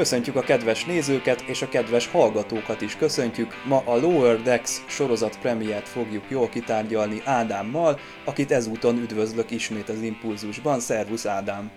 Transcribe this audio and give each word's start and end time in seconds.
Köszöntjük 0.00 0.36
a 0.36 0.40
kedves 0.40 0.84
nézőket 0.84 1.40
és 1.40 1.62
a 1.62 1.68
kedves 1.68 2.06
hallgatókat 2.06 2.80
is 2.80 2.96
köszöntjük. 2.96 3.52
Ma 3.64 3.82
a 3.84 3.96
Lower 3.96 4.42
Decks 4.42 4.82
sorozat 4.88 5.38
premiért 5.38 5.88
fogjuk 5.88 6.24
jól 6.28 6.48
kitárgyalni 6.48 7.22
Ádámmal, 7.24 7.98
akit 8.24 8.52
ezúton 8.52 8.98
üdvözlök 8.98 9.50
ismét 9.50 9.88
az 9.88 10.02
Impulzusban. 10.02 10.80
Szervusz 10.80 11.26
Ádám! 11.26 11.70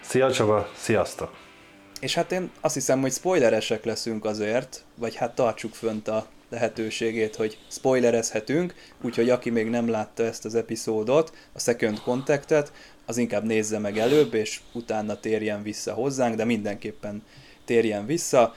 Szia 0.00 0.32
Csaba, 0.32 0.68
sziasztok! 0.76 1.30
És 2.00 2.14
hát 2.14 2.32
én 2.32 2.50
azt 2.60 2.74
hiszem, 2.74 3.00
hogy 3.00 3.12
spoileresek 3.12 3.84
leszünk 3.84 4.24
azért, 4.24 4.84
vagy 4.94 5.14
hát 5.14 5.34
tartsuk 5.34 5.74
fönt 5.74 6.08
a 6.08 6.26
lehetőségét, 6.50 7.36
hogy 7.36 7.58
spoilerezhetünk, 7.70 8.74
úgyhogy 9.02 9.30
aki 9.30 9.50
még 9.50 9.66
nem 9.66 9.90
látta 9.90 10.22
ezt 10.22 10.44
az 10.44 10.54
epizódot, 10.54 11.32
a 11.52 11.60
Second 11.60 12.00
Contactet, 12.00 12.72
az 13.08 13.16
inkább 13.16 13.44
nézze 13.44 13.78
meg 13.78 13.98
előbb, 13.98 14.34
és 14.34 14.60
utána 14.72 15.20
térjen 15.20 15.62
vissza 15.62 15.92
hozzánk, 15.92 16.34
de 16.34 16.44
mindenképpen 16.44 17.22
térjen 17.64 18.06
vissza. 18.06 18.54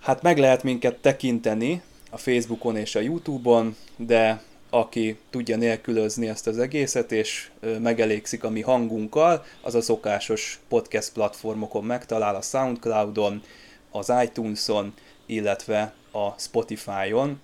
Hát 0.00 0.22
meg 0.22 0.38
lehet 0.38 0.62
minket 0.62 0.96
tekinteni 0.96 1.82
a 2.10 2.16
Facebookon 2.16 2.76
és 2.76 2.94
a 2.94 3.00
Youtube-on, 3.00 3.76
de 3.96 4.42
aki 4.70 5.18
tudja 5.30 5.56
nélkülözni 5.56 6.28
ezt 6.28 6.46
az 6.46 6.58
egészet, 6.58 7.12
és 7.12 7.50
megelégszik 7.80 8.44
a 8.44 8.50
mi 8.50 8.60
hangunkkal, 8.60 9.44
az 9.62 9.74
a 9.74 9.80
szokásos 9.80 10.60
podcast 10.68 11.12
platformokon 11.12 11.84
megtalál, 11.84 12.34
a 12.34 12.42
Soundcloudon, 12.42 13.42
az 13.90 14.12
iTunes-on, 14.22 14.94
illetve 15.26 15.94
a 16.12 16.38
Spotify-on 16.38 17.40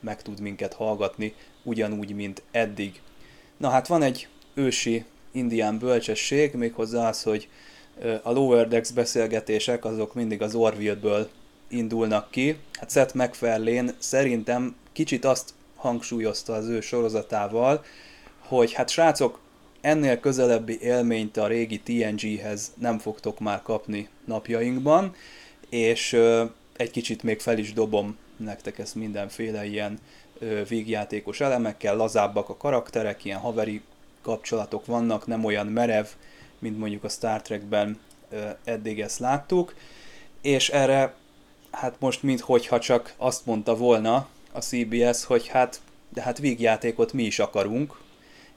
meg 0.00 0.22
tud 0.22 0.40
minket 0.40 0.74
hallgatni, 0.74 1.34
ugyanúgy, 1.62 2.14
mint 2.14 2.42
eddig. 2.50 3.00
Na 3.56 3.68
hát 3.68 3.86
van 3.86 4.02
egy 4.02 4.28
ősi 4.56 5.04
indián 5.32 5.78
bölcsesség, 5.78 6.54
méghozzá 6.54 7.08
az, 7.08 7.22
hogy 7.22 7.48
a 8.22 8.30
Lower 8.30 8.68
Decks 8.68 8.92
beszélgetések 8.92 9.84
azok 9.84 10.14
mindig 10.14 10.42
az 10.42 10.54
Orville-ből 10.54 11.28
indulnak 11.68 12.30
ki. 12.30 12.56
Hát 12.72 12.90
Seth 12.90 13.14
MacFarlane 13.14 13.94
szerintem 13.98 14.76
kicsit 14.92 15.24
azt 15.24 15.54
hangsúlyozta 15.76 16.52
az 16.52 16.66
ő 16.66 16.80
sorozatával, 16.80 17.84
hogy 18.38 18.72
hát 18.72 18.88
srácok, 18.90 19.38
ennél 19.80 20.20
közelebbi 20.20 20.78
élményt 20.80 21.36
a 21.36 21.46
régi 21.46 21.80
TNG-hez 21.80 22.72
nem 22.78 22.98
fogtok 22.98 23.38
már 23.38 23.62
kapni 23.62 24.08
napjainkban, 24.24 25.14
és 25.68 26.12
egy 26.76 26.90
kicsit 26.90 27.22
még 27.22 27.40
fel 27.40 27.58
is 27.58 27.72
dobom 27.72 28.16
nektek 28.36 28.78
ezt 28.78 28.94
mindenféle 28.94 29.66
ilyen 29.66 29.98
vígjátékos 30.68 31.40
elemekkel, 31.40 31.96
lazábbak 31.96 32.48
a 32.48 32.56
karakterek, 32.56 33.24
ilyen 33.24 33.38
haveri 33.38 33.82
kapcsolatok 34.26 34.86
vannak, 34.86 35.26
nem 35.26 35.44
olyan 35.44 35.66
merev, 35.66 36.06
mint 36.58 36.78
mondjuk 36.78 37.04
a 37.04 37.08
Star 37.08 37.42
Trekben 37.42 37.98
eddig 38.64 39.00
ezt 39.00 39.18
láttuk, 39.18 39.74
és 40.40 40.68
erre 40.68 41.14
hát 41.70 41.94
most 41.98 42.22
minthogyha 42.22 42.80
csak 42.80 43.14
azt 43.16 43.46
mondta 43.46 43.76
volna 43.76 44.28
a 44.52 44.60
CBS, 44.60 45.24
hogy 45.24 45.48
hát 45.48 45.80
de 46.08 46.22
hát 46.22 46.38
vígjátékot 46.38 47.12
mi 47.12 47.22
is 47.22 47.38
akarunk, 47.38 48.00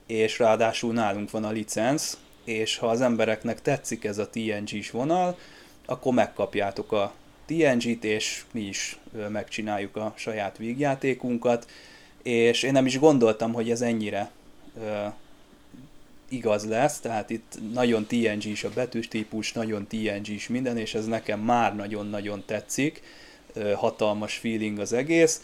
és 0.05 0.39
ráadásul 0.39 0.93
nálunk 0.93 1.31
van 1.31 1.43
a 1.43 1.49
licensz, 1.49 2.17
és 2.43 2.77
ha 2.77 2.87
az 2.87 3.01
embereknek 3.01 3.61
tetszik 3.61 4.03
ez 4.03 4.17
a 4.17 4.29
TNG-s 4.29 4.91
vonal, 4.91 5.37
akkor 5.85 6.13
megkapjátok 6.13 6.91
a 6.91 7.13
TNG-t, 7.45 8.03
és 8.03 8.43
mi 8.51 8.61
is 8.61 8.99
megcsináljuk 9.29 9.95
a 9.95 10.13
saját 10.15 10.57
vígjátékunkat, 10.57 11.69
és 12.23 12.63
én 12.63 12.71
nem 12.71 12.85
is 12.85 12.99
gondoltam, 12.99 13.53
hogy 13.53 13.71
ez 13.71 13.81
ennyire 13.81 14.31
igaz 16.29 16.67
lesz, 16.67 16.99
tehát 16.99 17.29
itt 17.29 17.57
nagyon 17.73 18.05
TNG 18.05 18.45
is 18.45 18.63
a 18.63 18.69
betűs 18.75 19.07
típus, 19.07 19.53
nagyon 19.53 19.87
TNG 19.87 20.27
is 20.27 20.47
minden, 20.47 20.77
és 20.77 20.93
ez 20.93 21.05
nekem 21.05 21.39
már 21.39 21.75
nagyon-nagyon 21.75 22.43
tetszik, 22.45 23.01
hatalmas 23.75 24.37
feeling 24.37 24.79
az 24.79 24.93
egész. 24.93 25.41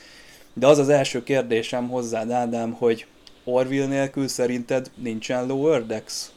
De 0.54 0.68
az 0.68 0.78
az 0.78 0.90
első 0.90 1.24
kérdésem 1.24 1.90
hozzád, 1.90 2.32
Ádám, 2.32 2.72
hogy 2.72 3.06
Orville 3.44 3.86
nélkül 3.86 4.28
szerinted 4.28 4.92
nincsen 4.96 5.48
Lower 5.48 5.86
Decks? 5.86 6.30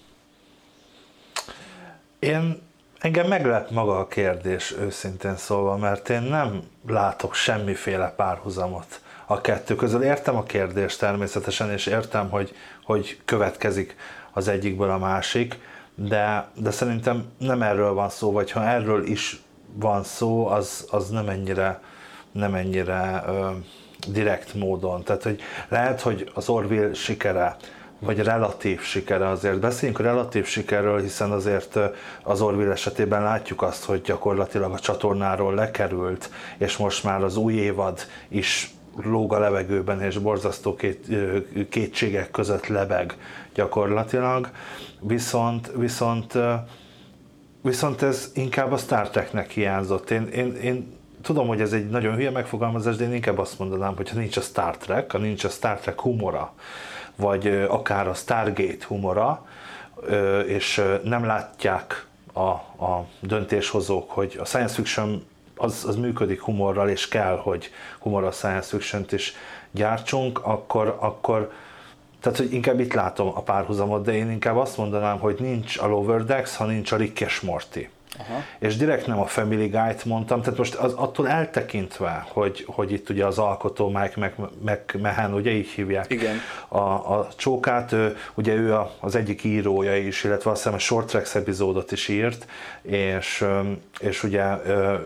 Én 2.19 2.63
engem 2.99 3.29
meglep 3.29 3.71
maga 3.71 3.99
a 3.99 4.07
kérdés 4.07 4.75
őszintén 4.79 5.37
szólva, 5.37 5.77
mert 5.77 6.09
én 6.09 6.23
nem 6.23 6.63
látok 6.87 7.35
semmiféle 7.35 8.13
párhuzamot 8.17 9.01
a 9.27 9.41
kettő 9.41 9.75
közül. 9.75 10.03
Értem 10.03 10.37
a 10.37 10.43
kérdést 10.43 10.99
természetesen, 10.99 11.71
és 11.71 11.87
értem, 11.87 12.31
hogy, 12.31 12.55
hogy 12.85 13.21
következik 13.25 13.97
az 14.33 14.49
egyikből 14.49 14.91
a 14.91 14.99
másik, 14.99 15.59
de, 15.95 16.49
de 16.55 16.71
szerintem 16.71 17.25
nem 17.39 17.63
erről 17.63 17.93
van 17.93 18.09
szó, 18.09 18.33
vagy 18.33 18.51
ha 18.51 18.65
erről 18.65 19.07
is 19.07 19.43
van 19.75 20.05
szó, 20.05 20.47
az, 20.47 20.87
az 20.91 21.09
nem 21.11 21.29
ennyire, 21.29 21.81
nem 22.33 22.55
ennyire 22.55 23.25
ö, 23.27 23.51
direkt 24.09 24.55
módon. 24.55 25.03
Tehát, 25.03 25.23
hogy 25.23 25.41
lehet, 25.69 26.01
hogy 26.01 26.31
az 26.35 26.49
Orville 26.49 26.95
sikere, 26.95 27.57
vagy 27.99 28.23
relatív 28.23 28.81
sikere 28.81 29.29
azért. 29.29 29.59
Beszéljünk 29.59 30.01
relatív 30.01 30.47
sikerről, 30.47 31.01
hiszen 31.01 31.31
azért 31.31 31.79
az 32.23 32.41
Orville 32.41 32.73
esetében 32.73 33.23
látjuk 33.23 33.63
azt, 33.63 33.85
hogy 33.85 34.01
gyakorlatilag 34.01 34.73
a 34.73 34.79
csatornáról 34.79 35.55
lekerült, 35.55 36.31
és 36.59 36.77
most 36.77 37.05
már 37.05 37.23
az 37.23 37.37
új 37.37 37.55
évad 37.55 38.01
is 38.29 38.71
lóg 39.03 39.33
a 39.33 39.39
levegőben, 39.39 40.03
és 40.03 40.19
borzasztó 40.19 40.75
két, 40.75 41.07
kétségek 41.69 42.31
között 42.31 42.67
lebeg 42.67 43.17
gyakorlatilag. 43.59 44.51
Viszont, 45.01 45.71
viszont, 45.77 46.39
viszont 47.63 48.03
ez 48.03 48.31
inkább 48.35 48.73
a 48.73 48.77
Star 48.77 49.11
Treknek 49.11 49.51
hiányzott. 49.51 50.11
Én, 50.11 50.27
én, 50.27 50.55
én 50.55 50.97
tudom, 51.23 51.47
hogy 51.47 51.61
ez 51.61 51.73
egy 51.73 51.89
nagyon 51.89 52.15
hülye 52.15 52.31
megfogalmazás, 52.31 52.97
de 52.97 53.05
én 53.05 53.13
inkább 53.13 53.39
azt 53.39 53.59
mondanám, 53.59 53.97
hogy 53.97 54.09
ha 54.09 54.19
nincs 54.19 54.37
a 54.37 54.41
Star 54.41 54.77
Trek, 54.77 55.13
ha 55.13 55.19
nincs 55.19 55.45
a 55.45 55.49
Star 55.49 55.79
Trek 55.79 56.01
humora, 56.01 56.53
vagy 57.17 57.67
akár 57.69 58.09
a 58.09 58.15
Stargate 58.15 58.85
humora, 58.87 59.47
és 60.47 60.83
nem 61.05 61.25
látják 61.25 62.07
a, 62.33 62.49
a 62.85 63.07
döntéshozók, 63.21 64.11
hogy 64.11 64.37
a 64.41 64.45
science 64.45 64.75
fiction 64.75 65.27
az, 65.57 65.85
az 65.87 65.97
működik 65.97 66.41
humorral, 66.41 66.89
és 66.89 67.09
kell, 67.09 67.37
hogy 67.37 67.71
humorral 67.99 68.33
science 68.33 68.69
fiction 68.69 69.05
is 69.11 69.35
gyártsunk, 69.71 70.41
akkor, 70.43 70.97
akkor 71.01 71.51
tehát, 72.21 72.39
hogy 72.39 72.53
inkább 72.53 72.81
itt 72.81 72.93
látom 72.93 73.29
a 73.35 73.43
párhuzamot, 73.43 74.05
de 74.05 74.15
én 74.15 74.31
inkább 74.31 74.57
azt 74.57 74.77
mondanám, 74.77 75.19
hogy 75.19 75.37
nincs 75.39 75.79
a 75.79 75.87
Lower 75.87 76.25
Decks, 76.25 76.57
ha 76.57 76.65
nincs 76.65 76.93
a 76.93 76.97
Rick 76.97 77.21
és 77.21 77.41
Morty. 77.41 77.89
Aha. 78.19 78.43
És 78.59 78.77
direkt 78.77 79.07
nem 79.07 79.21
a 79.21 79.27
Family 79.27 79.67
Guy-t 79.67 80.05
mondtam, 80.05 80.43
tehát 80.43 80.59
most 80.59 80.75
az, 80.75 80.93
attól 80.93 81.29
eltekintve, 81.29 82.27
hogy, 82.29 82.65
hogy 82.67 82.93
itt 82.93 83.09
ugye 83.09 83.27
az 83.27 83.39
alkotó 83.39 83.89
Mike 83.89 84.33
McMahon, 84.61 85.35
ugye 85.35 85.51
így 85.51 85.69
hívják 85.69 86.11
Igen. 86.11 86.37
A, 86.69 86.79
a 86.79 87.29
csókát, 87.37 87.93
ő, 87.93 88.17
ugye 88.35 88.55
ő 88.55 88.75
a, 88.75 88.95
az 89.01 89.15
egyik 89.15 89.45
írója 89.45 89.97
is, 89.97 90.25
illetve 90.25 90.51
azt 90.51 90.63
hiszem 90.63 90.77
a 90.77 90.79
Short 90.79 91.07
Tracks 91.07 91.35
epizódot 91.35 91.93
is 91.93 92.09
írt, 92.09 92.47
és, 92.83 93.45
és 94.01 94.23
ugye 94.23 94.55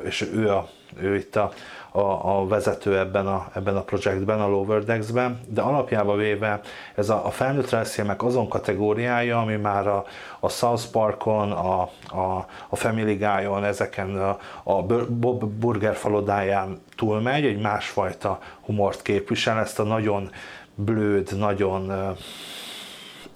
és 0.04 0.28
ő, 0.34 0.50
a, 0.50 0.68
ő 1.00 1.16
itt 1.16 1.36
a, 1.36 1.52
a, 1.92 2.38
a 2.38 2.47
vezető 2.47 2.98
ebben 2.98 3.26
a, 3.26 3.47
ebben 3.54 3.76
a 3.76 3.82
projektben, 3.82 4.41
a 4.41 4.48
Lower 4.48 4.84
Decks-ben, 4.84 5.41
de 5.48 5.60
alapjába 5.60 6.16
véve 6.16 6.60
ez 6.94 7.08
a, 7.08 7.26
a 7.26 7.30
felnőtt 7.30 7.70
rajzfilmek 7.70 8.22
azon 8.22 8.48
kategóriája, 8.48 9.38
ami 9.38 9.56
már 9.56 9.86
a, 9.86 10.04
a 10.41 10.48
South 10.48 10.91
Parkon, 10.92 11.53
a, 11.53 11.80
a, 12.08 12.47
a 12.69 12.76
Family 12.76 13.14
Guy-on, 13.14 13.64
ezeken 13.64 14.16
a, 14.16 14.38
a 14.62 14.82
Bob 15.06 15.44
Burger 15.44 15.94
falodáján 15.94 16.80
túlmegy, 16.97 17.44
egy 17.44 17.60
másfajta 17.60 18.38
humort 18.64 19.03
képvisel, 19.03 19.59
ezt 19.59 19.78
a 19.78 19.82
nagyon 19.82 20.30
blőd, 20.74 21.38
nagyon 21.38 21.92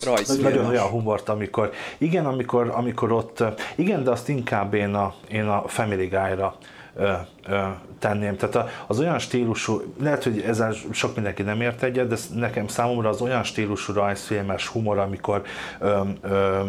Rajzfilmes. 0.04 0.52
Nagyon 0.52 0.66
olyan 0.66 0.86
humort, 0.86 1.28
amikor, 1.28 1.70
igen, 1.98 2.26
amikor, 2.26 2.72
amikor 2.74 3.12
ott, 3.12 3.44
igen, 3.74 4.04
de 4.04 4.10
azt 4.10 4.28
inkább 4.28 4.74
én 4.74 4.94
a, 4.94 5.14
én 5.28 5.46
a 5.46 5.68
Family 5.68 6.06
Guy-ra 6.06 6.56
tenném. 7.98 8.36
Tehát 8.36 8.70
az 8.86 9.00
olyan 9.00 9.18
stílusú, 9.18 9.82
lehet, 10.00 10.24
hogy 10.24 10.40
ezzel 10.40 10.74
sok 10.90 11.14
mindenki 11.14 11.42
nem 11.42 11.60
ért 11.60 11.82
egyet, 11.82 12.08
de 12.08 12.16
nekem 12.34 12.68
számomra 12.68 13.08
az 13.08 13.20
olyan 13.20 13.42
stílusú 13.42 13.92
rajzfilmes 13.92 14.66
humor, 14.66 14.98
amikor 14.98 15.42
ö, 15.78 16.00
ö, 16.20 16.60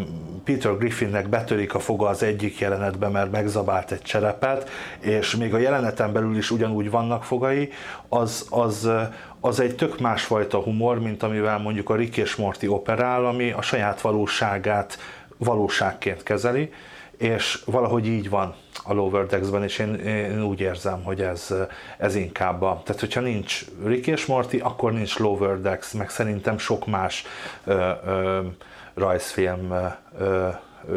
Peter 0.44 0.78
Griffinnek 0.78 1.30
betörik 1.30 1.74
a 1.74 1.80
foga 1.80 2.08
az 2.08 2.24
egyik 2.24 2.60
jelenetben, 2.60 3.12
mert 3.12 3.32
megzabált 3.32 3.92
egy 3.92 4.02
cserepet, 4.02 4.70
és 5.00 5.36
még 5.36 5.54
a 5.54 5.58
jeleneten 5.58 6.14
belül 6.14 6.38
is 6.38 6.52
ugyanúgy 6.52 6.90
vannak 6.90 7.24
fogai, 7.24 7.70
az, 8.10 8.48
az, 8.50 8.90
az 9.40 9.60
egy 9.60 9.76
tök 9.76 10.00
másfajta 10.00 10.58
humor, 10.58 11.00
mint 11.00 11.24
amivel 11.24 11.58
mondjuk 11.58 11.90
a 11.90 11.96
Rick 11.96 12.18
és 12.18 12.36
Morty 12.36 12.68
operál, 12.68 13.26
ami 13.26 13.52
a 13.52 13.62
saját 13.62 14.02
valóságát 14.02 14.98
valóságként 15.38 16.24
kezeli, 16.24 16.72
és 17.18 17.62
valahogy 17.66 18.08
így 18.08 18.30
van 18.30 18.56
a 18.88 18.94
Lower 18.94 19.26
Decks-ben, 19.26 19.64
és 19.64 19.80
én, 19.80 19.94
én 19.96 20.44
úgy 20.44 20.60
érzem, 20.60 21.04
hogy 21.04 21.22
ez, 21.22 21.54
ez 21.98 22.16
inkább 22.16 22.62
a... 22.62 22.82
Tehát, 22.86 23.02
hogyha 23.02 23.22
nincs 23.22 23.66
Rick 23.84 24.08
és 24.08 24.26
Morty, 24.26 24.56
akkor 24.60 24.94
nincs 24.94 25.18
Lower 25.18 25.62
Decks, 25.62 25.92
meg 25.92 26.10
szerintem 26.10 26.58
sok 26.58 26.86
más 26.86 27.26
ö, 27.66 27.92
ö, 28.06 28.42
rajzfilm, 28.94 29.72
ö, 30.20 30.48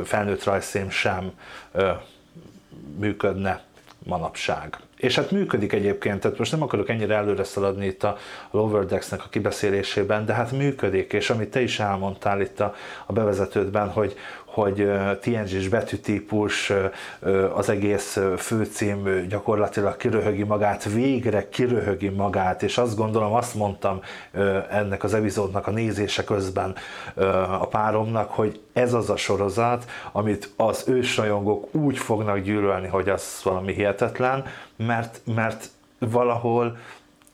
felnőtt 0.04 0.44
rajzfilm 0.44 0.90
sem 0.90 1.32
ö, 1.72 1.90
működne 2.98 3.62
manapság. 4.04 4.76
És 4.96 5.14
hát 5.14 5.30
működik 5.30 5.72
egyébként, 5.72 6.20
tehát 6.20 6.38
most 6.38 6.52
nem 6.52 6.62
akarok 6.62 6.88
ennyire 6.88 7.14
előre 7.14 7.44
szaladni 7.44 7.86
itt 7.86 8.02
a 8.02 8.16
Lower 8.50 8.86
Decks-nek 8.86 9.24
a 9.24 9.28
kibeszélésében, 9.28 10.26
de 10.26 10.32
hát 10.32 10.52
működik, 10.52 11.12
és 11.12 11.30
amit 11.30 11.50
te 11.50 11.60
is 11.60 11.78
elmondtál 11.80 12.40
itt 12.40 12.60
a, 12.60 12.74
a 13.06 13.12
bevezetődben, 13.12 13.88
hogy, 13.88 14.16
hogy 14.50 14.90
TNG-s 15.20 15.68
betűtípus, 15.68 16.72
az 17.54 17.68
egész 17.68 18.18
főcím 18.36 19.26
gyakorlatilag 19.28 19.96
kiröhögi 19.96 20.42
magát, 20.42 20.84
végre 20.84 21.48
kiröhögi 21.48 22.08
magát, 22.08 22.62
és 22.62 22.78
azt 22.78 22.96
gondolom, 22.96 23.32
azt 23.32 23.54
mondtam 23.54 24.00
ennek 24.70 25.04
az 25.04 25.14
epizódnak 25.14 25.66
a 25.66 25.70
nézése 25.70 26.24
közben 26.24 26.74
a 27.60 27.66
páromnak, 27.66 28.30
hogy 28.30 28.60
ez 28.72 28.92
az 28.92 29.10
a 29.10 29.16
sorozat, 29.16 29.84
amit 30.12 30.52
az 30.56 30.84
ősrajongók 30.86 31.74
úgy 31.74 31.98
fognak 31.98 32.38
gyűlölni, 32.38 32.88
hogy 32.88 33.08
az 33.08 33.40
valami 33.42 33.72
hihetetlen, 33.72 34.44
mert, 34.76 35.20
mert 35.24 35.70
valahol 35.98 36.76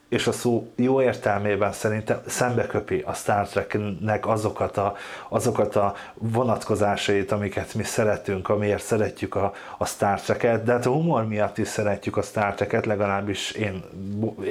és 0.09 0.27
a 0.27 0.33
szó 0.33 0.71
jó 0.77 1.03
értelmében 1.03 1.73
szerintem 1.73 2.21
szembeköpi 2.27 3.03
a 3.07 3.13
Star 3.13 3.49
Treknek 3.49 4.27
azokat 4.27 4.77
a, 4.77 4.95
azokat 5.29 5.77
a 5.77 5.95
vonatkozásait, 6.15 7.33
amiket 7.33 7.75
mi 7.75 7.83
szeretünk, 7.83 8.49
amiért 8.49 8.83
szeretjük 8.83 9.35
a, 9.35 9.53
a 9.79 9.87
Star 9.87 10.21
Trek-et, 10.21 10.65
de 10.65 10.73
hát 10.73 10.87
a 10.87 10.91
humor 10.91 11.27
miatt 11.27 11.59
is 11.59 11.69
szeretjük 11.69 12.17
a 12.17 12.23
Star 12.23 12.55
Trek-et, 12.55 12.87
legalábbis 12.87 13.51
én, 13.51 13.85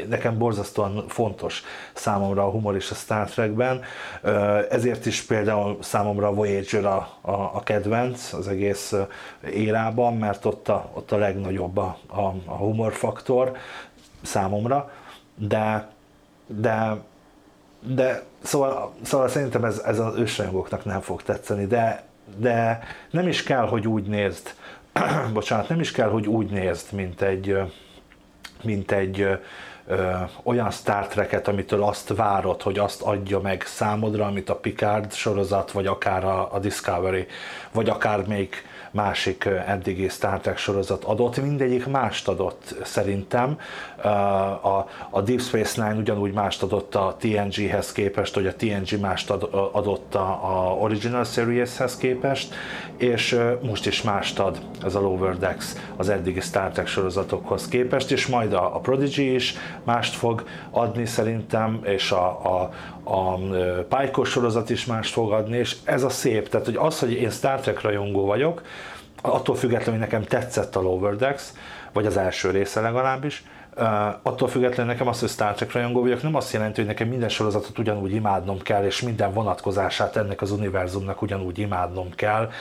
nekem 0.07 0.38
borzasztóan 0.38 1.06
fontos 1.07 1.63
számomra 1.94 2.44
a 2.44 2.50
humor 2.50 2.75
is 2.75 2.92
a 2.92 2.96
Star 2.96 3.30
Trekben, 3.30 3.81
ezért 4.69 5.06
is 5.06 5.22
például 5.22 5.78
számomra 5.81 6.28
a 6.28 6.34
Voyager 6.34 6.86
a, 6.86 7.10
a, 7.22 7.31
a 7.31 7.62
kedvenc 7.63 8.34
az 8.34 8.48
egész 8.48 8.94
érában, 9.54 10.18
mert 10.18 10.46
ott 10.46 10.69
a, 10.69 10.90
ott 10.94 11.12
a 11.12 11.18
legnagyobb 11.18 11.78
a, 11.78 11.98
a, 12.07 12.22
a 12.46 12.56
humorfaktor 12.56 13.52
számomra, 14.22 14.92
de, 15.36 15.88
de, 16.48 16.98
de 17.80 18.24
szóval, 18.44 18.94
szóval 19.02 19.28
szerintem 19.28 19.64
ez, 19.64 19.82
ez 19.86 20.00
az 20.00 20.18
ősrajongóknak 20.18 20.86
nem 20.86 21.02
fog 21.02 21.24
tetszeni, 21.24 21.66
de, 21.66 22.04
de 22.38 22.80
nem 23.12 23.28
is 23.28 23.44
kell, 23.44 23.68
hogy 23.68 23.88
úgy 23.88 24.06
nézd, 24.06 24.54
bocsánat, 25.34 25.70
nem 25.70 25.80
is 25.80 25.92
kell, 25.92 26.10
hogy 26.10 26.28
úgy 26.28 26.50
nézd, 26.50 26.94
mint 26.94 27.22
egy, 27.22 27.58
mint 28.64 28.92
egy 28.92 29.40
ö, 29.88 30.12
olyan 30.44 30.72
Star 30.72 31.08
Trek-et, 31.08 31.48
amitől 31.48 31.84
azt 31.84 32.16
várod, 32.16 32.62
hogy 32.62 32.80
azt 32.80 33.02
adja 33.02 33.40
meg 33.40 33.64
számodra, 33.66 34.26
amit 34.26 34.50
a 34.50 34.56
Picard 34.56 35.14
sorozat, 35.14 35.72
vagy 35.72 35.88
akár 35.88 36.24
a, 36.24 36.54
a 36.54 36.60
Discovery, 36.60 37.26
vagy 37.72 37.90
akár 37.90 38.28
még 38.28 38.50
másik 38.96 39.46
eddigi 39.68 40.08
Star 40.08 40.40
Trek 40.40 40.58
sorozat 40.58 41.04
adott, 41.04 41.42
mindegyik 41.42 41.86
mást 41.86 42.28
adott 42.28 42.76
szerintem. 42.84 43.60
A, 44.62 44.88
a 45.10 45.22
Deep 45.22 45.42
Space 45.42 45.84
Nine 45.84 46.00
ugyanúgy 46.00 46.34
mást 46.34 46.64
adott 46.64 46.96
a 46.96 47.16
TNG-hez 47.20 47.92
képest, 47.92 48.34
hogy 48.34 48.48
a 48.48 48.56
TNG 48.56 49.00
mást 49.00 49.30
adott 49.72 50.16
a 50.16 50.78
Original 50.80 51.24
Series-hez 51.24 51.98
képest, 51.98 52.54
és 52.98 53.40
most 53.62 53.86
is 53.86 54.02
mást 54.02 54.40
ad 54.40 54.60
ez 54.84 54.96
a 54.96 55.00
Lower 55.00 55.38
Decks 55.38 55.74
az 55.96 56.10
eddigi 56.10 56.40
Star 56.40 56.72
Trek 56.72 56.88
sorozatokhoz 56.88 57.68
képest, 57.68 58.12
és 58.12 58.28
majd 58.28 58.54
a, 58.54 58.76
a 58.76 58.80
Prodigy 58.80 59.34
is 59.34 59.56
mást 59.86 60.16
fog 60.16 60.48
adni 60.70 61.06
szerintem, 61.06 61.80
és 61.84 62.12
a, 62.12 62.56
a, 62.56 62.70
a 63.04 63.38
Pálykos 63.90 64.30
sorozat 64.30 64.70
is 64.70 64.86
mást 64.86 65.14
fog 65.14 65.32
adni, 65.32 65.58
és 65.58 65.76
ez 65.84 66.04
a 66.04 66.10
szép, 66.10 66.50
tehát 66.50 66.66
hogy 66.66 66.76
az, 66.76 67.00
hogy 67.00 67.12
én 67.12 67.30
Star 67.30 67.60
Trek 67.60 67.82
rajongó 67.82 68.26
vagyok, 68.26 68.62
attól 69.22 69.56
függetlenül, 69.56 70.00
hogy 70.00 70.10
nekem 70.10 70.24
tetszett 70.24 70.76
a 70.76 70.82
Lower 70.82 71.16
Decks, 71.16 71.44
vagy 71.94 72.06
az 72.06 72.18
első 72.18 72.50
része 72.50 72.82
legalábbis, 72.82 73.44
Uh, 73.77 74.07
attól 74.22 74.48
függetlenül 74.48 74.92
nekem 74.92 75.07
az, 75.07 75.19
hogy 75.19 75.30
Star 75.30 75.54
Trek 75.54 75.72
rajongó 75.72 76.01
vagyok, 76.01 76.22
nem 76.22 76.36
azt 76.36 76.54
jelenti, 76.54 76.75
hogy 76.80 76.86
nekem 76.86 77.07
minden 77.07 77.30
sorozatot 77.30 77.80
ugyanúgy 77.80 78.13
imádnom 78.13 78.62
kell, 78.62 78.86
és 78.86 79.01
minden 79.01 79.33
vonatkozását 79.33 80.16
ennek 80.16 80.42
az 80.42 80.51
univerzumnak 80.51 81.22
ugyanúgy 81.22 81.60
imádnom 81.60 82.10
kell. 82.16 82.51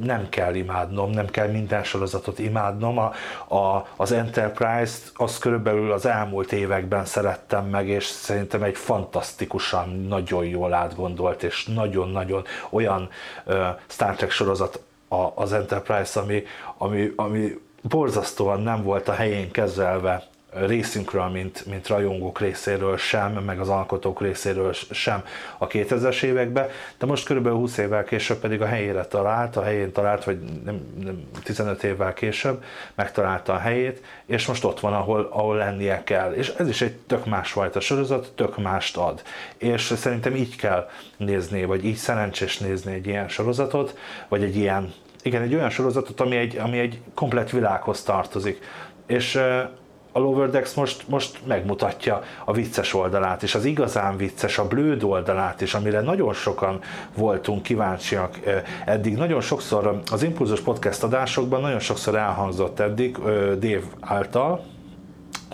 Nem 0.00 0.28
kell 0.28 0.54
imádnom, 0.54 1.10
nem 1.10 1.26
kell 1.26 1.48
minden 1.48 1.84
sorozatot 1.84 2.38
imádnom. 2.38 2.98
A, 2.98 3.12
a, 3.54 3.86
az 3.96 4.12
Enterprise-t 4.12 5.12
az 5.14 5.38
körülbelül 5.38 5.92
az 5.92 6.06
elmúlt 6.06 6.52
években 6.52 7.04
szerettem 7.04 7.64
meg, 7.66 7.88
és 7.88 8.04
szerintem 8.04 8.62
egy 8.62 8.76
fantasztikusan, 8.76 10.06
nagyon 10.08 10.44
jól 10.44 10.74
átgondolt, 10.74 11.42
és 11.42 11.66
nagyon-nagyon 11.66 12.44
olyan 12.70 13.08
uh, 13.44 13.54
Star 13.86 14.14
Trek 14.14 14.30
sorozat 14.30 14.80
a, 15.08 15.26
az 15.34 15.52
Enterprise, 15.52 16.20
ami, 16.20 16.42
ami, 16.78 17.12
ami 17.16 17.60
borzasztóan 17.82 18.60
nem 18.60 18.82
volt 18.82 19.08
a 19.08 19.12
helyén 19.12 19.50
kezelve 19.50 20.22
részünkről, 20.52 21.28
mint, 21.28 21.66
mint 21.66 21.88
rajongók 21.88 22.40
részéről 22.40 22.96
sem, 22.96 23.32
meg 23.32 23.60
az 23.60 23.68
alkotók 23.68 24.20
részéről 24.20 24.72
sem 24.72 25.24
a 25.58 25.66
2000-es 25.66 26.22
években, 26.22 26.68
de 26.98 27.06
most 27.06 27.24
körülbelül 27.24 27.58
20 27.58 27.78
évvel 27.78 28.04
később 28.04 28.38
pedig 28.38 28.62
a 28.62 28.66
helyére 28.66 29.04
talált, 29.04 29.56
a 29.56 29.62
helyén 29.62 29.92
talált, 29.92 30.24
vagy 30.24 30.38
nem, 30.64 30.80
nem 31.04 31.22
15 31.42 31.82
évvel 31.82 32.12
később 32.12 32.64
megtalálta 32.94 33.52
a 33.52 33.58
helyét, 33.58 34.04
és 34.26 34.46
most 34.46 34.64
ott 34.64 34.80
van, 34.80 34.92
ahol, 34.92 35.28
ahol 35.32 35.56
lennie 35.56 36.02
kell. 36.04 36.32
És 36.32 36.48
ez 36.48 36.68
is 36.68 36.82
egy 36.82 36.96
tök 36.96 37.26
másfajta 37.26 37.80
sorozat, 37.80 38.32
tök 38.34 38.58
mást 38.58 38.96
ad. 38.96 39.22
És 39.56 39.82
szerintem 39.96 40.34
így 40.34 40.56
kell 40.56 40.88
nézni, 41.16 41.64
vagy 41.64 41.84
így 41.84 41.96
szerencsés 41.96 42.58
nézni 42.58 42.92
egy 42.92 43.06
ilyen 43.06 43.28
sorozatot, 43.28 43.98
vagy 44.28 44.42
egy 44.42 44.56
ilyen, 44.56 44.92
igen, 45.22 45.42
egy 45.42 45.54
olyan 45.54 45.70
sorozatot, 45.70 46.20
ami 46.20 46.36
egy, 46.36 46.56
ami 46.56 46.78
egy 46.78 47.00
komplet 47.14 47.50
világhoz 47.50 48.02
tartozik. 48.02 48.64
És 49.06 49.40
a 50.16 50.18
Lower 50.18 50.50
Decks 50.50 50.74
most, 50.74 51.08
most 51.08 51.38
megmutatja 51.46 52.22
a 52.44 52.52
vicces 52.52 52.94
oldalát, 52.94 53.42
és 53.42 53.54
az 53.54 53.64
igazán 53.64 54.16
vicces, 54.16 54.58
a 54.58 54.68
blőd 54.68 55.02
oldalát 55.02 55.60
is, 55.60 55.74
amire 55.74 56.00
nagyon 56.00 56.32
sokan 56.32 56.80
voltunk 57.14 57.62
kíváncsiak 57.62 58.38
eddig. 58.84 59.16
Nagyon 59.16 59.40
sokszor 59.40 60.00
az 60.12 60.22
Impulzus 60.22 60.60
podcast 60.60 61.02
adásokban 61.02 61.60
nagyon 61.60 61.78
sokszor 61.78 62.14
elhangzott 62.14 62.80
eddig 62.80 63.18
Dave 63.58 63.82
által, 64.00 64.64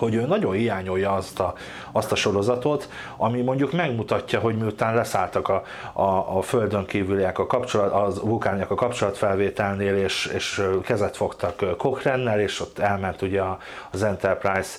hogy 0.03 0.15
ő 0.15 0.27
nagyon 0.27 0.53
hiányolja 0.53 1.13
azt 1.13 1.41
a, 1.41 1.55
azt 1.93 2.13
a 2.13 2.15
sorozatot, 2.15 2.89
ami 3.17 3.41
mondjuk 3.41 3.73
megmutatja, 3.73 4.41
hogy 4.41 4.57
miután 4.57 4.95
leszálltak 4.95 5.49
a, 5.49 5.63
a, 5.93 6.37
a 6.37 6.43
földön 6.43 6.87
kívüliek 6.87 7.39
a 7.39 7.47
kapcsolat, 7.47 7.93
az 7.93 8.21
vulkányak 8.21 8.71
a 8.71 8.75
kapcsolatfelvételnél, 8.75 9.97
és, 9.97 10.31
és 10.35 10.63
kezet 10.85 11.17
fogtak 11.17 11.77
Cochrane-nel, 11.77 12.41
és 12.41 12.61
ott 12.61 12.79
elment 12.79 13.23
ugye 13.23 13.43
az 13.91 14.03
Enterprise 14.03 14.79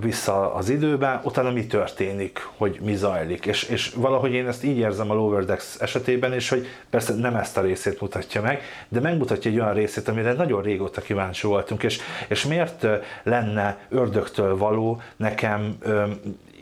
vissza 0.00 0.54
az 0.54 0.68
időbe, 0.68 1.20
utána 1.24 1.50
mi 1.50 1.66
történik, 1.66 2.48
hogy 2.56 2.78
mi 2.82 2.94
zajlik. 2.94 3.46
És, 3.46 3.62
és 3.62 3.92
valahogy 3.96 4.32
én 4.32 4.46
ezt 4.46 4.64
így 4.64 4.78
érzem 4.78 5.10
a 5.10 5.14
Lower 5.14 5.44
Decks 5.44 5.76
esetében 5.80 6.34
is, 6.34 6.48
hogy 6.48 6.66
persze 6.90 7.14
nem 7.14 7.36
ezt 7.36 7.56
a 7.56 7.60
részét 7.60 8.00
mutatja 8.00 8.42
meg, 8.42 8.62
de 8.88 9.00
megmutatja 9.00 9.50
egy 9.50 9.60
olyan 9.60 9.74
részét, 9.74 10.08
amire 10.08 10.32
nagyon 10.32 10.62
régóta 10.62 11.00
kíváncsi 11.00 11.46
voltunk, 11.46 11.82
és, 11.82 12.00
és 12.28 12.44
miért 12.44 12.86
lenne 13.22 13.67
ördögtől 13.88 14.56
való 14.56 15.00
nekem 15.16 15.78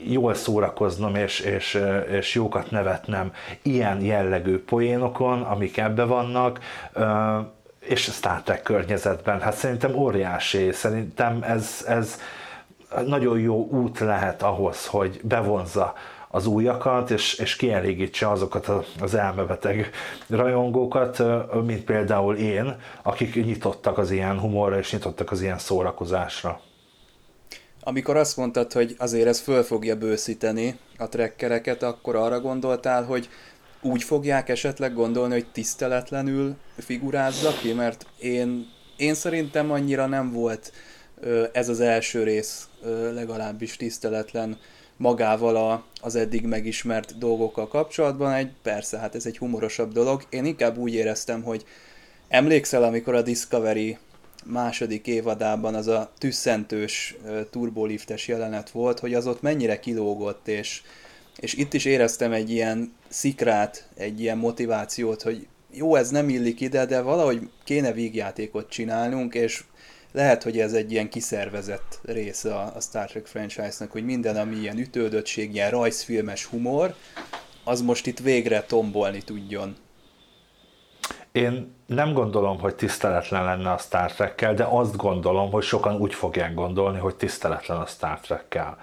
jól 0.05 0.35
szórakoznom 0.35 1.15
és, 1.15 1.41
és, 1.41 1.81
és 2.11 2.35
jókat 2.35 2.71
nevetnem 2.71 3.33
ilyen 3.63 4.01
jellegű 4.01 4.59
poénokon, 4.59 5.43
amik 5.43 5.77
ebbe 5.77 6.05
vannak, 6.05 6.61
és 7.79 8.03
Star 8.03 8.43
Trek 8.43 8.63
környezetben. 8.63 9.41
Hát 9.41 9.55
szerintem 9.55 9.95
óriási, 9.95 10.73
szerintem 10.73 11.43
ez, 11.43 11.85
ez 11.89 12.21
nagyon 13.07 13.39
jó 13.39 13.69
út 13.71 13.99
lehet 13.99 14.43
ahhoz, 14.43 14.87
hogy 14.87 15.21
bevonza 15.23 15.95
az 16.29 16.47
újakat, 16.47 17.11
és, 17.11 17.35
és 17.35 17.57
kielégítse 17.57 18.31
azokat 18.31 18.71
az 19.01 19.15
elmebeteg 19.15 19.91
rajongókat, 20.29 21.23
mint 21.65 21.85
például 21.85 22.37
én, 22.37 22.77
akik 23.03 23.45
nyitottak 23.45 23.99
az 23.99 24.11
ilyen 24.11 24.39
humorra, 24.39 24.79
és 24.79 24.93
nyitottak 24.93 25.31
az 25.31 25.43
ilyen 25.43 25.59
szórakozásra. 25.59 26.61
Amikor 27.89 28.17
azt 28.17 28.37
mondtad, 28.37 28.73
hogy 28.73 28.95
azért 28.99 29.27
ez 29.27 29.41
föl 29.41 29.63
fogja 29.63 29.97
bőszíteni 29.97 30.79
a 30.97 31.09
trekkereket, 31.09 31.83
akkor 31.83 32.17
arra 32.17 32.41
gondoltál, 32.41 33.05
hogy 33.05 33.29
úgy 33.83 34.03
fogják 34.03 34.49
esetleg 34.49 34.95
gondolni, 34.95 35.33
hogy 35.33 35.47
tiszteletlenül 35.53 36.55
figurázza 36.79 37.53
ki, 37.61 37.73
mert 37.73 38.07
én, 38.19 38.67
én 38.97 39.15
szerintem 39.15 39.71
annyira 39.71 40.07
nem 40.07 40.33
volt 40.33 40.73
ez 41.53 41.69
az 41.69 41.81
első 41.81 42.23
rész 42.23 42.69
legalábbis 43.13 43.77
tiszteletlen 43.77 44.59
magával 44.97 45.57
a, 45.57 45.85
az 46.01 46.17
eddig 46.17 46.45
megismert 46.45 47.19
dolgokkal 47.19 47.69
kapcsolatban. 47.69 48.33
Egy, 48.33 48.51
persze, 48.63 48.99
hát 48.99 49.15
ez 49.15 49.27
egy 49.27 49.39
humorosabb 49.39 49.93
dolog. 49.93 50.23
Én 50.31 50.45
inkább 50.45 50.77
úgy 50.77 50.95
éreztem, 50.95 51.43
hogy 51.43 51.65
emlékszel, 52.29 52.83
amikor 52.83 53.15
a 53.15 53.23
Discovery 53.23 53.99
második 54.49 55.07
évadában 55.07 55.75
az 55.75 55.87
a 55.87 56.13
tüsszentős 56.19 57.17
turboliftes 57.51 58.29
jelenet 58.29 58.71
volt, 58.71 58.99
hogy 58.99 59.15
az 59.15 59.27
ott 59.27 59.43
mennyire 59.43 59.81
kilógott, 59.81 60.49
és, 60.49 60.83
és 61.37 61.55
itt 61.55 61.75
is 61.75 61.85
éreztem 61.85 62.33
egy 62.33 62.51
ilyen 62.51 62.95
szikrát, 63.09 63.89
egy 63.95 64.21
ilyen 64.21 64.39
motivációt, 64.39 65.23
hogy 65.23 65.47
jó, 65.71 65.95
ez 65.95 66.11
nem 66.11 66.29
illik 66.29 66.61
ide, 66.61 66.87
de 66.87 67.01
valahogy 67.01 67.49
kéne 67.65 67.93
vígjátékot 67.93 68.69
csinálnunk, 68.69 69.35
és 69.35 69.65
lehet, 70.13 70.43
hogy 70.43 70.59
ez 70.59 70.73
egy 70.73 70.93
ilyen 70.93 71.09
kiszervezett 71.09 72.01
része 72.03 72.55
a, 72.55 72.81
Star 72.81 73.07
Trek 73.07 73.27
franchise-nak, 73.27 73.93
hogy 73.93 74.05
minden, 74.05 74.37
ami 74.37 74.57
ilyen 74.57 74.79
ütődöttség, 74.79 75.55
ilyen 75.55 75.71
rajzfilmes 75.71 76.45
humor, 76.45 76.95
az 77.65 77.81
most 77.81 78.07
itt 78.07 78.19
végre 78.19 78.63
tombolni 78.63 79.23
tudjon. 79.23 79.77
Én 81.33 81.76
nem 81.87 82.13
gondolom, 82.13 82.61
hogy 82.61 82.75
tiszteletlen 82.75 83.45
lenne 83.45 83.71
a 83.71 83.79
Star 83.79 84.13
Trekkel, 84.13 84.55
de 84.55 84.65
azt 84.65 84.97
gondolom, 84.97 85.51
hogy 85.51 85.63
sokan 85.63 85.97
úgy 85.97 86.15
fogják 86.15 86.55
gondolni, 86.55 86.99
hogy 86.99 87.15
tiszteletlen 87.15 87.79
a 87.79 87.87
Star 87.87 88.21
Trekkel. 88.21 88.79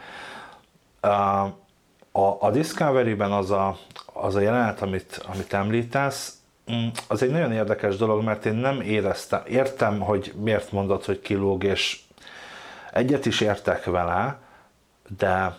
A, 2.12 2.38
a 2.40 2.52
Discovery-ben 2.52 3.32
az 3.32 3.52
a, 3.52 3.78
az 4.14 4.36
a 4.36 4.40
jelenet, 4.40 4.82
amit, 4.82 5.26
amit 5.34 5.54
említesz, 5.54 6.34
mm, 6.72 6.88
az 7.08 7.24
egy 7.24 7.32
nagyon 7.32 7.52
érdekes 7.52 7.96
dolog, 7.96 8.24
mert 8.24 8.46
én 8.46 8.54
nem 8.54 8.82
éreztem, 8.82 9.42
értem, 9.48 10.00
hogy 10.00 10.34
miért 10.36 10.72
mondod, 10.72 11.06
hogy 11.06 11.20
kilóg, 11.20 11.64
és 11.64 12.00
egyet 12.92 13.26
is 13.26 13.42
értek 13.42 13.86
vele, 13.86 14.38
de 15.18 15.58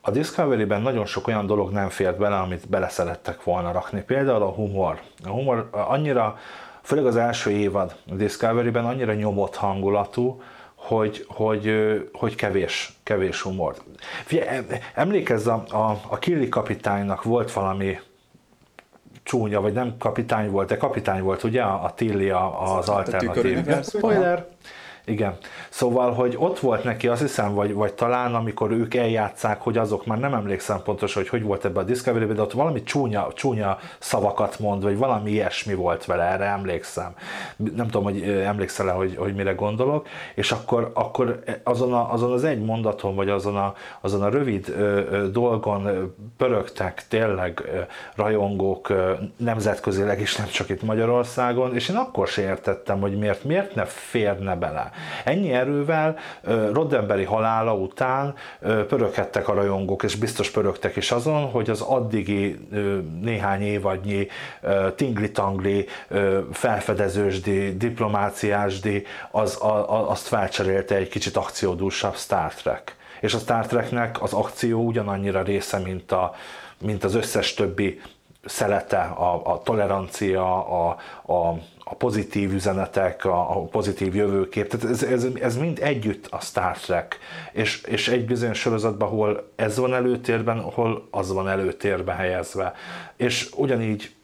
a 0.00 0.10
Discovery-ben 0.10 0.82
nagyon 0.82 1.06
sok 1.06 1.26
olyan 1.26 1.46
dolog 1.46 1.70
nem 1.70 1.88
fért 1.88 2.18
bele, 2.18 2.36
amit 2.36 2.68
bele 2.68 2.88
szerettek 2.88 3.44
volna 3.44 3.72
rakni. 3.72 4.02
Például 4.02 4.42
a 4.42 4.50
humor. 4.50 5.00
A 5.24 5.28
humor 5.28 5.68
annyira, 5.70 6.38
főleg 6.82 7.06
az 7.06 7.16
első 7.16 7.50
évad 7.50 7.94
a 8.10 8.14
Discovery-ben 8.14 8.84
annyira 8.84 9.14
nyomott 9.14 9.56
hangulatú, 9.56 10.42
hogy, 10.74 11.24
hogy, 11.28 11.74
hogy 12.12 12.34
kevés, 12.34 12.98
kevés 13.02 13.42
humor. 13.42 13.76
Figyelj, 14.24 14.66
emlékezz, 14.94 15.46
a, 15.46 15.62
a, 15.70 16.00
a 16.08 16.18
Killi 16.18 16.48
kapitánynak 16.48 17.22
volt 17.22 17.52
valami 17.52 17.98
csúnya, 19.22 19.60
vagy 19.60 19.72
nem 19.72 19.96
kapitány 19.98 20.50
volt, 20.50 20.68
de 20.68 20.76
kapitány 20.76 21.22
volt, 21.22 21.42
ugye, 21.42 21.62
a 21.62 21.92
Tilly 21.94 22.30
az 22.30 22.88
alternatív. 22.88 23.82
Spoiler! 23.82 24.46
Igen. 25.04 25.36
Szóval, 25.68 26.12
hogy 26.12 26.34
ott 26.38 26.58
volt 26.58 26.84
neki, 26.84 27.08
azt 27.08 27.20
hiszem, 27.20 27.54
vagy, 27.54 27.72
vagy 27.72 27.92
talán 27.92 28.34
amikor 28.34 28.70
ők 28.70 28.94
eljátszák, 28.94 29.60
hogy 29.60 29.78
azok 29.78 30.06
már 30.06 30.18
nem 30.18 30.34
emlékszem 30.34 30.82
pontosan, 30.82 31.22
hogy 31.22 31.30
hogy 31.30 31.42
volt 31.42 31.64
ebbe 31.64 31.80
a 31.80 31.82
discovery 31.82 32.26
de 32.32 32.42
ott 32.42 32.52
valami 32.52 32.82
csúnya, 32.82 33.28
csúnya 33.34 33.78
szavakat 33.98 34.58
mond, 34.58 34.82
vagy 34.82 34.96
valami 34.96 35.30
ilyesmi 35.30 35.74
volt 35.74 36.04
vele, 36.04 36.22
erre 36.22 36.44
emlékszem. 36.44 37.14
Nem 37.56 37.86
tudom, 37.86 38.02
hogy 38.02 38.22
emlékszel-e, 38.22 38.92
hogy, 38.92 39.16
hogy 39.16 39.34
mire 39.34 39.52
gondolok, 39.52 40.06
és 40.34 40.52
akkor, 40.52 40.90
akkor 40.94 41.42
azon, 41.62 41.92
a, 41.92 42.12
azon 42.12 42.32
az 42.32 42.44
egy 42.44 42.64
mondaton, 42.64 43.14
vagy 43.14 43.28
azon 43.28 43.56
a, 43.56 43.74
azon 44.00 44.22
a 44.22 44.28
rövid 44.28 44.68
ö, 44.68 45.00
ö, 45.10 45.28
dolgon 45.28 46.14
pörögtek 46.36 47.04
tényleg 47.08 47.62
ö, 47.74 47.80
rajongók 48.14 48.88
ö, 48.88 49.12
nemzetközileg 49.36 50.20
is, 50.20 50.36
nem 50.36 50.46
csak 50.46 50.68
itt 50.68 50.82
Magyarországon, 50.82 51.74
és 51.74 51.88
én 51.88 51.96
akkor 51.96 52.28
se 52.28 52.42
értettem, 52.42 53.00
hogy 53.00 53.18
miért, 53.18 53.44
miért 53.44 53.74
ne 53.74 53.84
férne 53.84 54.56
bele. 54.56 54.89
Ennyi 55.24 55.52
erővel 55.52 56.16
Roddenberry 56.72 57.24
halála 57.24 57.74
után 57.74 58.34
pöröghettek 58.60 59.48
a 59.48 59.54
rajongók, 59.54 60.02
és 60.02 60.14
biztos 60.14 60.50
pörögtek 60.50 60.96
is 60.96 61.10
azon, 61.10 61.50
hogy 61.50 61.70
az 61.70 61.80
addigi 61.80 62.68
néhány 63.20 63.62
évadnyi 63.62 64.28
tingli-tangli 64.94 65.86
felfedezősdi, 66.52 67.76
diplomáciásdi, 67.76 69.04
az, 69.30 69.58
azt 69.86 70.26
felcserélte 70.26 70.94
egy 70.94 71.08
kicsit 71.08 71.36
akciódúsabb 71.36 72.14
Star 72.14 72.54
Trek. 72.54 72.96
És 73.20 73.34
a 73.34 73.38
Star 73.38 73.66
Treknek 73.66 74.22
az 74.22 74.32
akció 74.32 74.82
ugyanannyira 74.82 75.42
része, 75.42 75.78
mint, 75.78 76.12
a, 76.12 76.34
mint 76.78 77.04
az 77.04 77.14
összes 77.14 77.54
többi 77.54 78.00
szelete, 78.44 79.00
a, 79.00 79.52
a 79.52 79.62
tolerancia, 79.62 80.66
a, 80.66 80.96
a, 81.26 81.58
a 81.90 81.94
pozitív 81.94 82.52
üzenetek, 82.52 83.24
a, 83.24 83.50
a 83.50 83.64
pozitív 83.64 84.14
jövőkép, 84.14 84.68
tehát 84.68 84.90
ez, 84.90 85.02
ez, 85.02 85.26
ez 85.40 85.56
mind 85.56 85.78
együtt 85.82 86.26
a 86.26 86.40
Star 86.40 86.78
Trek, 86.78 87.18
és, 87.52 87.82
és 87.82 88.08
egy 88.08 88.24
bizonyos 88.24 88.58
sorozatban, 88.58 89.08
hol 89.08 89.50
ez 89.56 89.78
van 89.78 89.94
előtérben, 89.94 90.60
hol 90.60 91.08
az 91.10 91.32
van 91.32 91.48
előtérbe 91.48 92.12
helyezve. 92.12 92.74
És 93.16 93.50
ugyanígy, 93.56 94.14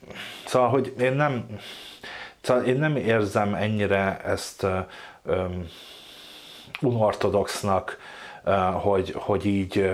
szóval, 0.44 0.68
hogy 0.68 0.94
én 1.00 1.12
nem, 1.12 1.46
szóval 2.40 2.64
én 2.64 2.78
nem 2.78 2.96
érzem 2.96 3.54
ennyire 3.54 4.20
ezt 4.24 4.66
um, 5.22 5.66
unortodoxnak, 6.80 7.98
uh, 8.44 8.54
hogy, 8.72 9.12
hogy 9.16 9.46
így 9.46 9.90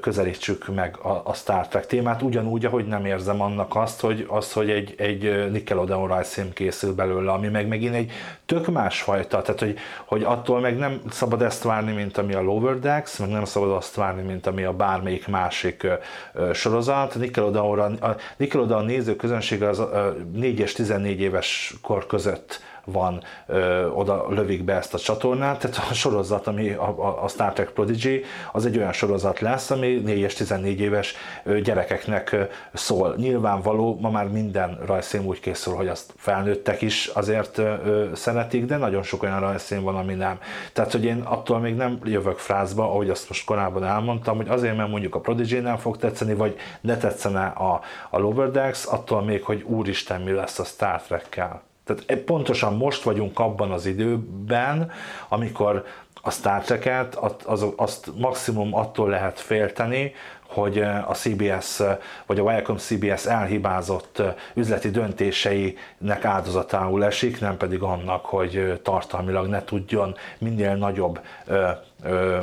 közelítsük 0.00 0.74
meg 0.74 0.96
a, 1.02 1.20
a 1.24 1.34
Star 1.34 1.68
Trek 1.68 1.86
témát, 1.86 2.22
ugyanúgy, 2.22 2.64
ahogy 2.64 2.86
nem 2.86 3.04
érzem 3.04 3.40
annak 3.40 3.76
azt, 3.76 4.00
hogy, 4.00 4.26
az, 4.28 4.52
hogy 4.52 4.70
egy, 4.70 4.94
egy 4.96 5.50
Nickelodeon 5.50 6.08
rajzfilm 6.08 6.52
készül 6.52 6.94
belőle, 6.94 7.32
ami 7.32 7.48
meg 7.48 7.68
megint 7.68 7.94
egy 7.94 8.12
tök 8.46 8.66
másfajta, 8.66 9.42
tehát 9.42 9.60
hogy, 9.60 9.78
hogy 10.04 10.22
attól 10.22 10.60
meg 10.60 10.78
nem 10.78 11.00
szabad 11.10 11.42
ezt 11.42 11.62
várni, 11.62 11.92
mint 11.92 12.18
ami 12.18 12.34
a 12.34 12.40
Lower 12.40 12.78
Decks, 12.78 13.16
meg 13.16 13.28
nem 13.28 13.44
szabad 13.44 13.70
azt 13.70 13.94
várni, 13.94 14.22
mint 14.22 14.46
ami 14.46 14.64
a 14.64 14.72
bármelyik 14.72 15.28
másik 15.28 15.86
ö, 16.32 16.52
sorozat. 16.52 17.14
Nickelodeon, 17.14 17.94
a 17.94 18.16
Nickelodeon 18.36 18.84
néző 18.84 19.16
közönség 19.16 19.62
az 19.62 19.78
ö, 19.78 20.10
4 20.32 20.58
és 20.58 20.72
14 20.72 21.20
éves 21.20 21.74
kor 21.82 22.06
között 22.06 22.60
van, 22.92 23.22
ö, 23.46 23.88
oda 23.88 24.26
lövik 24.28 24.64
be 24.64 24.74
ezt 24.74 24.94
a 24.94 24.98
csatornát, 24.98 25.58
tehát 25.58 25.90
a 25.90 25.94
sorozat, 25.94 26.46
ami 26.46 26.70
a, 26.70 26.94
a, 26.98 27.24
a 27.24 27.28
Star 27.28 27.52
Trek 27.52 27.70
Prodigy, 27.70 28.24
az 28.52 28.66
egy 28.66 28.78
olyan 28.78 28.92
sorozat 28.92 29.40
lesz, 29.40 29.70
ami 29.70 29.94
4 30.04 30.18
és 30.18 30.34
14 30.34 30.80
éves 30.80 31.14
gyerekeknek 31.62 32.36
szól. 32.72 33.14
Nyilvánvaló, 33.16 33.98
ma 34.00 34.10
már 34.10 34.28
minden 34.28 34.78
rajzszín 34.86 35.24
úgy 35.24 35.40
készül, 35.40 35.74
hogy 35.74 35.88
azt 35.88 36.12
felnőttek 36.16 36.82
is 36.82 37.06
azért 37.06 37.58
ö, 37.58 38.10
szeretik, 38.14 38.64
de 38.64 38.76
nagyon 38.76 39.02
sok 39.02 39.22
olyan 39.22 39.40
rajzszín 39.40 39.82
van, 39.82 39.96
ami 39.96 40.14
nem. 40.14 40.38
Tehát, 40.72 40.92
hogy 40.92 41.04
én 41.04 41.20
attól 41.20 41.58
még 41.58 41.74
nem 41.74 41.98
jövök 42.04 42.38
frázba, 42.38 42.84
ahogy 42.84 43.10
azt 43.10 43.28
most 43.28 43.44
korábban 43.44 43.84
elmondtam, 43.84 44.36
hogy 44.36 44.48
azért, 44.48 44.76
mert 44.76 44.90
mondjuk 44.90 45.14
a 45.14 45.20
Prodigy 45.20 45.62
nem 45.62 45.76
fog 45.76 45.96
tetszeni, 45.96 46.34
vagy 46.34 46.56
ne 46.80 46.96
tetszene 46.96 47.46
a, 47.46 47.80
a 48.10 48.18
Lower 48.18 48.50
Decks, 48.50 48.84
attól 48.84 49.22
még, 49.22 49.42
hogy 49.42 49.62
úristen, 49.62 50.20
mi 50.20 50.32
lesz 50.32 50.58
a 50.58 50.64
Star 50.64 51.02
Trekkel. 51.02 51.62
Tehát 51.88 52.04
e, 52.06 52.16
pontosan 52.16 52.76
most 52.76 53.02
vagyunk 53.02 53.38
abban 53.38 53.70
az 53.70 53.86
időben, 53.86 54.90
amikor 55.28 55.84
a 56.22 56.30
Star 56.30 56.62
Trek-et, 56.62 57.14
az, 57.44 57.66
azt 57.76 58.10
maximum 58.16 58.74
attól 58.74 59.08
lehet 59.08 59.40
félteni, 59.40 60.12
hogy 60.46 60.78
a 61.06 61.14
CBS 61.14 61.82
vagy 62.26 62.38
a 62.38 62.44
Viacom 62.44 62.76
CBS 62.76 63.26
elhibázott 63.26 64.22
üzleti 64.54 64.90
döntéseinek 64.90 66.24
áldozatául 66.24 67.04
esik, 67.04 67.40
nem 67.40 67.56
pedig 67.56 67.82
annak, 67.82 68.24
hogy 68.24 68.80
tartalmilag 68.82 69.46
ne 69.46 69.64
tudjon 69.64 70.14
minél 70.38 70.74
nagyobb 70.74 71.20
ö, 71.46 71.68
ö, 72.02 72.38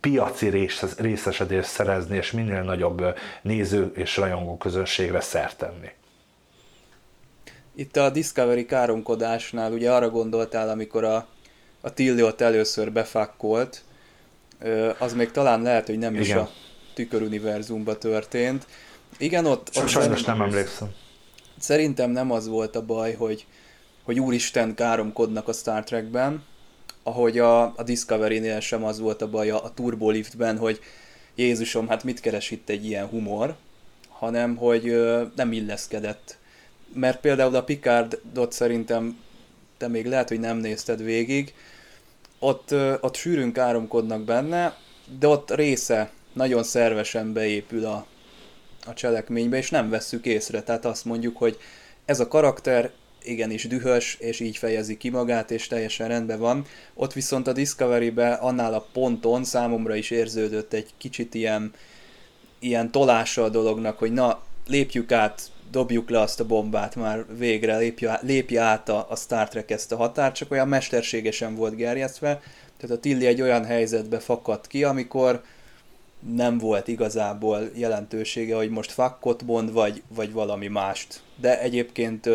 piaci 0.00 0.48
részesedést 0.96 1.68
szerezni, 1.68 2.16
és 2.16 2.30
minél 2.30 2.62
nagyobb 2.62 3.04
néző 3.42 3.92
és 3.94 4.16
rajongó 4.16 4.56
közönségre 4.56 5.20
szert 5.20 5.58
tenni. 5.58 5.90
Itt 7.74 7.96
a 7.96 8.10
Discovery 8.10 8.66
káromkodásnál 8.66 9.72
ugye 9.72 9.92
arra 9.92 10.10
gondoltál, 10.10 10.68
amikor 10.68 11.04
a, 11.04 11.26
a 11.80 11.92
Tilly 11.92 12.22
ott 12.22 12.40
először 12.40 12.92
befakkolt, 12.92 13.82
az 14.98 15.14
még 15.14 15.30
talán 15.30 15.62
lehet, 15.62 15.86
hogy 15.86 15.98
nem 15.98 16.14
Igen. 16.14 16.24
is 16.24 16.32
a 16.32 16.50
tüköruniverzumba 16.94 17.98
történt. 17.98 18.66
Igen, 19.18 19.46
ott... 19.46 19.70
ott 19.76 19.88
sajnos 19.88 20.22
nem 20.22 20.42
emlékszem. 20.42 20.88
Szerintem 21.58 22.10
nem 22.10 22.30
az 22.30 22.48
volt 22.48 22.76
a 22.76 22.84
baj, 22.84 23.14
hogy, 23.14 23.46
hogy 24.02 24.20
úristen 24.20 24.74
káromkodnak 24.74 25.48
a 25.48 25.52
Star 25.52 25.84
Trekben, 25.84 26.44
ahogy 27.02 27.38
a, 27.38 27.62
a 27.62 27.82
Discovery-nél 27.84 28.60
sem 28.60 28.84
az 28.84 28.98
volt 28.98 29.22
a 29.22 29.30
baj 29.30 29.50
a, 29.50 29.64
a 29.64 29.74
Turboliftben, 29.74 30.58
hogy 30.58 30.80
Jézusom, 31.34 31.88
hát 31.88 32.04
mit 32.04 32.20
keres 32.20 32.50
itt 32.50 32.68
egy 32.68 32.86
ilyen 32.86 33.06
humor, 33.06 33.56
hanem 34.08 34.56
hogy 34.56 34.88
ö, 34.88 35.22
nem 35.36 35.52
illeszkedett 35.52 36.36
mert 36.94 37.20
például 37.20 37.54
a 37.54 37.64
Picardot 37.64 38.52
szerintem 38.52 39.18
te 39.76 39.88
még 39.88 40.06
lehet, 40.06 40.28
hogy 40.28 40.40
nem 40.40 40.56
nézted 40.56 41.02
végig, 41.02 41.54
ott, 42.38 42.74
ott 43.00 43.14
sűrűn 43.14 43.52
káromkodnak 43.52 44.24
benne, 44.24 44.76
de 45.18 45.26
ott 45.26 45.54
része 45.54 46.10
nagyon 46.32 46.62
szervesen 46.62 47.32
beépül 47.32 47.84
a, 47.84 48.06
a 48.86 48.94
cselekménybe, 48.94 49.56
és 49.56 49.70
nem 49.70 49.90
vesszük 49.90 50.26
észre. 50.26 50.62
Tehát 50.62 50.84
azt 50.84 51.04
mondjuk, 51.04 51.36
hogy 51.36 51.58
ez 52.04 52.20
a 52.20 52.28
karakter 52.28 52.90
igenis 53.22 53.66
dühös, 53.66 54.16
és 54.20 54.40
így 54.40 54.56
fejezi 54.56 54.96
ki 54.96 55.08
magát, 55.08 55.50
és 55.50 55.66
teljesen 55.66 56.08
rendben 56.08 56.38
van. 56.38 56.64
Ott 56.94 57.12
viszont 57.12 57.46
a 57.46 57.52
Discovery-be 57.52 58.32
annál 58.32 58.74
a 58.74 58.86
ponton 58.92 59.44
számomra 59.44 59.94
is 59.94 60.10
érződött 60.10 60.72
egy 60.72 60.90
kicsit 60.98 61.34
ilyen, 61.34 61.72
ilyen 62.58 62.90
tolása 62.90 63.42
a 63.42 63.48
dolognak, 63.48 63.98
hogy 63.98 64.12
na, 64.12 64.42
lépjük 64.66 65.12
át 65.12 65.50
dobjuk 65.72 66.10
le 66.10 66.20
azt 66.20 66.40
a 66.40 66.46
bombát 66.46 66.96
már 66.96 67.24
végre, 67.36 67.76
lépje, 67.76 68.20
lépje 68.22 68.60
át 68.60 68.88
a, 68.88 69.06
a 69.10 69.16
Star 69.16 69.48
Trek 69.48 69.70
ezt 69.70 69.92
a 69.92 69.96
határt, 69.96 70.34
csak 70.34 70.50
olyan 70.50 70.68
mesterségesen 70.68 71.54
volt 71.54 71.76
gerjesztve. 71.76 72.40
Tehát 72.76 72.96
a 72.96 73.00
Tilly 73.00 73.26
egy 73.26 73.40
olyan 73.40 73.64
helyzetbe 73.64 74.18
fakadt 74.18 74.66
ki, 74.66 74.84
amikor 74.84 75.42
nem 76.34 76.58
volt 76.58 76.88
igazából 76.88 77.70
jelentősége, 77.74 78.56
hogy 78.56 78.70
most 78.70 78.92
fakkot 78.92 79.42
mond, 79.42 79.72
vagy, 79.72 80.02
vagy 80.08 80.32
valami 80.32 80.66
mást. 80.68 81.22
De 81.36 81.60
egyébként 81.60 82.28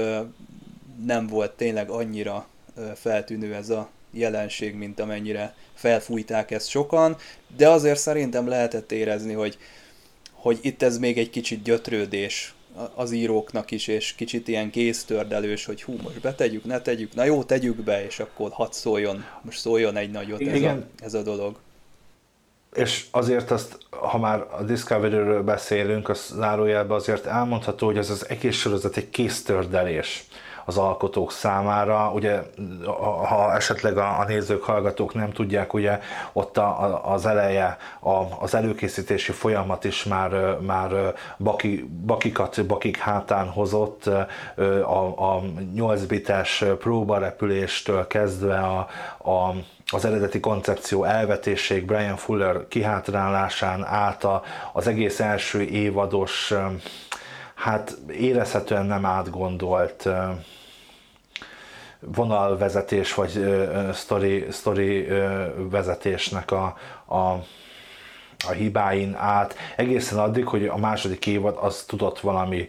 nem 1.06 1.28
volt 1.28 1.52
tényleg 1.52 1.90
annyira 1.90 2.48
feltűnő 2.96 3.54
ez 3.54 3.70
a 3.70 3.90
jelenség, 4.12 4.76
mint 4.76 5.00
amennyire 5.00 5.56
felfújták 5.74 6.52
ezt 6.52 6.70
sokan, 6.70 7.18
de 7.58 7.70
azért 7.70 8.00
szerintem 8.00 8.48
lehetett 8.48 8.92
érezni, 8.92 9.34
hogy, 9.34 9.58
hogy 10.32 10.60
itt 10.62 10.82
ez 10.82 10.98
még 10.98 11.18
egy 11.18 11.30
kicsit 11.30 11.64
gyötrődés 11.64 12.56
az 12.96 13.12
íróknak 13.12 13.72
is, 13.72 13.88
és 13.88 14.16
kicsit 14.16 14.48
ilyen 14.48 14.70
kéztördelős, 14.70 15.66
hogy 15.66 15.84
hú, 15.84 15.96
most 16.04 16.22
betegyük, 16.22 16.66
ne 16.66 16.82
tegyük, 16.82 17.14
na 17.14 17.24
jó, 17.24 17.44
tegyük 17.44 17.76
be, 17.76 18.06
és 18.06 18.20
akkor 18.20 18.52
hadd 18.52 18.72
szóljon, 18.72 19.24
most 19.42 19.60
szóljon 19.60 19.96
egy 19.96 20.12
nagyot 20.12 20.42
ez, 20.42 20.62
a, 20.62 20.88
ez 21.00 21.14
a 21.14 21.22
dolog. 21.22 21.56
És 22.74 23.06
azért 23.12 23.52
azt, 23.52 23.78
ha 23.90 24.18
már 24.18 24.46
a 24.52 24.64
Discovery-ről 24.64 25.44
beszélünk, 25.44 26.10
az 26.10 26.34
zárójelben 26.36 26.98
azért 26.98 27.26
elmondható, 27.26 27.86
hogy 27.86 27.98
ez 27.98 28.10
az 28.10 28.30
egész 28.30 28.56
sorozat 28.56 28.98
egy 28.98 29.10
kéztördelés 29.10 30.26
az 30.68 30.78
alkotók 30.78 31.32
számára. 31.32 32.12
Ugye, 32.14 32.42
ha 33.28 33.56
esetleg 33.56 33.98
a, 33.98 34.20
a 34.20 34.26
nézők, 34.28 34.64
hallgatók 34.64 35.14
nem 35.14 35.32
tudják, 35.32 35.74
ugye 35.74 36.00
ott 36.34 36.58
a, 36.58 36.84
a, 36.84 37.14
az 37.14 37.26
eleje, 37.26 37.78
a, 38.00 38.24
az 38.40 38.56
előkészítési 38.56 39.32
folyamat 39.32 39.84
is 39.84 40.04
már, 40.04 40.58
már 40.60 41.14
baki, 41.38 41.90
bakikat 42.06 42.66
bakik 42.66 42.98
hátán 42.98 43.48
hozott, 43.48 44.06
a, 44.84 45.36
a 45.36 45.42
8 45.74 46.04
bites 46.04 46.64
próbarepüléstől 46.80 48.08
kezdve 48.08 48.60
a, 48.60 48.88
a 49.32 49.54
az 49.92 50.06
eredeti 50.06 50.40
koncepció 50.40 51.04
elvetéség 51.04 51.86
Brian 51.86 52.16
Fuller 52.16 52.68
kihátrálásán 52.68 53.86
át 53.86 54.28
az 54.74 54.88
egész 54.88 55.20
első 55.20 55.62
évados, 55.62 56.54
hát 57.56 57.98
érezhetően 58.10 58.86
nem 58.86 59.06
átgondolt 59.06 60.10
vonalvezetés 62.00 63.14
vagy 63.14 63.46
story, 63.94 64.48
story 64.52 65.08
vezetésnek 65.70 66.52
a, 66.52 66.78
a, 67.06 67.18
a 68.48 68.52
hibáin 68.56 69.16
át, 69.16 69.56
egészen 69.76 70.20
addig, 70.20 70.48
hogy 70.48 70.66
a 70.66 70.78
második 70.78 71.28
évad 71.28 71.58
az 71.62 71.84
tudott 71.84 72.20
valami 72.20 72.68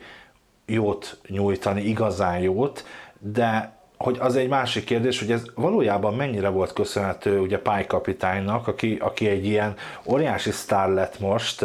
jót 0.66 1.18
nyújtani, 1.28 1.82
igazán 1.82 2.38
jót, 2.38 2.84
de 3.18 3.77
hogy 3.98 4.16
az 4.20 4.36
egy 4.36 4.48
másik 4.48 4.84
kérdés, 4.84 5.18
hogy 5.18 5.32
ez 5.32 5.42
valójában 5.54 6.14
mennyire 6.14 6.48
volt 6.48 6.72
köszönhető 6.72 7.38
ugye 7.38 7.58
Pálykapitánynak, 7.58 8.26
kapitánynak, 8.28 8.66
aki, 8.66 8.96
aki 9.00 9.28
egy 9.28 9.46
ilyen 9.46 9.74
óriási 10.04 10.50
sztár 10.50 10.88
lett 10.88 11.18
most, 11.18 11.64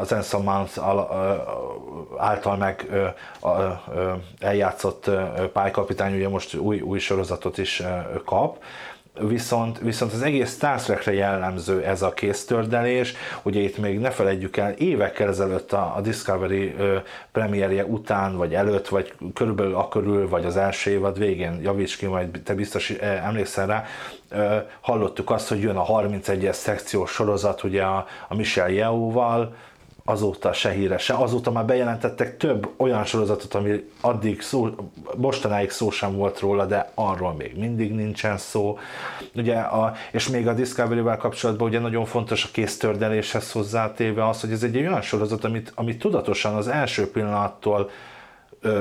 az 0.00 0.12
Anson 0.12 0.42
Mount 0.42 0.80
által 2.18 2.56
meg 2.56 2.86
eljátszott 4.38 5.10
Pálykapitányi 5.52 6.16
ugye 6.16 6.28
most 6.28 6.54
új, 6.54 6.80
új 6.80 6.98
sorozatot 6.98 7.58
is 7.58 7.82
kap, 8.24 8.62
Viszont, 9.20 9.78
viszont 9.78 10.12
az 10.12 10.22
egész 10.22 10.54
Star 10.54 10.82
Trekre 10.82 11.12
jellemző 11.12 11.82
ez 11.82 12.02
a 12.02 12.12
kéztördelés, 12.12 13.14
ugye 13.42 13.60
itt 13.60 13.78
még 13.78 13.98
ne 13.98 14.10
felejtjük 14.10 14.56
el, 14.56 14.72
évekkel 14.72 15.28
ezelőtt 15.28 15.72
a, 15.72 15.92
a 15.96 16.00
Discovery 16.00 16.74
ö, 16.78 16.96
premierje 17.32 17.84
után, 17.84 18.36
vagy 18.36 18.54
előtt, 18.54 18.88
vagy 18.88 19.14
körülbelül 19.34 19.74
akörül, 19.74 20.28
vagy 20.28 20.44
az 20.44 20.56
első 20.56 20.90
évad 20.90 21.18
végén, 21.18 21.60
javíts 21.62 21.96
ki, 21.96 22.06
majd 22.06 22.40
te 22.44 22.54
biztos 22.54 22.90
emlékszel 23.00 23.66
rá, 23.66 23.84
ö, 24.28 24.56
hallottuk 24.80 25.30
azt, 25.30 25.48
hogy 25.48 25.60
jön 25.60 25.76
a 25.76 25.84
31-es 25.84 26.52
szekciós 26.52 27.10
sorozat, 27.10 27.62
ugye 27.62 27.82
a, 27.82 28.06
a 28.28 28.34
Michelle 28.34 28.72
Yeoh-val, 28.72 29.54
azóta 30.08 30.52
se 30.52 30.70
híre 30.70 30.98
se. 30.98 31.14
Azóta 31.14 31.50
már 31.50 31.64
bejelentettek 31.64 32.36
több 32.36 32.68
olyan 32.76 33.04
sorozatot, 33.04 33.54
ami 33.54 33.84
addig 34.00 34.40
szó, 34.40 34.68
mostanáig 35.16 35.70
szó 35.70 35.90
sem 35.90 36.16
volt 36.16 36.40
róla, 36.40 36.66
de 36.66 36.90
arról 36.94 37.34
még 37.34 37.58
mindig 37.58 37.94
nincsen 37.94 38.38
szó. 38.38 38.78
Ugye 39.34 39.56
a, 39.56 39.94
és 40.12 40.28
még 40.28 40.48
a 40.48 40.52
Discovery-vel 40.52 41.16
kapcsolatban 41.16 41.68
ugye 41.68 41.78
nagyon 41.78 42.04
fontos 42.04 42.44
a 42.44 42.48
kéztördeléshez 42.52 43.52
hozzátéve 43.52 44.28
az, 44.28 44.40
hogy 44.40 44.52
ez 44.52 44.62
egy 44.62 44.76
olyan 44.76 45.00
sorozat, 45.00 45.44
amit, 45.44 45.72
amit 45.74 45.98
tudatosan 45.98 46.54
az 46.54 46.68
első 46.68 47.10
pillanattól 47.10 47.90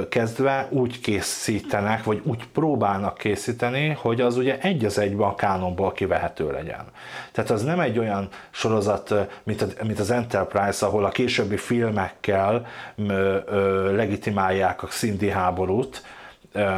kezdve 0.10 0.68
úgy 0.70 1.00
készítenek, 1.00 2.04
vagy 2.04 2.22
úgy 2.24 2.48
próbálnak 2.48 3.18
készíteni, 3.18 3.98
hogy 4.02 4.22
az 4.22 4.38
ugye 4.38 4.60
egy 4.60 4.86
az 4.86 4.98
egyben 4.98 5.28
a 5.28 5.36
kánonból 5.36 5.92
kivehető 5.92 6.52
legyen. 6.52 6.86
Tehát 7.32 7.50
az 7.50 7.64
nem 7.64 7.80
egy 7.80 8.00
olyan 8.00 8.28
sorozat, 8.52 9.14
mint, 9.44 9.62
a, 9.62 9.66
mint 9.84 10.00
az 10.00 10.12
Enterprise, 10.12 10.86
ahol 10.86 11.06
a 11.06 11.10
későbbi 11.10 11.58
filmekkel 11.58 12.66
ö, 12.96 13.38
ö, 13.46 13.96
legitimálják 13.96 14.84
a 14.84 14.88
szindi 14.90 15.30
háborút, 15.30 16.04
ö, 16.52 16.70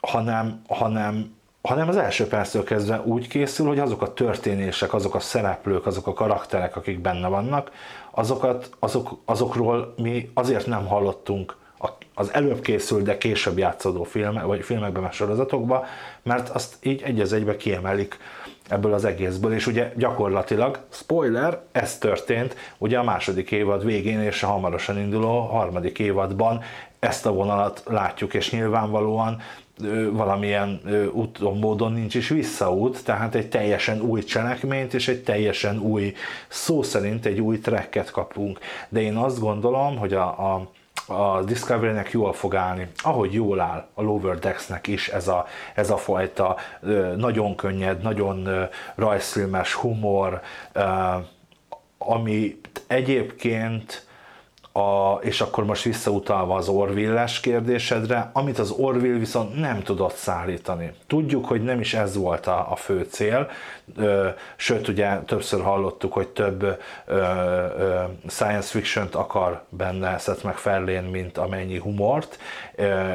hanem, 0.00 0.62
hanem 0.68 1.34
hanem 1.68 1.88
az 1.88 1.96
első 1.96 2.26
perctől 2.26 2.64
kezdve 2.64 3.02
úgy 3.04 3.28
készül, 3.28 3.66
hogy 3.66 3.78
azok 3.78 4.02
a 4.02 4.12
történések, 4.12 4.94
azok 4.94 5.14
a 5.14 5.20
szereplők, 5.20 5.86
azok 5.86 6.06
a 6.06 6.12
karakterek, 6.12 6.76
akik 6.76 7.00
benne 7.00 7.28
vannak, 7.28 7.70
azokat, 8.10 8.70
azok, 8.78 9.18
azokról 9.24 9.94
mi 9.96 10.30
azért 10.34 10.66
nem 10.66 10.86
hallottunk 10.86 11.56
az 12.14 12.32
előbb 12.32 12.60
készült, 12.60 13.02
de 13.02 13.18
később 13.18 13.58
játszódó 13.58 14.02
filme, 14.02 14.42
vagy 14.42 14.64
filmekben, 14.64 15.02
meg 15.02 15.12
sorozatokban, 15.12 15.84
mert 16.22 16.48
azt 16.48 16.76
így 16.82 17.02
egy 17.02 17.20
az 17.20 17.32
egybe 17.32 17.56
kiemelik 17.56 18.18
ebből 18.68 18.92
az 18.92 19.04
egészből, 19.04 19.52
és 19.52 19.66
ugye 19.66 19.92
gyakorlatilag, 19.96 20.78
spoiler, 20.90 21.60
ez 21.72 21.98
történt 21.98 22.56
ugye 22.78 22.98
a 22.98 23.02
második 23.02 23.50
évad 23.50 23.84
végén 23.84 24.20
és 24.20 24.42
a 24.42 24.46
hamarosan 24.46 24.98
induló 24.98 25.40
harmadik 25.40 25.98
évadban 25.98 26.62
ezt 26.98 27.26
a 27.26 27.32
vonalat 27.32 27.82
látjuk, 27.86 28.34
és 28.34 28.50
nyilvánvalóan 28.50 29.40
valamilyen 30.10 30.80
úton, 31.12 31.58
módon 31.58 31.92
nincs 31.92 32.14
is 32.14 32.28
visszaút, 32.28 33.04
tehát 33.04 33.34
egy 33.34 33.48
teljesen 33.48 34.00
új 34.00 34.22
cselekményt 34.22 34.94
és 34.94 35.08
egy 35.08 35.22
teljesen 35.22 35.78
új, 35.78 36.14
szó 36.48 36.82
szerint 36.82 37.26
egy 37.26 37.40
új 37.40 37.58
trekket 37.58 38.10
kapunk. 38.10 38.58
De 38.88 39.00
én 39.00 39.16
azt 39.16 39.40
gondolom, 39.40 39.96
hogy 39.96 40.12
a, 40.12 40.54
a 40.54 40.68
a 41.06 41.42
Discovery-nek 41.42 42.10
jól 42.10 42.32
fog 42.32 42.54
állni, 42.54 42.88
ahogy 43.02 43.32
jól 43.32 43.60
áll 43.60 43.88
a 43.94 44.02
Lower 44.02 44.38
Decks-nek 44.38 44.86
is 44.86 45.08
ez 45.08 45.28
a, 45.28 45.46
ez 45.74 45.90
a 45.90 45.96
fajta 45.96 46.56
nagyon 47.16 47.56
könnyed, 47.56 48.02
nagyon 48.02 48.68
rajzfilmes 48.94 49.74
humor, 49.74 50.40
ami 51.98 52.60
egyébként 52.86 54.06
a, 54.76 55.18
és 55.20 55.40
akkor 55.40 55.64
most 55.64 55.82
visszautalva 55.82 56.54
az 56.54 56.68
Orville-es 56.68 57.40
kérdésedre, 57.40 58.30
amit 58.32 58.58
az 58.58 58.70
Orville 58.70 59.18
viszont 59.18 59.60
nem 59.60 59.82
tudott 59.82 60.14
szállítani. 60.14 60.92
Tudjuk, 61.06 61.46
hogy 61.46 61.62
nem 61.62 61.80
is 61.80 61.94
ez 61.94 62.16
volt 62.16 62.46
a, 62.46 62.66
a 62.70 62.76
fő 62.76 63.06
cél, 63.10 63.50
sőt, 64.56 64.88
ugye 64.88 65.18
többször 65.18 65.62
hallottuk, 65.62 66.12
hogy 66.12 66.28
több 66.28 66.82
science 68.26 68.68
fiction-t 68.68 69.14
akar 69.14 69.62
benne 69.68 70.18
Seth 70.18 70.44
MacFarlane, 70.44 71.08
mint 71.10 71.38
amennyi 71.38 71.78
humort, 71.78 72.38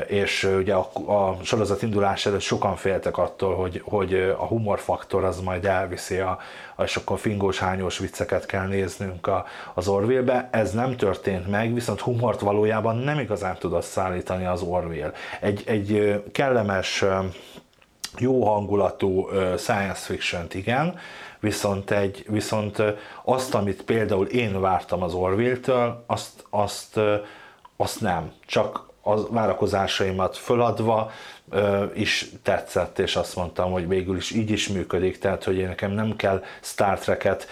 és 0.07 0.43
ugye 0.43 0.73
a, 0.73 0.89
a 1.05 1.37
sorozat 1.43 1.81
indulás 1.81 2.25
előtt 2.25 2.39
sokan 2.39 2.75
féltek 2.75 3.17
attól, 3.17 3.55
hogy, 3.55 3.81
hogy 3.85 4.13
a 4.37 4.45
humorfaktor 4.45 5.23
az 5.23 5.39
majd 5.39 5.65
elviszi 5.65 6.17
a, 6.17 6.37
és 6.83 6.95
akkor 6.95 7.19
fingós, 7.19 7.59
hányós 7.59 7.97
vicceket 7.97 8.45
kell 8.45 8.67
néznünk 8.67 9.27
a, 9.27 9.45
az 9.73 9.87
Orville-be. 9.87 10.49
Ez 10.51 10.71
nem 10.71 10.95
történt 10.95 11.49
meg, 11.49 11.73
viszont 11.73 11.99
humort 11.99 12.39
valójában 12.39 12.95
nem 12.95 13.19
igazán 13.19 13.57
tudott 13.57 13.83
szállítani 13.83 14.45
az 14.45 14.61
Orville. 14.61 15.11
Egy, 15.39 15.63
egy 15.65 16.21
kellemes, 16.31 17.05
jó 18.17 18.45
hangulatú 18.45 19.27
science 19.57 20.01
fiction 20.05 20.45
igen, 20.51 20.99
viszont, 21.39 21.91
egy, 21.91 22.25
viszont 22.27 22.83
azt, 23.23 23.55
amit 23.55 23.83
például 23.83 24.25
én 24.25 24.61
vártam 24.61 25.03
az 25.03 25.13
Orville-től, 25.13 26.03
azt, 26.07 26.45
azt, 26.49 26.99
azt 27.77 28.01
nem. 28.01 28.31
Csak 28.45 28.87
a 29.01 29.31
várakozásaimat 29.31 30.37
föladva, 30.37 31.11
is 31.93 32.31
tetszett, 32.43 32.99
és 32.99 33.15
azt 33.15 33.35
mondtam, 33.35 33.71
hogy 33.71 33.87
végül 33.87 34.17
is 34.17 34.31
így 34.31 34.49
is 34.49 34.67
működik, 34.67 35.17
tehát 35.17 35.43
hogy 35.43 35.57
én 35.57 35.67
nekem 35.67 35.91
nem 35.91 36.15
kell 36.15 36.43
Star 36.61 36.99
Trek-et, 36.99 37.47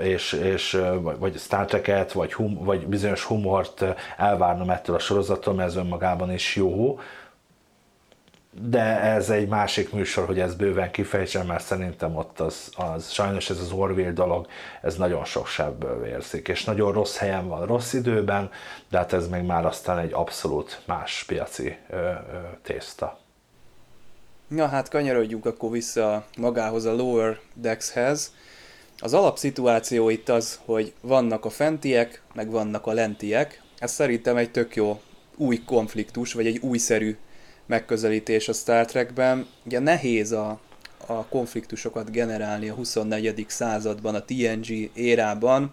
és, 0.00 0.32
és, 0.32 0.80
vagy 1.18 1.38
Star 1.38 1.64
Trek-et, 1.64 2.12
vagy, 2.12 2.32
hum, 2.32 2.64
vagy 2.64 2.86
bizonyos 2.86 3.24
humort 3.24 3.84
elvárnom 4.16 4.70
ettől 4.70 4.96
a 4.96 4.98
sorozattól, 4.98 5.54
mert 5.54 5.68
ez 5.68 5.76
önmagában 5.76 6.32
is 6.32 6.56
jó, 6.56 6.98
de 8.52 9.00
ez 9.00 9.30
egy 9.30 9.48
másik 9.48 9.92
műsor, 9.92 10.26
hogy 10.26 10.40
ez 10.40 10.54
bőven 10.54 10.90
kifejtsem, 10.90 11.46
mert 11.46 11.64
szerintem 11.64 12.16
ott 12.16 12.40
az, 12.40 12.70
az 12.76 13.10
sajnos 13.10 13.50
ez 13.50 13.58
az 13.58 13.72
Orville 13.72 14.12
dolog, 14.12 14.46
ez 14.82 14.96
nagyon 14.96 15.24
sok 15.24 15.46
sebből 15.46 16.02
vérzik, 16.02 16.48
és 16.48 16.64
nagyon 16.64 16.92
rossz 16.92 17.16
helyen 17.16 17.48
van, 17.48 17.66
rossz 17.66 17.92
időben, 17.92 18.50
de 18.88 18.98
hát 18.98 19.12
ez 19.12 19.28
meg 19.28 19.46
már 19.46 19.66
aztán 19.66 19.98
egy 19.98 20.12
abszolút 20.12 20.82
más 20.86 21.24
piaci 21.26 21.76
ö, 21.90 21.96
ö, 21.96 22.12
tészta. 22.62 23.18
Na 24.48 24.66
hát 24.66 24.88
kanyarodjunk 24.88 25.46
akkor 25.46 25.70
vissza 25.70 26.24
magához 26.36 26.84
a 26.84 26.94
Lower 26.94 27.38
Decks-hez. 27.54 28.34
Az 28.98 29.14
alapszituáció 29.14 30.08
itt 30.08 30.28
az, 30.28 30.60
hogy 30.64 30.92
vannak 31.00 31.44
a 31.44 31.50
fentiek, 31.50 32.22
meg 32.34 32.50
vannak 32.50 32.86
a 32.86 32.92
lentiek. 32.92 33.62
Ez 33.78 33.92
szerintem 33.92 34.36
egy 34.36 34.50
tök 34.50 34.76
jó 34.76 35.00
új 35.36 35.62
konfliktus, 35.64 36.32
vagy 36.32 36.46
egy 36.46 36.58
újszerű 36.58 37.16
megközelítés 37.70 38.48
a 38.48 38.52
Star 38.52 38.84
Trekben. 38.84 39.46
Ugye 39.64 39.78
nehéz 39.78 40.32
a, 40.32 40.60
a 41.06 41.26
konfliktusokat 41.26 42.10
generálni 42.10 42.68
a 42.68 42.74
24. 42.74 43.44
században, 43.48 44.14
a 44.14 44.24
TNG 44.24 44.90
érában. 44.94 45.72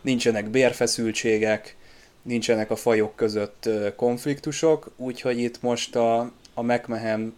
Nincsenek 0.00 0.48
bérfeszültségek, 0.48 1.76
nincsenek 2.22 2.70
a 2.70 2.76
fajok 2.76 3.16
között 3.16 3.68
konfliktusok, 3.96 4.90
úgyhogy 4.96 5.38
itt 5.38 5.62
most 5.62 5.96
a, 5.96 6.32
a 6.54 6.62
McMahon 6.62 7.36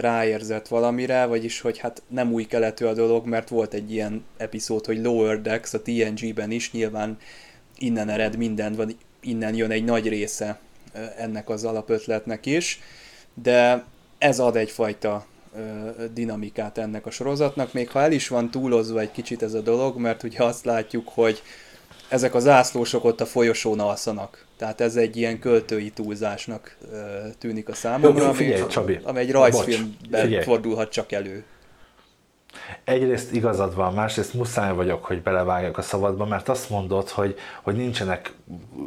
ráérzett 0.00 0.68
valamire, 0.68 1.24
vagyis 1.24 1.60
hogy 1.60 1.78
hát 1.78 2.02
nem 2.08 2.32
új 2.32 2.44
keletű 2.44 2.84
a 2.84 2.94
dolog, 2.94 3.26
mert 3.26 3.48
volt 3.48 3.74
egy 3.74 3.92
ilyen 3.92 4.24
epizód, 4.36 4.86
hogy 4.86 5.02
Lower 5.02 5.40
Decks 5.40 5.74
a 5.74 5.82
TNG-ben 5.82 6.50
is, 6.50 6.72
nyilván 6.72 7.18
innen 7.78 8.08
ered 8.08 8.36
minden, 8.36 8.74
vagy 8.74 8.96
innen 9.20 9.54
jön 9.54 9.70
egy 9.70 9.84
nagy 9.84 10.08
része 10.08 10.58
ennek 11.16 11.48
az 11.48 11.64
alapötletnek 11.64 12.46
is, 12.46 12.80
de 13.34 13.84
ez 14.18 14.38
ad 14.38 14.56
egyfajta 14.56 15.26
dinamikát 16.12 16.78
ennek 16.78 17.06
a 17.06 17.10
sorozatnak, 17.10 17.72
még 17.72 17.90
ha 17.90 18.00
el 18.00 18.12
is 18.12 18.28
van 18.28 18.50
túlozva 18.50 19.00
egy 19.00 19.10
kicsit 19.10 19.42
ez 19.42 19.54
a 19.54 19.60
dolog, 19.60 19.98
mert 19.98 20.22
ugye 20.22 20.44
azt 20.44 20.64
látjuk, 20.64 21.08
hogy 21.08 21.42
ezek 22.08 22.34
az 22.34 22.46
ászlósok 22.46 23.04
ott 23.04 23.20
a 23.20 23.26
folyosón 23.26 23.80
alszanak. 23.80 24.46
Tehát 24.56 24.80
ez 24.80 24.96
egy 24.96 25.16
ilyen 25.16 25.38
költői 25.38 25.90
túlzásnak 25.90 26.76
tűnik 27.38 27.68
a 27.68 27.74
számomra, 27.74 28.24
Jó, 28.24 28.32
figyelj, 28.32 28.60
ami, 28.60 28.70
Csabi. 28.70 28.98
ami 29.02 29.18
egy 29.18 29.30
rajzfilmben 29.30 30.30
Bocs, 30.30 30.42
fordulhat 30.44 30.90
csak 30.90 31.12
elő. 31.12 31.44
Egyrészt 32.84 33.32
igazad 33.32 33.74
van, 33.74 33.94
másrészt 33.94 34.34
muszáj 34.34 34.74
vagyok, 34.74 35.04
hogy 35.04 35.22
belevágjak 35.22 35.78
a 35.78 35.82
szabadba, 35.82 36.24
mert 36.24 36.48
azt 36.48 36.70
mondod, 36.70 37.08
hogy, 37.08 37.38
hogy 37.62 37.76
nincsenek 37.76 38.32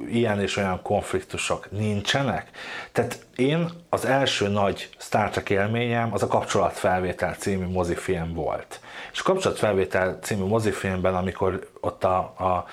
ilyen 0.07 0.41
és 0.41 0.57
olyan 0.57 0.81
konfliktusok. 0.81 1.71
Nincsenek? 1.71 2.49
Tehát 2.91 3.25
én 3.35 3.69
az 3.89 4.05
első 4.05 4.47
nagy 4.47 4.89
Star 4.97 5.29
Trek 5.29 5.49
élményem 5.49 6.13
az 6.13 6.23
a 6.23 6.27
Kapcsolatfelvétel 6.27 7.33
című 7.33 7.65
mozifilm 7.65 8.33
volt. 8.33 8.79
És 9.11 9.19
a 9.19 9.23
Kapcsolatfelvétel 9.23 10.17
című 10.21 10.43
mozifilmben, 10.43 11.15
amikor 11.15 11.69
ott 11.81 12.03
a, 12.03 12.17
a 12.17 12.65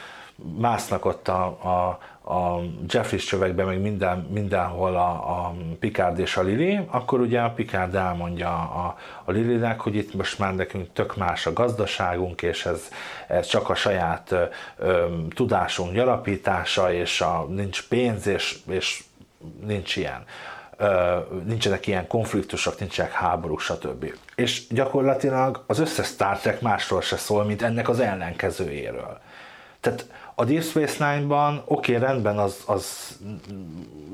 másznak 0.58 1.04
ott 1.04 1.28
a, 1.28 1.44
a, 1.44 1.98
a 2.24 2.60
Jeffries 2.88 3.24
csövekben, 3.24 3.66
meg 3.66 3.80
minden, 3.80 4.26
mindenhol 4.30 4.96
a, 4.96 5.10
a 5.10 5.54
Picard 5.80 6.18
és 6.18 6.36
a 6.36 6.42
Lili, 6.42 6.80
akkor 6.90 7.20
ugye 7.20 7.40
a 7.40 7.50
Picard 7.50 7.94
elmondja 7.94 8.48
a, 8.48 8.96
a 9.24 9.30
Lilinek, 9.30 9.80
hogy 9.80 9.94
itt 9.94 10.14
most 10.14 10.38
már 10.38 10.54
nekünk 10.54 10.92
tök 10.92 11.16
más 11.16 11.46
a 11.46 11.52
gazdaságunk, 11.52 12.42
és 12.42 12.66
ez, 12.66 12.88
ez 13.28 13.46
csak 13.46 13.70
a 13.70 13.74
saját 13.74 14.30
ö, 14.30 14.44
ö, 14.76 15.06
tudásunk 15.34 15.92
gyarapítása, 15.92 16.92
és 16.92 17.20
a, 17.20 17.46
nincs 17.48 17.88
pénz, 17.88 18.26
és, 18.26 18.58
és 18.68 19.04
nincs 19.66 19.96
ilyen. 19.96 20.24
Nincsenek 21.44 21.86
ilyen 21.86 22.06
konfliktusok, 22.06 22.78
nincsenek 22.78 23.12
háborúk, 23.12 23.60
stb. 23.60 24.14
És 24.34 24.66
gyakorlatilag 24.68 25.64
az 25.66 25.78
összes 25.78 26.06
Star 26.06 26.38
Trek 26.38 26.60
másról 26.60 27.00
se 27.00 27.16
szól, 27.16 27.44
mint 27.44 27.62
ennek 27.62 27.88
az 27.88 28.00
ellenkezőjéről. 28.00 29.20
Tehát 29.82 30.06
a 30.34 30.44
Deep 30.44 30.62
Space 30.62 31.12
Nine-ban 31.12 31.62
oké, 31.64 31.94
okay, 31.96 32.06
rendben, 32.06 32.38
az, 32.38 32.62
az 32.66 33.16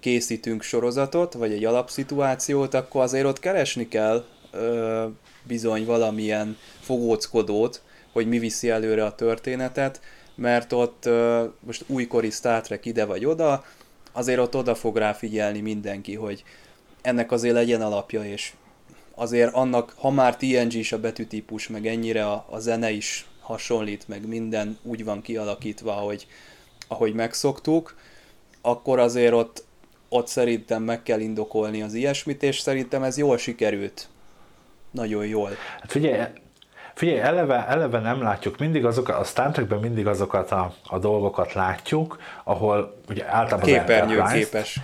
készítünk 0.00 0.62
sorozatot, 0.62 1.32
vagy 1.32 1.52
egy 1.52 1.64
alapszituációt, 1.64 2.74
akkor 2.74 3.02
azért 3.02 3.26
ott 3.26 3.38
keresni 3.38 3.88
kell 3.88 4.24
bizony 5.42 5.84
valamilyen 5.84 6.56
fogóckodót, 6.80 7.82
hogy 8.12 8.28
mi 8.28 8.38
viszi 8.38 8.70
előre 8.70 9.04
a 9.04 9.14
történetet, 9.14 10.00
mert 10.34 10.72
ott 10.72 11.08
most 11.60 11.84
újkori 11.86 12.30
Star 12.30 12.60
Trek 12.60 12.86
ide 12.86 13.04
vagy 13.04 13.24
oda, 13.24 13.64
azért 14.12 14.38
ott 14.38 14.56
oda 14.56 14.74
fog 14.74 14.96
rá 14.96 15.12
figyelni 15.12 15.60
mindenki, 15.60 16.14
hogy 16.14 16.44
ennek 17.02 17.32
azért 17.32 17.54
legyen 17.54 17.82
alapja, 17.82 18.24
és 18.24 18.52
azért 19.14 19.54
annak, 19.54 19.94
ha 19.96 20.10
már 20.10 20.36
TNG 20.36 20.72
is 20.72 20.92
a 20.92 21.00
betűtípus, 21.00 21.68
meg 21.68 21.86
ennyire 21.86 22.26
a, 22.26 22.46
a 22.50 22.58
zene 22.58 22.90
is 22.90 23.26
hasonlít, 23.40 24.08
meg 24.08 24.26
minden 24.26 24.78
úgy 24.82 25.04
van 25.04 25.22
kialakítva, 25.22 25.92
hogy, 25.92 26.26
ahogy 26.88 27.14
megszoktuk, 27.14 27.96
akkor 28.60 28.98
azért 28.98 29.32
ott, 29.32 29.64
ott 30.08 30.26
szerintem 30.26 30.82
meg 30.82 31.02
kell 31.02 31.20
indokolni 31.20 31.82
az 31.82 31.94
ilyesmit, 31.94 32.42
és 32.42 32.58
szerintem 32.58 33.02
ez 33.02 33.16
jól 33.16 33.38
sikerült 33.38 34.08
nagyon 34.92 35.26
jól. 35.26 35.50
Hát 35.80 35.90
figyelj, 35.90 36.22
Figyelj, 36.94 37.20
eleve, 37.20 37.66
eleve 37.66 37.98
nem 37.98 38.22
látjuk 38.22 38.58
mindig 38.58 38.84
azokat, 38.84 39.16
a 39.16 39.24
Star 39.24 39.50
Trekben 39.50 39.78
mindig 39.78 40.06
azokat 40.06 40.50
a, 40.50 40.72
a 40.88 40.98
dolgokat 40.98 41.52
látjuk, 41.52 42.18
ahol 42.44 42.94
ugye 43.08 43.24
általában 43.28 43.68
Képernyő 43.68 44.22
képes. 44.32 44.80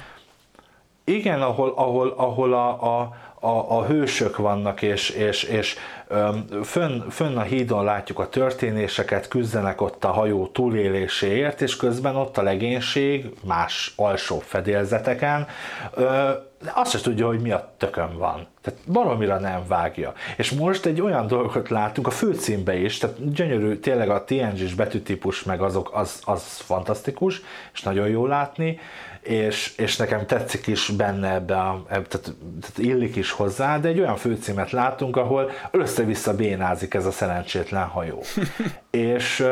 Igen, 1.08 1.42
ahol, 1.42 1.72
ahol, 1.76 2.14
ahol 2.16 2.54
a, 2.54 2.82
a, 2.82 3.16
a, 3.40 3.78
a 3.78 3.84
hősök 3.84 4.36
vannak, 4.36 4.82
és, 4.82 5.10
és, 5.10 5.42
és 5.42 5.76
fönn, 6.62 7.08
fönn 7.08 7.36
a 7.36 7.42
hídon 7.42 7.84
látjuk 7.84 8.18
a 8.18 8.28
történéseket, 8.28 9.28
küzdenek 9.28 9.80
ott 9.80 10.04
a 10.04 10.10
hajó 10.10 10.46
túléléséért, 10.46 11.60
és 11.60 11.76
közben 11.76 12.16
ott 12.16 12.38
a 12.38 12.42
legénység 12.42 13.26
más 13.44 13.92
alsó 13.96 14.38
fedélzeteken 14.38 15.46
de 16.62 16.72
azt 16.74 16.90
se 16.90 17.00
tudja, 17.00 17.26
hogy 17.26 17.40
mi 17.40 17.50
a 17.50 17.72
tökön 17.76 18.18
van. 18.18 18.46
Tehát 18.62 18.78
baromira 18.86 19.38
nem 19.38 19.62
vágja. 19.68 20.12
És 20.36 20.50
most 20.50 20.86
egy 20.86 21.00
olyan 21.00 21.26
dolgot 21.26 21.68
látunk 21.68 22.06
a 22.06 22.10
főcímbe 22.10 22.76
is, 22.76 22.98
tehát 22.98 23.32
gyönyörű, 23.32 23.74
tényleg 23.74 24.10
a 24.10 24.24
TNG-s 24.24 24.74
betűtípus 24.74 25.42
meg 25.42 25.60
azok, 25.60 25.90
az, 25.94 26.20
az 26.24 26.42
fantasztikus, 26.42 27.42
és 27.72 27.82
nagyon 27.82 28.08
jó 28.08 28.26
látni, 28.26 28.78
és, 29.20 29.72
és 29.76 29.96
nekem 29.96 30.26
tetszik 30.26 30.66
is 30.66 30.88
benne 30.88 31.32
ebbe, 31.32 31.56
a, 31.56 31.84
ebbe 31.88 32.06
tehát, 32.06 32.32
tehát 32.60 32.78
illik 32.78 33.16
is 33.16 33.30
hozzá, 33.30 33.78
de 33.78 33.88
egy 33.88 34.00
olyan 34.00 34.16
főcímet 34.16 34.70
látunk, 34.70 35.16
ahol 35.16 35.50
össze-vissza 35.70 36.34
bénázik 36.34 36.94
ez 36.94 37.06
a 37.06 37.10
szerencsétlen 37.10 37.86
hajó. 37.86 38.22
és 38.90 39.44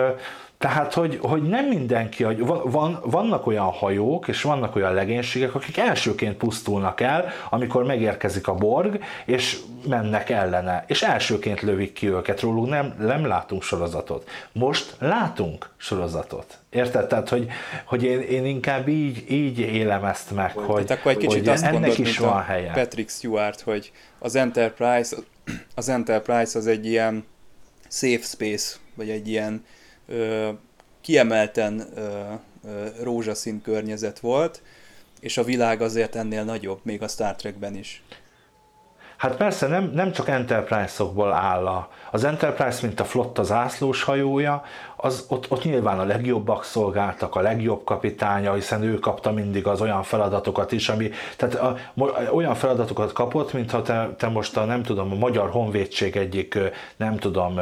tehát, 0.67 0.95
hogy, 0.95 1.19
hogy 1.23 1.43
nem 1.43 1.67
mindenki, 1.67 2.25
van, 2.65 2.99
vannak 3.03 3.47
olyan 3.47 3.71
hajók, 3.71 4.29
és 4.29 4.43
vannak 4.43 4.77
olyan 4.77 4.95
legénységek, 4.95 5.55
akik 5.55 5.79
elsőként 5.79 6.37
pusztulnak 6.37 7.01
el, 7.01 7.29
amikor 7.51 7.85
megérkezik 7.85 8.49
a 8.49 8.55
borg, 8.55 9.03
és 9.25 9.59
mennek 9.89 10.31
ellene, 10.31 10.85
és 10.87 11.03
elsőként 11.03 11.61
lövik 11.61 11.93
ki 11.93 12.09
őket, 12.09 12.41
róluk 12.41 12.69
nem, 12.69 12.95
nem 12.99 13.27
látunk 13.27 13.63
sorozatot. 13.63 14.29
Most 14.53 14.97
látunk 14.99 15.71
sorozatot. 15.77 16.59
Érted? 16.71 17.07
Tehát, 17.07 17.29
hogy, 17.29 17.47
hogy 17.85 18.03
én, 18.03 18.21
én 18.21 18.45
inkább 18.45 18.89
így, 18.89 19.31
így 19.31 19.59
élem 19.59 20.05
ezt 20.05 20.35
meg, 20.35 20.53
hogy, 20.53 20.67
hogy, 20.67 20.93
akkor 20.93 21.13
egy 21.13 21.19
kicsit 21.19 21.39
hogy 21.39 21.49
azt 21.49 21.63
ennek 21.63 21.81
mondod, 21.81 21.99
is 21.99 22.19
van 22.19 22.43
helye. 22.43 22.73
Patrick 22.73 23.11
Stewart, 23.11 23.61
hogy 23.61 23.93
az 24.19 24.35
Enterprise, 24.35 25.17
az 25.75 25.89
Enterprise 25.89 26.59
az 26.59 26.67
egy 26.67 26.87
ilyen 26.87 27.25
safe 27.89 28.23
space 28.23 28.77
vagy 28.95 29.11
egy 29.11 29.29
ilyen 29.29 29.65
ö, 30.09 30.49
kiemelten 31.01 31.87
ö, 31.95 32.01
ö, 32.65 32.87
rózsaszín 33.03 33.63
környezet 33.63 34.19
volt, 34.19 34.63
és 35.21 35.37
a 35.37 35.45
világ 35.45 35.81
azért 35.81 36.15
ennél 36.15 36.45
nagyobb, 36.45 36.79
még 36.83 37.03
a 37.03 37.09
Star 37.09 37.35
Trekben 37.35 37.75
is. 37.75 38.03
Hát 39.17 39.37
persze 39.37 39.67
nem, 39.67 39.91
nem 39.95 40.13
csak 40.13 40.29
Enterprise-okból 40.29 41.33
áll 41.33 41.67
a, 41.67 41.89
az 42.11 42.25
Enterprise, 42.25 42.79
mint 42.83 43.01
a 43.01 43.05
flotta 43.05 43.43
zászlós 43.43 44.03
hajója, 44.03 44.63
az, 44.97 45.25
ott, 45.29 45.51
ott 45.51 45.65
nyilván 45.65 45.99
a 45.99 46.05
legjobbak 46.05 46.65
szolgáltak, 46.65 47.35
a 47.35 47.41
legjobb 47.41 47.85
kapitánya, 47.85 48.55
hiszen 48.55 48.83
ő 48.83 48.99
kapta 48.99 49.33
mindig 49.33 49.67
az 49.67 49.81
olyan 49.81 50.03
feladatokat 50.03 50.73
is, 50.73 50.89
ami, 50.89 51.11
tehát 51.37 51.55
a, 51.55 51.77
olyan 52.33 52.55
feladatokat 52.55 53.13
kapott, 53.13 53.53
mintha 53.53 53.83
te, 53.83 54.15
te 54.19 54.29
most 54.29 54.57
a, 54.57 54.65
nem 54.65 54.83
tudom, 54.83 55.13
a 55.13 55.15
Magyar 55.15 55.51
Honvédség 55.51 56.17
egyik, 56.17 56.59
nem 56.97 57.17
tudom, 57.17 57.61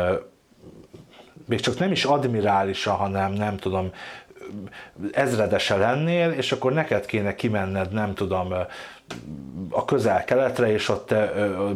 még 1.47 1.61
csak 1.61 1.79
nem 1.79 1.93
is 1.93 2.05
admirálisa, 2.05 2.93
hanem 2.93 3.33
nem 3.33 3.57
tudom, 3.57 3.91
ezredese 5.13 5.77
lennél, 5.77 6.31
és 6.31 6.53
akkor 6.53 6.73
neked 6.73 7.07
kéne 7.07 7.35
kimenned, 7.35 7.93
nem 7.93 8.15
tudom, 8.15 8.53
a 9.71 9.85
közel-keletre, 9.85 10.73
és 10.73 10.89
ott 10.89 11.15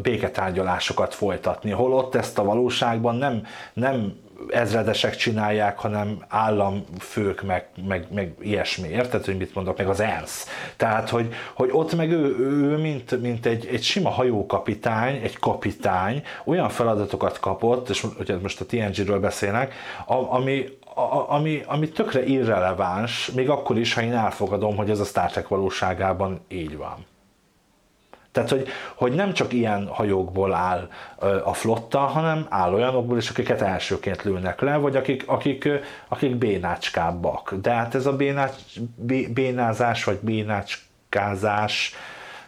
béketárgyalásokat 0.02 1.14
folytatni. 1.14 1.70
Holott 1.70 2.14
ezt 2.14 2.38
a 2.38 2.44
valóságban 2.44 3.16
nem, 3.16 3.46
nem 3.72 4.16
ezredesek 4.48 5.16
csinálják, 5.16 5.78
hanem 5.78 6.24
államfők, 6.28 7.42
meg, 7.42 7.68
meg, 7.88 8.06
meg 8.14 8.34
ilyesmi. 8.40 8.88
Érted, 8.88 9.24
hogy 9.24 9.36
mit 9.36 9.54
mondok? 9.54 9.76
Meg 9.78 9.88
az 9.88 10.00
ENSZ. 10.00 10.46
Tehát, 10.76 11.08
hogy, 11.08 11.34
hogy 11.54 11.68
ott 11.72 11.94
meg 11.94 12.10
ő, 12.10 12.36
ő 12.38 12.76
mint, 12.76 13.20
mint 13.20 13.46
egy, 13.46 13.66
egy 13.66 13.82
sima 13.82 14.10
hajókapitány, 14.10 15.20
egy 15.22 15.38
kapitány, 15.38 16.22
olyan 16.44 16.68
feladatokat 16.68 17.40
kapott, 17.40 17.88
és 17.88 18.06
ugye 18.18 18.36
most 18.38 18.60
a 18.60 18.66
TNG-ről 18.66 19.20
beszélnek, 19.20 19.74
ami, 20.06 20.64
ami, 21.28 21.62
ami 21.66 21.88
tökre 21.88 22.24
irreleváns, 22.24 23.30
még 23.30 23.50
akkor 23.50 23.78
is, 23.78 23.94
ha 23.94 24.02
én 24.02 24.14
elfogadom, 24.14 24.76
hogy 24.76 24.90
ez 24.90 25.00
a 25.00 25.04
Star 25.04 25.30
Trek 25.30 25.48
valóságában 25.48 26.40
így 26.48 26.76
van. 26.76 27.06
Tehát, 28.32 28.50
hogy, 28.50 28.68
hogy 28.94 29.12
nem 29.12 29.32
csak 29.32 29.52
ilyen 29.52 29.86
hajókból 29.86 30.54
áll 30.54 30.88
a 31.44 31.52
flotta, 31.52 31.98
hanem 31.98 32.46
áll 32.48 32.72
olyanokból 32.72 33.16
is, 33.16 33.30
akiket 33.30 33.62
elsőként 33.62 34.22
lőnek 34.22 34.60
le, 34.60 34.76
vagy 34.76 34.96
akik, 34.96 35.24
akik, 35.26 35.68
akik 36.08 36.36
bénácskábbak. 36.36 37.54
De 37.54 37.70
hát 37.70 37.94
ez 37.94 38.06
a 38.06 38.16
bénács, 38.16 38.54
bénázás, 39.32 40.04
vagy 40.04 40.18
bénácskázás, 40.18 41.94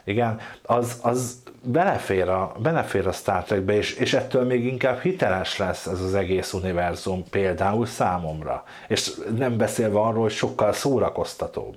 igen, 0.04 0.40
az, 0.62 0.98
az 1.02 1.42
belefér 1.62 2.28
a, 2.28 2.52
belefér 2.58 3.06
a 3.06 3.12
Star 3.12 3.44
Trekbe, 3.44 3.76
és, 3.76 3.94
és 3.94 4.12
ettől 4.12 4.44
még 4.44 4.64
inkább 4.64 5.00
hiteles 5.00 5.56
lesz 5.56 5.86
ez 5.86 6.00
az 6.00 6.14
egész 6.14 6.52
univerzum 6.52 7.24
például 7.30 7.86
számomra. 7.86 8.64
És 8.88 9.10
nem 9.36 9.56
beszélve 9.56 9.98
arról, 9.98 10.22
hogy 10.22 10.32
sokkal 10.32 10.72
szórakoztatóbb. 10.72 11.76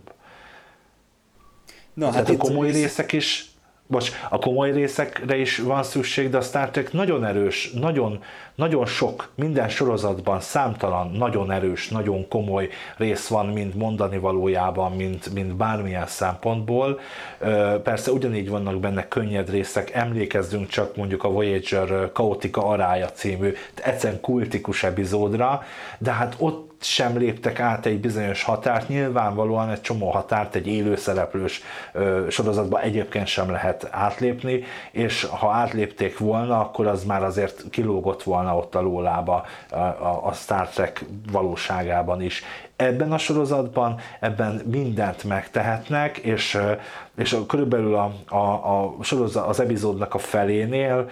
Na, 1.93 2.11
hát 2.11 2.29
a 2.29 2.37
komoly 2.37 2.71
részek 2.71 3.11
is 3.11 3.52
bocs, 3.93 4.12
a 4.29 4.39
komoly 4.39 4.71
részekre 4.71 5.38
is 5.38 5.58
van 5.58 5.84
szükség, 5.84 6.29
de 6.29 6.38
a 6.38 6.41
Star 6.41 6.69
Trek 6.69 6.93
nagyon 6.93 7.25
erős, 7.25 7.71
nagyon, 7.71 8.23
nagyon 8.56 8.86
sok, 8.86 9.29
minden 9.36 9.69
sorozatban 9.69 10.39
számtalan, 10.39 11.12
nagyon 11.12 11.51
erős, 11.51 11.88
nagyon 11.88 12.27
komoly 12.27 12.69
rész 12.97 13.27
van, 13.27 13.45
mint 13.45 13.75
mondani 13.75 14.17
valójában, 14.17 14.91
mint, 14.91 15.34
mint 15.34 15.56
bármilyen 15.56 16.08
szempontból. 16.08 16.99
Persze 17.84 18.12
ugyanígy 18.12 18.49
vannak 18.49 18.79
benne 18.79 19.08
könnyed 19.08 19.49
részek, 19.49 19.93
emlékezzünk 19.93 20.67
csak 20.67 20.95
mondjuk 20.95 21.23
a 21.23 21.29
Voyager 21.32 22.12
Kaotika 22.12 22.65
Arája 22.65 23.10
című, 23.10 23.53
egyszerűen 23.84 24.21
kultikus 24.21 24.84
epizódra, 24.84 25.63
de 25.97 26.12
hát 26.12 26.36
ott 26.38 26.72
sem 26.84 27.17
léptek 27.17 27.60
át 27.60 27.86
egy 27.86 28.00
bizonyos 28.00 28.43
határt, 28.43 28.88
nyilvánvalóan 28.88 29.69
egy 29.69 29.82
csomó 29.82 30.10
határt 30.10 30.56
egy 30.56 30.67
élőszereplős 30.67 31.62
sorozatban 32.30 32.82
egyébként 32.82 33.28
sem 33.28 33.52
lehet 33.52 33.88
átlépni, 33.91 34.63
és 34.91 35.24
ha 35.24 35.52
átlépték 35.52 36.17
volna, 36.17 36.60
akkor 36.60 36.88
az 36.88 37.04
már 37.04 37.24
azért 37.24 37.63
kilógott 37.69 38.24
volna 38.24 38.58
ott 38.58 38.76
a 38.76 38.82
lólába 38.82 39.46
a, 39.69 39.76
a, 39.76 40.22
a 40.24 40.34
Star 40.34 40.67
Trek 40.67 41.06
valóságában 41.32 42.22
is. 42.22 42.43
Ebben 42.75 43.12
a 43.12 43.17
sorozatban 43.17 43.99
ebben 44.19 44.62
mindent 44.71 45.23
megtehetnek, 45.23 46.17
és, 46.17 46.57
és 47.17 47.38
körülbelül 47.47 47.95
a, 47.95 48.13
a, 48.36 48.38
a 48.38 48.95
sorozat, 49.01 49.47
az 49.47 49.59
epizódnak 49.59 50.13
a 50.13 50.17
felénél 50.17 51.09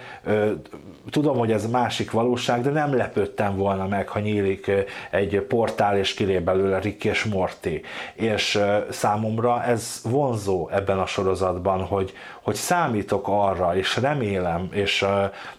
tudom, 1.10 1.38
hogy 1.38 1.52
ez 1.52 1.70
másik 1.70 2.10
valóság, 2.10 2.62
de 2.62 2.70
nem 2.70 2.96
lepődtem 2.96 3.56
volna 3.56 3.86
meg, 3.86 4.08
ha 4.08 4.18
nyílik 4.18 4.70
egy 5.10 5.40
portál, 5.40 5.98
és 5.98 6.14
kilép 6.14 6.42
belőle 6.42 6.78
Rick 6.78 7.04
és 7.04 7.24
Morty. 7.24 7.80
És 8.14 8.60
számomra 8.90 9.64
ez 9.64 10.00
vonzó 10.04 10.68
ebben 10.68 10.98
a 10.98 11.06
sorozatban, 11.06 11.82
hogy, 11.82 12.12
hogy 12.42 12.54
számítok 12.54 13.28
arra, 13.28 13.76
és 13.76 13.96
remélem, 13.96 14.68
és 14.72 15.06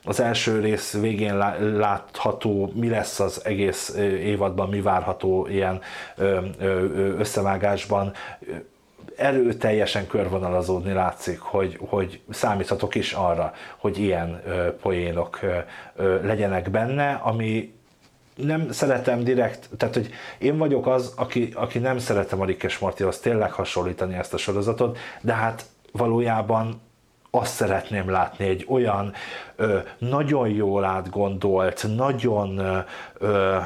az 0.05 0.19
első 0.19 0.59
rész 0.59 0.93
végén 0.93 1.37
látható, 1.77 2.71
mi 2.75 2.89
lesz 2.89 3.19
az 3.19 3.45
egész 3.45 3.95
évadban, 4.19 4.69
mi 4.69 4.81
várható 4.81 5.47
ilyen 5.47 5.81
összevágásban, 7.17 8.13
erőteljesen 9.15 10.07
körvonalazódni 10.07 10.93
látszik, 10.93 11.39
hogy, 11.39 11.77
hogy 11.89 12.21
számíthatok 12.29 12.95
is 12.95 13.13
arra, 13.13 13.53
hogy 13.77 13.97
ilyen 13.97 14.41
ö, 14.45 14.75
poénok 14.75 15.39
legyenek 16.21 16.69
benne, 16.69 17.19
ami 17.23 17.73
nem 18.35 18.71
szeretem 18.71 19.23
direkt, 19.23 19.69
tehát 19.77 19.93
hogy 19.93 20.09
én 20.37 20.57
vagyok 20.57 20.87
az, 20.87 21.13
aki, 21.15 21.51
aki 21.55 21.79
nem 21.79 21.97
szeretem 21.97 22.41
a 22.41 22.45
Rick 22.45 22.63
és 22.63 22.79
Mortyhoz 22.79 23.19
tényleg 23.19 23.51
hasonlítani 23.51 24.15
ezt 24.15 24.33
a 24.33 24.37
sorozatot, 24.37 24.97
de 25.21 25.33
hát 25.33 25.65
valójában 25.93 26.81
azt 27.31 27.53
szeretném 27.53 28.09
látni, 28.09 28.45
egy 28.45 28.65
olyan 28.69 29.13
ö, 29.55 29.77
nagyon 29.97 30.49
jól 30.49 30.83
átgondolt, 30.83 31.85
nagyon 31.95 32.57
ö, 33.17 33.57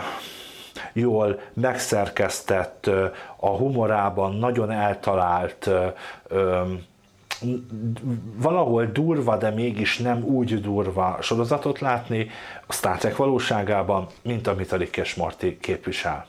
jól 0.94 1.40
megszerkesztett, 1.54 2.90
a 3.36 3.50
humorában 3.50 4.36
nagyon 4.36 4.72
eltalált, 4.72 5.70
valahol 8.36 8.86
durva, 8.86 9.38
de 9.38 9.50
mégis 9.50 9.98
nem 9.98 10.24
úgy 10.24 10.62
durva 10.62 11.18
sorozatot 11.22 11.80
látni 11.80 12.30
a 12.68 12.74
Star 12.74 12.98
Trek 12.98 13.16
valóságában, 13.16 14.08
mint 14.22 14.48
amit 14.48 14.72
a 14.72 14.76
Rick 14.78 14.98
és 14.98 15.16
Morty 15.16 15.58
képvisel. 15.60 16.28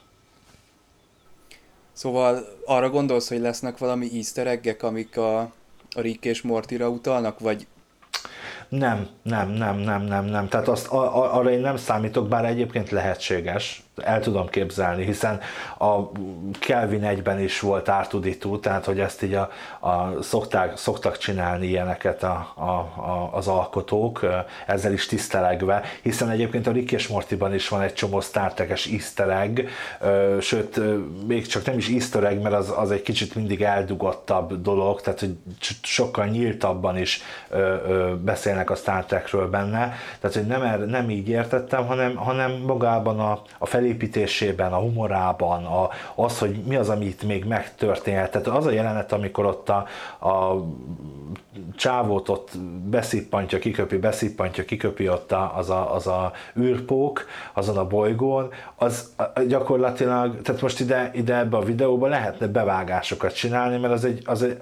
Szóval 1.93 2.45
arra 2.67 2.91
gondolsz, 2.91 3.29
hogy 3.29 3.41
lesznek 3.41 3.79
valami 3.79 4.09
easter 4.15 4.61
amik 4.81 5.17
a, 5.17 5.53
a 5.99 6.01
Rick 6.01 6.25
és 6.25 6.43
Mortyra 6.43 6.89
utalnak, 6.89 7.39
vagy 7.39 7.67
nem, 8.69 9.09
nem, 9.23 9.51
nem, 9.51 9.77
nem, 9.77 10.03
nem, 10.03 10.25
nem. 10.25 10.49
Tehát 10.49 10.69
azt, 10.69 10.87
arra 10.87 11.51
én 11.51 11.61
nem 11.61 11.77
számítok, 11.77 12.29
bár 12.29 12.45
egyébként 12.45 12.91
lehetséges, 12.91 13.83
el 14.05 14.21
tudom 14.21 14.49
képzelni, 14.49 15.05
hiszen 15.05 15.41
a 15.79 15.97
Kelvin 16.61 17.05
egyben 17.05 17.41
is 17.41 17.61
volt 17.61 17.89
ártudító, 17.89 18.59
tehát 18.59 18.85
hogy 18.85 19.01
ezt 19.01 19.23
így 19.23 19.35
a, 19.35 19.51
a 19.81 20.23
szokták, 20.23 20.77
szoktak 20.77 21.19
csinálni 21.19 21.67
ilyeneket 21.67 22.23
a, 22.23 22.53
a, 22.55 22.71
a, 23.01 23.31
az 23.33 23.49
alkotók, 23.49 24.27
ezzel 24.67 24.93
is 24.93 25.07
tisztelegve, 25.07 25.83
hiszen 26.03 26.31
egyébként 26.31 26.67
a 26.67 26.73
Rick 26.73 26.93
és 26.93 27.09
Mortyban 27.09 27.55
is 27.55 27.69
van 27.69 27.81
egy 27.81 27.95
csomó 27.95 28.21
Star 28.21 28.55
Trek-es 28.55 28.87
easter 28.87 29.51
sőt, 30.41 30.81
még 31.27 31.47
csak 31.47 31.65
nem 31.65 31.77
is 31.77 31.89
easter 31.89 32.23
mert 32.23 32.55
az, 32.55 32.73
az 32.77 32.91
egy 32.91 33.03
kicsit 33.03 33.35
mindig 33.35 33.63
eldugottabb 33.63 34.63
dolog, 34.63 35.01
tehát 35.01 35.21
hogy 35.21 35.37
sokkal 35.83 36.27
nyíltabban 36.27 36.99
is 36.99 37.23
beszélnek 38.25 38.71
a 38.71 38.75
Star 38.75 39.05
benne, 39.51 39.95
tehát 40.21 40.37
hogy 40.37 40.47
nem, 40.47 40.63
er, 40.63 40.79
nem 40.79 41.11
így 41.11 41.29
értettem, 41.29 41.87
hanem, 41.87 42.17
hanem 42.17 42.53
magában 42.53 43.21
a, 43.21 43.43
a 43.59 43.67
felé 43.67 43.88
felépítésében, 43.89 44.73
a 44.73 44.79
humorában, 44.79 45.65
a, 45.65 45.89
az, 46.15 46.39
hogy 46.39 46.63
mi 46.67 46.77
az, 46.77 46.89
amit 46.89 47.23
még 47.23 47.45
megtörténhet. 47.45 48.31
Tehát 48.31 48.47
az 48.47 48.67
a 48.67 48.71
jelenet, 48.71 49.13
amikor 49.13 49.47
ott 49.47 49.69
a, 49.69 49.87
a 50.29 50.65
csávót 51.77 52.29
ott 52.29 52.59
beszippantja, 52.85 53.59
kiköpi, 53.59 53.97
beszippantja, 53.97 54.65
kiköpi 54.65 55.09
ott 55.09 55.33
a, 55.33 55.53
az, 55.57 55.71
a, 55.71 55.95
az 55.95 56.07
a 56.07 56.33
űrpók 56.59 57.27
azon 57.53 57.77
a 57.77 57.87
bolygón, 57.87 58.51
az 58.77 59.15
gyakorlatilag, 59.47 60.43
tehát 60.43 60.61
most 60.61 60.81
ide, 60.81 61.11
ide 61.15 61.37
ebbe 61.37 61.57
a 61.57 61.63
videóba 61.63 62.07
lehetne 62.07 62.47
bevágásokat 62.47 63.35
csinálni, 63.35 63.77
mert 63.77 63.93
az 63.93 64.05
egy, 64.05 64.23
az 64.25 64.43
egy 64.43 64.59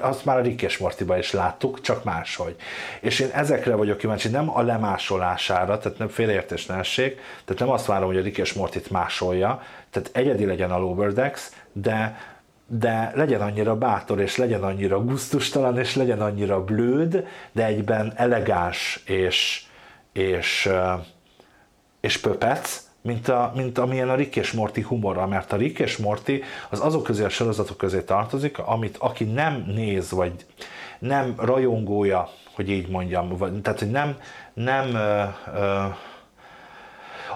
azt 0.00 0.24
már 0.24 0.38
a 0.38 0.40
Rick 0.40 0.62
és 0.62 0.78
Mortiba 0.78 1.18
is 1.18 1.32
láttuk, 1.32 1.80
csak 1.80 2.04
máshogy. 2.04 2.56
És 3.00 3.20
én 3.20 3.30
ezekre 3.32 3.74
vagyok 3.74 3.98
kíváncsi, 3.98 4.28
nem 4.28 4.56
a 4.56 4.62
lemásolására, 4.62 5.78
tehát 5.78 5.98
nem 5.98 6.08
félreértés 6.08 6.66
tehát 7.44 7.58
nem 7.58 7.70
azt 7.70 7.86
várom, 7.86 8.11
hogy 8.12 8.20
a 8.20 8.24
Rick 8.24 8.38
és 8.38 8.52
Mortit 8.52 8.90
másolja, 8.90 9.62
tehát 9.90 10.10
egyedi 10.12 10.44
legyen 10.44 10.70
a 10.70 10.78
Lower 10.78 11.12
Decks, 11.12 11.50
de 11.72 12.16
de 12.66 13.12
legyen 13.14 13.40
annyira 13.40 13.76
bátor, 13.76 14.20
és 14.20 14.36
legyen 14.36 14.62
annyira 14.62 15.04
guztustalan, 15.04 15.78
és 15.78 15.94
legyen 15.94 16.20
annyira 16.20 16.64
blőd, 16.64 17.26
de 17.52 17.64
egyben 17.64 18.12
elegáns 18.16 19.02
és, 19.06 19.64
és, 20.12 20.70
és 22.00 22.18
pöpec, 22.18 22.80
mint, 23.02 23.28
a, 23.28 23.52
mint 23.54 23.78
amilyen 23.78 24.08
a 24.08 24.14
Rick 24.14 24.36
és 24.36 24.52
Morty 24.52 24.80
humora, 24.80 25.26
mert 25.26 25.52
a 25.52 25.56
Rick 25.56 25.78
és 25.78 25.96
Morty 25.96 26.42
az 26.70 26.80
azok 26.80 27.02
közé 27.02 27.24
a 27.24 27.28
sorozatok 27.28 27.76
közé 27.76 28.00
tartozik, 28.00 28.58
amit 28.58 28.96
aki 28.96 29.24
nem 29.24 29.64
néz, 29.66 30.10
vagy 30.10 30.32
nem 30.98 31.34
rajongója, 31.36 32.28
hogy 32.54 32.70
így 32.70 32.88
mondjam, 32.88 33.36
vagy, 33.36 33.60
tehát 33.60 33.78
hogy 33.78 33.90
nem, 33.90 34.16
nem 34.54 34.94
ö, 34.94 35.22
ö, 35.54 35.84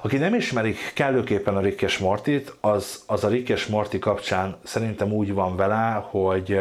aki 0.02 0.16
nem 0.16 0.34
ismerik 0.34 0.92
kellőképpen 0.94 1.56
a 1.56 1.60
Rick 1.60 1.82
és 1.82 1.98
Mortit, 1.98 2.56
az, 2.60 3.02
az 3.06 3.24
a 3.24 3.28
Rick 3.28 3.48
és 3.48 3.66
Morty 3.66 3.98
kapcsán 3.98 4.56
szerintem 4.62 5.12
úgy 5.12 5.34
van 5.34 5.56
vele, 5.56 6.04
hogy 6.10 6.60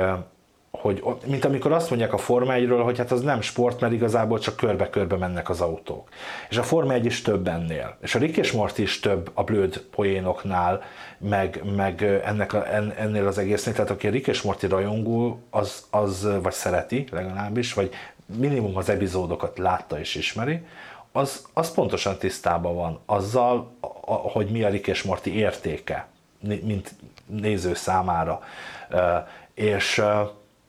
hogy 0.82 1.04
mint 1.26 1.46
amikor 1.46 1.72
azt 1.72 1.90
mondják 1.90 2.14
a 2.14 2.18
Forma 2.18 2.54
1 2.54 2.70
hogy 2.70 2.98
hát 2.98 3.12
az 3.12 3.22
nem 3.22 3.42
sport, 3.42 3.80
mert 3.80 3.94
igazából 3.94 4.40
csak 4.40 4.56
körbe-körbe 4.56 5.18
mennek 5.18 5.50
az 5.50 5.62
autók. 5.62 6.10
És 6.50 6.58
a 6.58 6.64
Forma 6.64 6.94
1 6.94 7.06
is 7.06 7.22
több 7.22 7.48
ennél. 7.48 7.98
És 8.02 8.16
a 8.16 8.20
Rick 8.20 8.38
és 8.38 8.56
is 8.76 9.00
több 9.00 9.32
a 9.34 9.44
blöd 9.44 9.78
poénoknál, 9.78 10.82
meg, 11.18 11.62
meg 11.76 12.04
ennek 12.04 12.54
a, 12.54 12.66
ennél 12.98 13.28
az 13.28 13.38
egésznél. 13.38 13.74
Tehát 13.74 13.90
aki 13.90 14.08
a 14.08 14.12
Rick 14.12 14.28
és 14.28 14.44
rajongó, 14.70 15.42
az, 15.50 15.86
az 15.90 16.28
vagy 16.42 16.54
szereti 16.54 17.08
legalábbis, 17.12 17.74
vagy 17.74 17.90
minimum 18.38 18.78
az 18.78 18.90
epizódokat 18.90 19.58
látta 19.58 20.00
és 20.00 20.16
ismeri, 20.16 20.62
az, 21.16 21.48
az 21.54 21.74
pontosan 21.74 22.18
tisztában 22.18 22.76
van 22.76 23.00
azzal, 23.06 23.72
hogy 24.34 24.52
mi 24.52 24.64
a 24.64 24.70
Rick 24.70 24.88
és 24.88 25.04
Morty 25.04 25.28
értéke, 25.28 26.08
mint 26.40 26.96
néző 27.26 27.74
számára. 27.74 28.42
És 29.54 30.04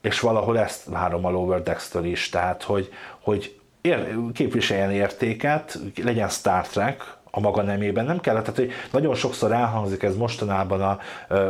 és 0.07 0.21
valahol 0.21 0.59
ezt 0.59 0.85
várom 0.85 1.25
a 1.25 1.31
Lower 1.31 1.63
Decks-től 1.63 2.05
is, 2.05 2.29
tehát 2.29 2.63
hogy, 2.63 2.93
hogy 3.21 3.61
ér, 3.81 4.15
képviseljen 4.33 4.91
értéket, 4.91 5.79
legyen 6.03 6.29
Star 6.29 6.67
Trek, 6.67 7.17
a 7.31 7.41
maga 7.41 7.63
nemében 7.63 8.05
nem 8.05 8.21
kellett, 8.21 8.45
tehát 8.45 8.59
hogy 8.59 8.71
nagyon 8.91 9.15
sokszor 9.15 9.53
elhangzik 9.53 10.03
ez 10.03 10.17
mostanában, 10.17 10.81
a, 10.81 10.99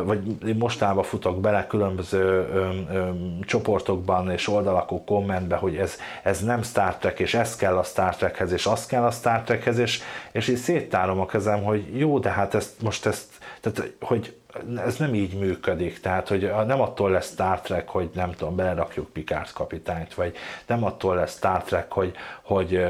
vagy 0.05 0.57
mostanában 0.57 1.05
futok 1.05 1.41
bele 1.41 1.67
különböző 1.67 2.23
ö, 2.23 2.69
ö, 2.93 3.09
csoportokban 3.43 4.31
és 4.31 4.49
oldalakú 4.49 5.05
kommentbe, 5.05 5.57
hogy 5.57 5.77
ez, 5.77 5.97
ez 6.23 6.41
nem 6.41 6.63
Star 6.63 6.97
Trek, 6.97 7.19
és 7.19 7.35
ez 7.35 7.57
kell 7.57 7.77
a 7.77 7.83
Star 7.83 8.17
Trekhez, 8.17 8.53
és 8.53 8.67
az 8.67 8.87
kell 8.87 9.05
a 9.05 9.11
Star 9.11 9.41
Trekhez, 9.41 9.79
és, 9.79 10.01
és 10.33 10.49
így 10.49 10.57
széttárom 10.57 11.21
a 11.21 11.27
kezem, 11.27 11.63
hogy 11.63 11.99
jó, 11.99 12.19
de 12.19 12.31
hát 12.31 12.55
ezt 12.55 12.83
most 12.83 13.07
ezt, 13.07 13.27
tehát 13.61 13.93
hogy 14.01 14.37
ez 14.77 14.97
nem 14.97 15.15
így 15.15 15.39
működik, 15.39 16.01
tehát 16.01 16.29
hogy 16.29 16.53
nem 16.67 16.81
attól 16.81 17.11
lesz 17.11 17.33
Star 17.33 17.61
Trek, 17.61 17.89
hogy 17.89 18.11
nem 18.15 18.33
tudom, 18.33 18.57
belerakjuk 18.57 19.13
Picard 19.13 19.53
kapitányt, 19.53 20.15
vagy 20.15 20.35
nem 20.67 20.85
attól 20.85 21.15
lesz 21.15 21.37
Star 21.37 21.63
Trek, 21.63 21.93
hogy, 21.93 22.13
hogy 22.43 22.85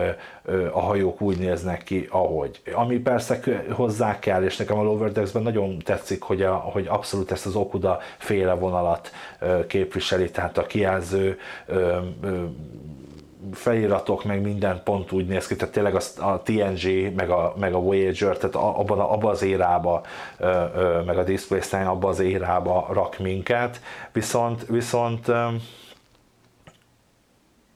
a 0.72 0.80
hajók 0.80 1.20
úgy 1.20 1.38
néznek 1.38 1.82
ki, 1.82 2.06
ahogy. 2.10 2.60
Ami 2.72 2.98
persze 2.98 3.40
hozzá 3.70 4.18
kell, 4.18 4.44
és 4.44 4.56
nekem 4.56 4.78
a 4.78 4.82
Lower 4.82 5.12
Decks-ben 5.12 5.42
nagyon 5.42 5.78
tetszik, 5.78 6.22
hogy, 6.22 6.42
a, 6.42 6.54
hogy 6.54 6.86
abszolút 6.88 7.30
ezt 7.30 7.46
az 7.46 7.54
Okuda 7.54 7.98
féle 8.18 8.52
vonalat 8.52 9.10
képviseli, 9.66 10.30
tehát 10.30 10.58
a 10.58 10.66
kijelző 10.66 11.38
feliratok, 13.52 14.24
meg 14.24 14.40
minden 14.42 14.80
pont 14.84 15.12
úgy 15.12 15.26
néz 15.26 15.46
ki, 15.46 15.56
tehát 15.56 15.74
tényleg 15.74 15.94
a, 15.94 16.24
a 16.24 16.42
TNG, 16.42 17.14
meg 17.14 17.30
a, 17.30 17.54
meg 17.58 17.74
a 17.74 17.78
Voyager, 17.78 18.36
tehát 18.36 18.54
abban, 18.54 19.00
abban 19.00 19.30
az 19.30 19.42
érába, 19.42 20.02
meg 21.06 21.18
a 21.18 21.24
Display 21.24 21.60
Sign 21.60 21.84
abban 21.84 22.10
az 22.10 22.20
érába 22.20 22.88
rak 22.92 23.18
minket, 23.18 23.80
viszont, 24.12 24.66
viszont 24.66 25.30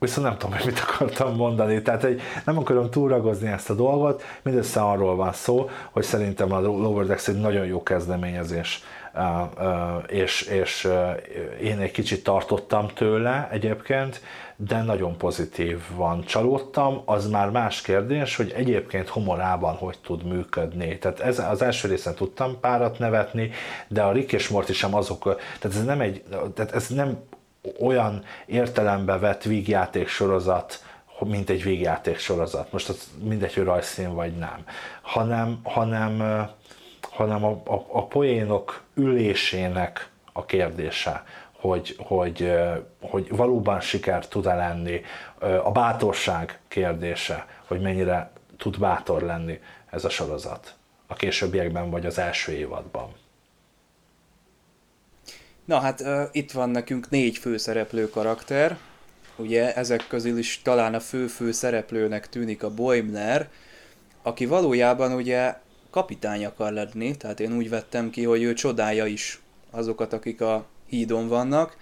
Viszont 0.00 0.26
nem 0.26 0.38
tudom, 0.38 0.56
hogy 0.56 0.66
mit 0.66 0.78
akartam 0.88 1.34
mondani, 1.34 1.82
tehát 1.82 2.02
hogy 2.02 2.20
nem 2.44 2.58
akarom 2.58 2.90
túragozni 2.90 3.48
ezt 3.48 3.70
a 3.70 3.74
dolgot, 3.74 4.22
mindössze 4.42 4.80
arról 4.80 5.16
van 5.16 5.32
szó, 5.32 5.70
hogy 5.90 6.02
szerintem 6.02 6.52
a 6.52 6.60
Lower 6.60 7.06
Decks 7.06 7.28
egy 7.28 7.40
nagyon 7.40 7.66
jó 7.66 7.82
kezdeményezés, 7.82 8.82
és, 10.06 10.42
és 10.42 10.88
én 11.62 11.78
egy 11.78 11.90
kicsit 11.90 12.24
tartottam 12.24 12.88
tőle 12.88 13.48
egyébként, 13.50 14.22
de 14.66 14.82
nagyon 14.82 15.16
pozitív 15.16 15.80
van. 15.94 16.24
Csalódtam, 16.24 17.02
az 17.04 17.28
már 17.28 17.50
más 17.50 17.80
kérdés, 17.80 18.36
hogy 18.36 18.52
egyébként 18.56 19.08
humorában 19.08 19.74
hogy 19.74 19.98
tud 19.98 20.24
működni. 20.24 20.98
Tehát 20.98 21.20
ez, 21.20 21.38
az 21.38 21.62
első 21.62 21.88
részen 21.88 22.14
tudtam 22.14 22.60
párat 22.60 22.98
nevetni, 22.98 23.50
de 23.88 24.02
a 24.02 24.12
Rick 24.12 24.32
és 24.32 24.48
Morty 24.48 24.72
sem 24.72 24.94
azok, 24.94 25.22
tehát 25.60 25.76
ez 25.76 25.84
nem 25.84 26.00
egy, 26.00 26.22
tehát 26.54 26.72
ez 26.72 26.88
nem 26.88 27.18
olyan 27.80 28.24
értelembe 28.46 29.18
vett 29.18 29.42
vígjáték 29.42 30.08
sorozat, 30.08 30.84
mint 31.24 31.50
egy 31.50 31.62
végjáték 31.62 32.18
sorozat. 32.18 32.72
Most 32.72 32.88
az 32.88 33.10
mindegy, 33.22 33.54
hogy 33.54 33.64
rajzszín 33.64 34.14
vagy 34.14 34.32
nem. 34.32 34.64
Hanem, 35.02 35.60
hanem, 35.62 36.44
hanem 37.00 37.44
a, 37.44 37.50
a, 37.50 37.86
a 37.88 38.06
poénok 38.06 38.82
ülésének 38.94 40.10
a 40.32 40.44
kérdése 40.44 41.24
hogy, 41.60 41.96
hogy, 41.98 42.52
hogy 43.00 43.36
valóban 43.36 43.80
siker 43.80 44.28
tud-e 44.28 44.54
lenni, 44.54 45.00
a 45.62 45.70
bátorság 45.70 46.58
kérdése, 46.68 47.46
hogy 47.66 47.80
mennyire 47.80 48.30
tud 48.56 48.78
bátor 48.78 49.22
lenni 49.22 49.60
ez 49.90 50.04
a 50.04 50.08
sorozat. 50.08 50.74
A 51.06 51.14
későbbiekben 51.14 51.90
vagy 51.90 52.06
az 52.06 52.18
első 52.18 52.52
évadban. 52.52 53.12
Na 55.64 55.78
hát 55.78 56.00
uh, 56.00 56.22
itt 56.32 56.52
van 56.52 56.70
nekünk 56.70 57.10
négy 57.10 57.36
főszereplő 57.36 58.10
karakter, 58.10 58.78
ugye 59.36 59.74
ezek 59.74 60.06
közül 60.08 60.38
is 60.38 60.62
talán 60.62 60.94
a 60.94 61.00
fő-fő 61.00 61.52
szereplőnek 61.52 62.28
tűnik 62.28 62.62
a 62.62 62.74
Boimler, 62.74 63.48
aki 64.22 64.46
valójában 64.46 65.12
ugye 65.12 65.54
kapitány 65.90 66.44
akar 66.44 66.72
lenni, 66.72 67.16
tehát 67.16 67.40
én 67.40 67.56
úgy 67.56 67.68
vettem 67.68 68.10
ki, 68.10 68.24
hogy 68.24 68.42
ő 68.42 68.52
csodálja 68.52 69.06
is 69.06 69.40
azokat, 69.70 70.12
akik 70.12 70.40
a 70.40 70.66
hídon 70.90 71.28
vannak, 71.28 71.76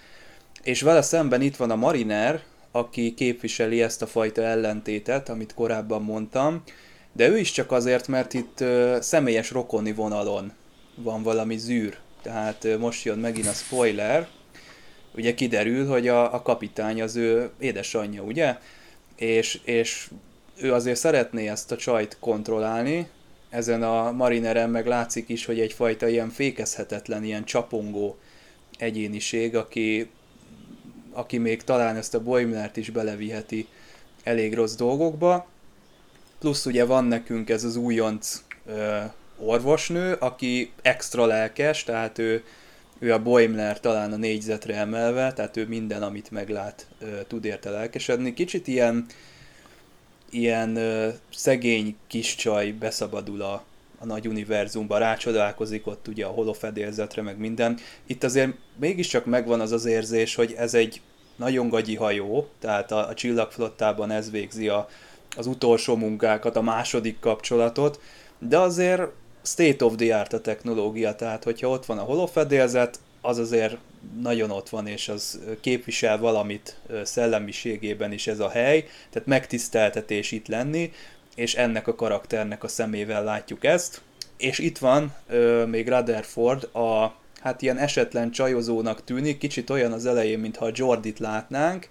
és 0.62 0.80
vele 0.80 1.02
szemben 1.02 1.40
itt 1.40 1.56
van 1.56 1.70
a 1.70 1.76
Mariner, 1.76 2.42
aki 2.70 3.14
képviseli 3.14 3.82
ezt 3.82 4.02
a 4.02 4.06
fajta 4.06 4.42
ellentétet, 4.42 5.28
amit 5.28 5.54
korábban 5.54 6.02
mondtam, 6.02 6.62
de 7.12 7.28
ő 7.28 7.38
is 7.38 7.52
csak 7.52 7.72
azért, 7.72 8.08
mert 8.08 8.34
itt 8.34 8.60
ö, 8.60 8.96
személyes 9.00 9.50
rokoni 9.50 9.92
vonalon 9.92 10.52
van 10.94 11.22
valami 11.22 11.56
zűr. 11.56 11.96
Tehát 12.22 12.64
ö, 12.64 12.78
most 12.78 13.04
jön 13.04 13.18
megint 13.18 13.46
a 13.46 13.52
spoiler, 13.52 14.28
ugye 15.14 15.34
kiderül, 15.34 15.86
hogy 15.86 16.08
a, 16.08 16.34
a 16.34 16.42
kapitány 16.42 17.02
az 17.02 17.16
ő 17.16 17.50
édesanyja, 17.58 18.22
ugye? 18.22 18.56
És, 19.16 19.60
és 19.64 20.10
ő 20.60 20.72
azért 20.72 20.98
szeretné 20.98 21.48
ezt 21.48 21.72
a 21.72 21.76
csajt 21.76 22.16
kontrollálni, 22.20 23.08
ezen 23.50 23.82
a 23.82 24.12
marineren 24.12 24.70
meg 24.70 24.86
látszik 24.86 25.28
is, 25.28 25.44
hogy 25.44 25.60
egyfajta 25.60 26.08
ilyen 26.08 26.30
fékezhetetlen, 26.30 27.24
ilyen 27.24 27.44
csapongó 27.44 28.18
egyéniség, 28.78 29.56
aki, 29.56 30.10
aki 31.12 31.38
még 31.38 31.62
talán 31.62 31.96
ezt 31.96 32.14
a 32.14 32.22
Boimlert 32.22 32.76
is 32.76 32.90
beleviheti 32.90 33.66
elég 34.22 34.54
rossz 34.54 34.74
dolgokba. 34.74 35.46
Plusz 36.38 36.66
ugye 36.66 36.84
van 36.84 37.04
nekünk 37.04 37.50
ez 37.50 37.64
az 37.64 37.76
újonc 37.76 38.42
ö, 38.66 38.98
orvosnő, 39.38 40.12
aki 40.12 40.72
extra 40.82 41.26
lelkes, 41.26 41.84
tehát 41.84 42.18
ő, 42.18 42.44
ő 42.98 43.12
a 43.12 43.22
Boimler 43.22 43.80
talán 43.80 44.12
a 44.12 44.16
négyzetre 44.16 44.74
emelve, 44.74 45.32
tehát 45.32 45.56
ő 45.56 45.66
minden, 45.66 46.02
amit 46.02 46.30
meglát, 46.30 46.86
ö, 46.98 47.20
tud 47.26 47.44
érte 47.44 47.70
lelkesedni. 47.70 48.34
Kicsit 48.34 48.66
ilyen, 48.66 49.06
ilyen 50.30 50.76
ö, 50.76 51.08
szegény 51.34 51.96
kis 52.06 52.34
csaj 52.34 52.70
beszabadul 52.70 53.42
a, 53.42 53.64
a 53.98 54.06
nagy 54.06 54.28
univerzumba, 54.28 54.98
rácsodálkozik 54.98 55.86
ott 55.86 56.08
ugye 56.08 56.24
a 56.24 56.30
holofedélzetre, 56.30 57.22
meg 57.22 57.38
minden. 57.38 57.78
Itt 58.06 58.24
azért 58.24 58.50
mégiscsak 58.76 59.24
megvan 59.24 59.60
az 59.60 59.72
az 59.72 59.84
érzés, 59.84 60.34
hogy 60.34 60.54
ez 60.58 60.74
egy 60.74 61.00
nagyon 61.36 61.68
gagyi 61.68 61.96
hajó, 61.96 62.48
tehát 62.60 62.92
a, 62.92 63.08
a 63.08 63.14
csillagflottában 63.14 64.10
ez 64.10 64.30
végzi 64.30 64.68
a, 64.68 64.88
az 65.36 65.46
utolsó 65.46 65.96
munkákat, 65.96 66.56
a 66.56 66.62
második 66.62 67.20
kapcsolatot, 67.20 68.00
de 68.38 68.58
azért 68.58 69.02
state 69.42 69.84
of 69.84 69.94
the 69.96 70.18
art 70.18 70.32
a 70.32 70.40
technológia, 70.40 71.14
tehát 71.14 71.44
hogyha 71.44 71.68
ott 71.68 71.86
van 71.86 71.98
a 71.98 72.02
holofedélzet, 72.02 72.98
az 73.20 73.38
azért 73.38 73.76
nagyon 74.20 74.50
ott 74.50 74.68
van, 74.68 74.86
és 74.86 75.08
az 75.08 75.40
képvisel 75.60 76.18
valamit 76.18 76.80
szellemiségében 77.02 78.12
is 78.12 78.26
ez 78.26 78.40
a 78.40 78.48
hely, 78.48 78.86
tehát 79.10 79.28
megtiszteltetés 79.28 80.32
itt 80.32 80.48
lenni, 80.48 80.92
és 81.38 81.54
ennek 81.54 81.86
a 81.88 81.94
karakternek 81.94 82.64
a 82.64 82.68
szemével 82.68 83.24
látjuk 83.24 83.64
ezt. 83.64 84.00
És 84.36 84.58
itt 84.58 84.78
van 84.78 85.14
ö, 85.28 85.64
még 85.66 85.88
Rutherford, 85.88 86.62
a 86.74 87.14
hát 87.40 87.62
ilyen 87.62 87.78
esetlen 87.78 88.30
csajozónak 88.30 89.04
tűnik, 89.04 89.38
kicsit 89.38 89.70
olyan 89.70 89.92
az 89.92 90.06
elején, 90.06 90.38
mintha 90.38 90.64
a 90.64 90.70
Jordit 90.74 91.18
látnánk, 91.18 91.88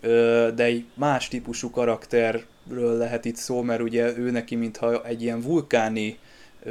ö, 0.00 0.48
de 0.54 0.64
egy 0.64 0.84
más 0.94 1.28
típusú 1.28 1.70
karakterről 1.70 2.96
lehet 2.96 3.24
itt 3.24 3.36
szó, 3.36 3.62
mert 3.62 3.80
ugye 3.80 4.18
ő 4.18 4.30
neki 4.30 4.54
mintha 4.54 5.04
egy 5.04 5.22
ilyen 5.22 5.40
vulkáni 5.40 6.18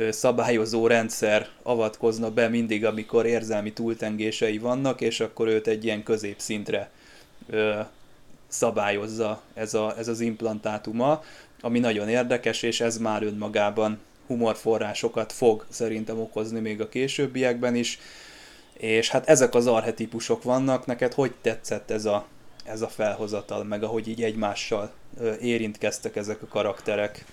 szabályozó 0.09 0.87
rendszer 0.87 1.47
avatkozna 1.63 2.31
be 2.31 2.47
mindig, 2.47 2.85
amikor 2.85 3.25
érzelmi 3.25 3.73
túltengései 3.73 4.57
vannak, 4.57 5.01
és 5.01 5.19
akkor 5.19 5.47
őt 5.47 5.67
egy 5.67 5.83
ilyen 5.83 6.03
középszintre 6.03 6.89
ö, 7.49 7.79
szabályozza 8.47 9.41
ez, 9.53 9.73
a, 9.73 9.93
ez 9.97 10.07
az 10.07 10.19
implantátuma 10.19 11.23
ami 11.61 11.79
nagyon 11.79 12.09
érdekes, 12.09 12.61
és 12.61 12.81
ez 12.81 12.97
már 12.97 13.23
önmagában 13.23 13.99
humorforrásokat 14.27 15.31
fog 15.31 15.65
szerintem 15.69 16.19
okozni 16.19 16.59
még 16.59 16.81
a 16.81 16.89
későbbiekben 16.89 17.75
is, 17.75 17.99
és 18.73 19.09
hát 19.09 19.27
ezek 19.27 19.55
az 19.55 19.67
arhetipusok 19.67 20.43
vannak, 20.43 20.85
neked 20.85 21.13
hogy 21.13 21.33
tetszett 21.41 21.91
ez 21.91 22.05
a, 22.05 22.25
ez 22.65 22.81
a 22.81 22.87
felhozatal, 22.87 23.63
meg 23.63 23.83
ahogy 23.83 24.07
így 24.07 24.23
egymással 24.23 24.91
érintkeztek 25.41 26.15
ezek 26.15 26.41
a 26.41 26.47
karakterek? 26.47 27.25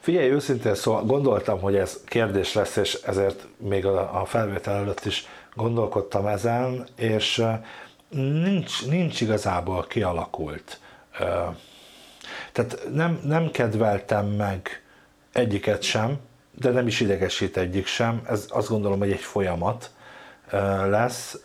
Figyelj, 0.00 0.30
őszintén 0.30 0.74
szóval 0.74 1.04
gondoltam, 1.04 1.60
hogy 1.60 1.76
ez 1.76 2.00
kérdés 2.04 2.52
lesz, 2.52 2.76
és 2.76 2.94
ezért 2.94 3.46
még 3.56 3.86
a, 3.86 4.24
felvétel 4.24 4.74
előtt 4.74 5.04
is 5.04 5.26
gondolkodtam 5.54 6.26
ezen, 6.26 6.86
és 6.96 7.44
nincs, 8.42 8.86
nincs 8.86 9.20
igazából 9.20 9.86
kialakult. 9.86 10.80
Tehát 12.52 12.88
nem, 12.92 13.20
nem 13.24 13.50
kedveltem 13.50 14.26
meg 14.26 14.82
egyiket 15.32 15.82
sem, 15.82 16.18
de 16.58 16.70
nem 16.70 16.86
is 16.86 17.00
idegesít 17.00 17.56
egyik 17.56 17.86
sem. 17.86 18.22
Ez 18.28 18.46
azt 18.48 18.68
gondolom, 18.68 18.98
hogy 18.98 19.12
egy 19.12 19.20
folyamat 19.20 19.90
lesz. 20.86 21.40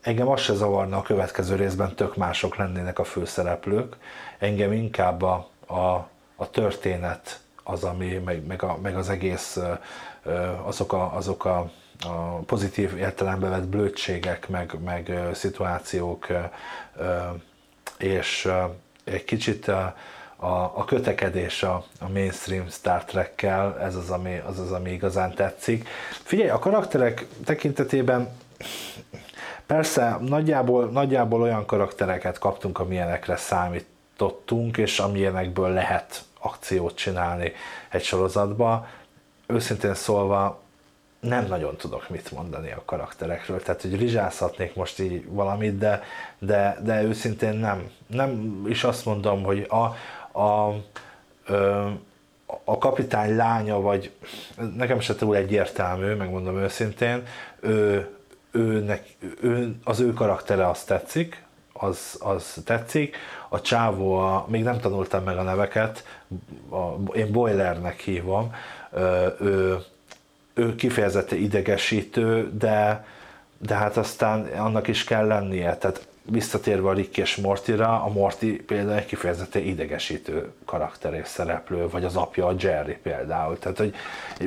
Engem 0.00 0.28
azt 0.28 0.42
se 0.42 0.54
zavarna 0.54 0.96
a 0.96 1.02
következő 1.02 1.54
részben 1.56 1.94
tök 1.94 2.16
mások 2.16 2.56
lennének 2.56 2.98
a 2.98 3.04
főszereplők. 3.04 3.96
Engem 4.38 4.72
inkább 4.72 5.22
a, 5.22 5.50
a, 5.66 6.08
a 6.36 6.50
történet 6.50 7.40
az, 7.64 7.84
ami, 7.84 8.20
meg, 8.24 8.46
meg, 8.46 8.62
a, 8.62 8.78
meg 8.82 8.96
az 8.96 9.08
egész, 9.08 9.58
azok 10.64 10.92
a, 10.92 11.16
azok 11.16 11.44
a, 11.44 11.70
a 12.06 12.38
pozitív 12.46 12.96
értelembe 12.96 13.48
vett 13.48 13.66
blödségek, 13.66 14.48
meg, 14.48 14.74
meg 14.84 15.28
szituációk, 15.32 16.26
és 17.98 18.52
egy 19.04 19.24
kicsit 19.24 19.70
a, 20.40 20.72
a, 20.74 20.84
kötekedés 20.84 21.62
a, 21.62 21.84
a 22.00 22.08
mainstream 22.08 22.68
Star 22.68 23.04
Trek-kel, 23.04 23.80
ez 23.80 23.94
az 23.94 24.10
ami, 24.10 24.42
az 24.46 24.58
az, 24.58 24.72
ami 24.72 24.90
igazán 24.90 25.34
tetszik. 25.34 25.88
Figyelj, 26.22 26.48
a 26.48 26.58
karakterek 26.58 27.26
tekintetében 27.44 28.28
persze 29.66 30.18
nagyjából, 30.20 30.86
nagyjából 30.86 31.42
olyan 31.42 31.66
karaktereket 31.66 32.38
kaptunk, 32.38 32.78
amilyenekre 32.78 33.36
számítottunk, 33.36 34.76
és 34.76 34.98
amilyenekből 34.98 35.68
lehet 35.68 36.24
akciót 36.40 36.94
csinálni 36.94 37.52
egy 37.88 38.02
sorozatba. 38.02 38.86
Őszintén 39.46 39.94
szólva 39.94 40.60
nem 41.20 41.46
nagyon 41.46 41.76
tudok 41.76 42.08
mit 42.08 42.30
mondani 42.30 42.70
a 42.72 42.82
karakterekről, 42.84 43.62
tehát 43.62 43.82
hogy 43.82 43.98
rizsászhatnék 43.98 44.74
most 44.74 45.00
így 45.00 45.24
valamit, 45.28 45.78
de, 45.78 46.02
de, 46.38 46.78
de 46.82 47.02
őszintén 47.02 47.54
nem. 47.54 47.90
Nem 48.06 48.62
is 48.68 48.84
azt 48.84 49.04
mondom, 49.04 49.42
hogy 49.42 49.66
a, 49.68 49.94
a, 50.32 50.68
a 52.64 52.78
kapitány 52.78 53.36
lánya, 53.36 53.80
vagy 53.80 54.10
nekem 54.76 55.00
se 55.00 55.14
túl 55.14 55.36
egyértelmű, 55.36 56.14
megmondom 56.14 56.58
őszintén, 56.58 57.22
ő, 57.60 58.08
őnek, 58.50 59.16
ő, 59.40 59.74
az 59.84 60.00
ő 60.00 60.12
karaktere 60.12 60.68
az 60.68 60.84
tetszik, 60.84 61.44
az, 61.72 62.16
az 62.20 62.62
tetszik. 62.64 63.16
A 63.48 63.60
csávó, 63.60 64.14
a, 64.14 64.44
még 64.48 64.62
nem 64.62 64.80
tanultam 64.80 65.24
meg 65.24 65.36
a 65.36 65.42
neveket, 65.42 66.04
a, 66.70 67.16
én 67.16 67.32
Boilernek 67.32 68.00
hívom, 68.00 68.54
ő, 69.40 69.78
ő 70.54 70.74
kifejezetten 70.74 71.38
idegesítő, 71.38 72.50
de, 72.58 73.06
de 73.58 73.74
hát 73.74 73.96
aztán 73.96 74.44
annak 74.44 74.88
is 74.88 75.04
kell 75.04 75.26
lennie. 75.26 75.76
Tehát 75.76 76.08
visszatérve 76.30 76.88
a 76.88 76.92
Rick 76.92 77.16
és 77.16 77.36
Mortira, 77.36 78.02
a 78.02 78.08
Morty 78.08 78.44
például 78.66 78.98
egy 78.98 79.06
kifejezetten 79.06 79.62
idegesítő 79.62 80.52
karakter 80.64 81.14
és 81.14 81.26
szereplő, 81.26 81.88
vagy 81.88 82.04
az 82.04 82.16
apja 82.16 82.46
a 82.46 82.54
Jerry 82.58 82.96
például. 83.02 83.58
Tehát, 83.58 83.78
hogy 83.78 83.94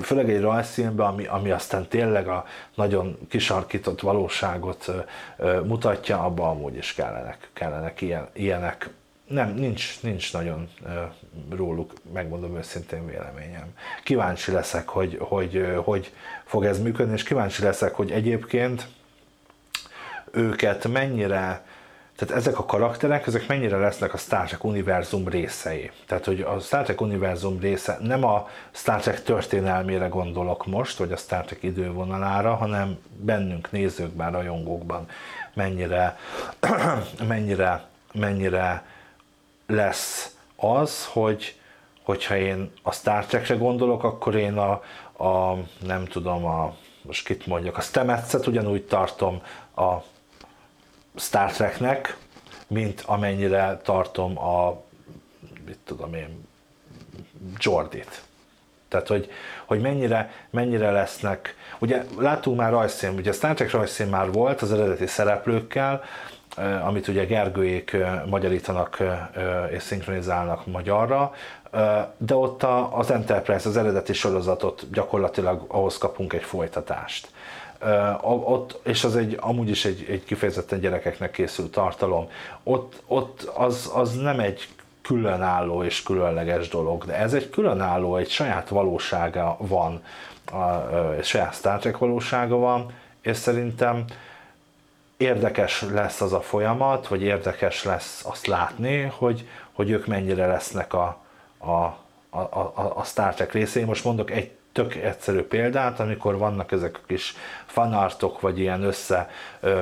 főleg 0.02 0.30
egy 0.30 0.42
rajzfilmben, 0.42 1.06
ami, 1.06 1.26
ami 1.26 1.52
aztán 1.52 1.88
tényleg 1.88 2.28
a 2.28 2.46
nagyon 2.76 3.18
kisarkított 3.30 4.02
valóságot 4.02 4.92
mutatja, 5.64 6.24
abban 6.24 6.50
amúgy 6.50 6.76
is 6.76 6.94
kellenek, 6.94 7.50
kellenek 7.54 8.02
ilyen, 8.02 8.28
ilyenek. 8.34 8.90
Nem, 9.28 9.54
nincs, 9.54 10.02
nincs 10.02 10.34
nagyon 10.34 10.70
róluk, 11.50 11.94
megmondom 12.14 12.58
őszintén 12.58 13.06
véleményem. 13.06 13.74
Kíváncsi 14.04 14.52
leszek, 14.52 14.88
hogy, 14.88 15.18
hogy, 15.20 15.76
hogy 15.84 16.12
fog 16.46 16.66
ez 16.66 16.82
működni, 16.82 17.14
és 17.14 17.24
kíváncsi 17.24 17.64
leszek, 17.64 17.94
hogy 17.94 18.12
egyébként 18.12 18.88
őket 20.32 20.88
mennyire, 20.88 21.66
tehát 22.26 22.42
ezek 22.42 22.60
a 22.60 22.66
karakterek, 22.66 23.28
ezek 23.28 23.48
mennyire 23.48 23.78
lesznek 23.78 24.14
a 24.14 24.18
Star 24.18 24.48
Trek 24.48 24.64
univerzum 24.64 25.28
részei. 25.28 25.92
Tehát, 26.06 26.26
hogy 26.26 26.42
a 26.42 26.60
Star 26.60 26.84
Trek 26.84 27.02
univerzum 27.02 27.60
része, 27.60 27.98
nem 28.02 28.24
a 28.24 28.50
Star 28.72 29.02
Trek 29.02 29.24
történelmére 29.24 30.08
gondolok 30.08 30.66
most, 30.66 30.98
vagy 30.98 31.12
a 31.12 31.18
Star 31.18 31.46
Trek 31.46 31.64
idővonalára, 31.64 32.56
hanem 32.56 32.98
bennünk, 33.18 33.72
nézőkben, 33.72 34.32
rajongókban 34.32 35.08
mennyire, 35.54 36.18
mennyire, 37.28 37.84
mennyire 38.14 38.86
lesz 39.68 40.36
az, 40.56 41.06
hogy 41.06 41.60
hogyha 42.04 42.38
én 42.38 42.72
a 42.82 42.92
Star 42.92 43.26
Trekre 43.26 43.56
gondolok, 43.56 44.04
akkor 44.04 44.36
én 44.36 44.58
a, 44.58 44.72
a 45.26 45.58
nem 45.86 46.06
tudom, 46.06 46.46
a, 46.46 46.76
most 47.02 47.26
kit 47.26 47.46
mondjak, 47.46 47.78
a 47.78 47.82
Stemetset 47.82 48.48
ugyanúgy 48.48 48.84
tartom 48.84 49.42
a 49.76 49.94
Star 51.16 51.52
Treknek, 51.52 52.18
mint 52.68 53.04
amennyire 53.06 53.80
tartom 53.84 54.40
a, 54.40 54.82
mit 55.66 55.80
tudom 55.86 56.14
én, 56.14 56.46
Jordit. 57.58 58.22
Tehát, 58.88 59.08
hogy, 59.08 59.32
hogy 59.66 59.82
mennyire, 59.82 60.32
mennyire 60.50 60.92
lesznek, 60.92 61.56
ugye 61.80 62.04
láttunk 62.18 62.58
már 62.58 62.72
rajzszín, 62.72 63.10
ugye 63.10 63.32
Star 63.32 63.54
Trek 63.54 63.72
rajzszín 63.72 64.08
már 64.08 64.32
volt 64.32 64.62
az 64.62 64.74
eredeti 64.74 65.08
szereplőkkel, 65.08 66.04
amit 66.84 67.08
ugye 67.08 67.26
Gergőjék 67.26 67.98
magyarítanak 68.26 69.04
és 69.72 69.84
szinkronizálnak 69.84 70.66
magyarra, 70.66 71.34
de 72.18 72.36
ott 72.36 72.64
az 72.92 73.12
Enterprise, 73.12 73.70
az 73.70 73.78
eredeti 73.78 74.14
sorozatot 74.14 74.90
gyakorlatilag 74.92 75.66
ahhoz 75.68 75.98
kapunk 75.98 76.34
egy 76.34 76.44
folytatást 76.44 77.28
ott, 78.22 78.80
és 78.84 79.04
az 79.04 79.16
egy, 79.16 79.38
amúgy 79.40 79.70
is 79.70 79.86
egy, 79.86 80.06
egy 80.10 80.24
kifejezetten 80.24 80.80
gyerekeknek 80.80 81.32
készült 81.32 81.72
tartalom, 81.72 82.30
ott, 82.64 83.02
ott 83.08 83.42
az, 83.54 83.92
az 83.94 84.16
nem 84.16 84.40
egy 84.40 84.68
különálló 85.02 85.84
és 85.84 86.04
különleges 86.04 86.68
dolog, 86.68 87.06
de 87.06 87.16
ez 87.16 87.34
egy 87.34 87.50
különálló, 87.50 88.16
egy 88.16 88.30
saját 88.30 88.70
valósága 88.70 89.58
van, 89.60 90.04
egy 91.18 91.26
saját 91.26 91.56
Star 91.56 91.80
Trek 91.80 91.98
valósága 91.98 92.56
van, 92.56 92.94
és 93.22 93.38
szerintem 93.38 94.06
érdekes 95.18 95.82
lesz 95.82 96.22
az 96.22 96.34
a 96.34 96.42
folyamat, 96.42 97.08
vagy 97.08 97.22
érdekes 97.22 97.84
lesz 97.84 98.26
azt 98.26 98.48
látni, 98.48 99.02
hogy, 99.02 99.48
hogy 99.72 99.90
ők 99.90 100.06
mennyire 100.08 100.48
lesznek 100.48 100.94
a, 100.94 101.18
a, 101.58 101.72
a, 102.30 102.40
a, 102.40 102.94
a 102.96 103.04
Star 103.04 103.34
Trek 103.34 103.52
részei. 103.52 103.84
Most 103.84 104.04
mondok 104.04 104.32
egy 104.32 104.52
tök 104.72 104.96
egyszerű 104.96 105.42
példát, 105.42 106.00
amikor 106.00 106.38
vannak 106.38 106.72
ezek 106.72 106.98
a 106.98 107.06
kis 107.08 107.36
fanartok, 107.74 108.42
vagy 108.42 108.60
ilyen 108.60 108.84
össze 108.84 109.30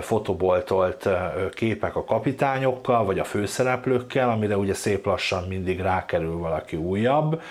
fotoboltolt 0.01 1.09
képek 1.53 1.95
a 1.95 2.03
kapitányokkal, 2.03 3.05
vagy 3.05 3.19
a 3.19 3.23
főszereplőkkel, 3.23 4.29
amire 4.29 4.57
ugye 4.57 4.73
szép 4.73 5.05
lassan 5.05 5.47
mindig 5.47 5.79
rákerül 5.79 6.37
valaki 6.37 6.75
újabb, 6.75 7.41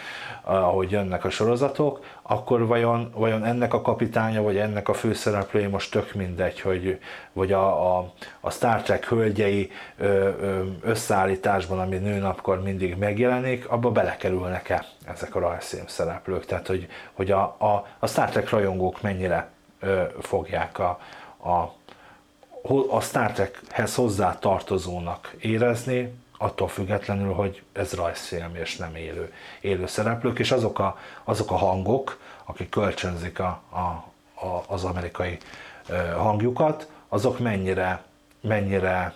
ahogy 0.43 0.91
jönnek 0.91 1.25
a 1.25 1.31
sorozatok, 1.31 2.05
akkor 2.23 2.67
vajon, 2.67 3.11
vajon 3.15 3.45
ennek 3.45 3.75
a 3.75 3.81
kapitánya, 3.81 4.43
vagy 4.43 4.57
ennek 4.57 4.89
a 4.89 4.95
főszereplője 4.95 5.69
most 5.69 5.91
tök 5.91 6.15
mindegy, 6.15 6.61
hogy 6.61 6.99
vagy 7.33 7.53
a, 7.53 7.97
a, 7.97 8.13
a 8.41 8.51
Star 8.51 8.83
Trek 8.83 9.05
hölgyei 9.05 9.71
összeállításban, 10.83 11.79
ami 11.79 11.97
nőnapkor 11.97 12.63
mindig 12.63 12.97
megjelenik, 12.97 13.69
abba 13.69 13.91
belekerülnek-e 13.91 14.85
ezek 15.07 15.35
a 15.35 15.41
rajzszím 15.41 15.87
szereplők. 15.87 16.47
Tehát, 16.47 16.67
hogy, 16.67 16.89
hogy 17.13 17.31
a, 17.31 17.41
a, 17.59 17.87
a 17.99 18.07
Star 18.07 18.29
Trek 18.29 18.51
rajongók 18.51 19.03
mennyire 19.03 19.49
fogják 20.21 20.79
a, 20.79 21.01
a, 21.37 21.75
a 22.91 23.01
Star 23.01 23.33
Trekhez 23.33 23.95
hozzá 23.95 24.39
tartozónak 24.39 25.35
érezni, 25.39 26.15
attól 26.39 26.69
függetlenül, 26.69 27.33
hogy 27.33 27.63
ez 27.73 27.93
rajzfilm 27.93 28.55
és 28.55 28.77
nem 28.77 28.95
élő, 28.95 29.33
élő 29.61 29.87
szereplők, 29.87 30.39
és 30.39 30.53
azok 30.53 30.79
a, 30.79 30.99
azok 31.25 31.51
a 31.51 31.57
hangok, 31.57 32.21
akik 32.45 32.69
kölcsönzik 32.69 33.39
a, 33.39 33.63
a, 33.71 33.79
a, 34.47 34.65
az 34.67 34.85
amerikai 34.85 35.39
hangjukat, 36.17 36.89
azok 37.09 37.39
mennyire, 37.39 38.03
mennyire 38.41 39.15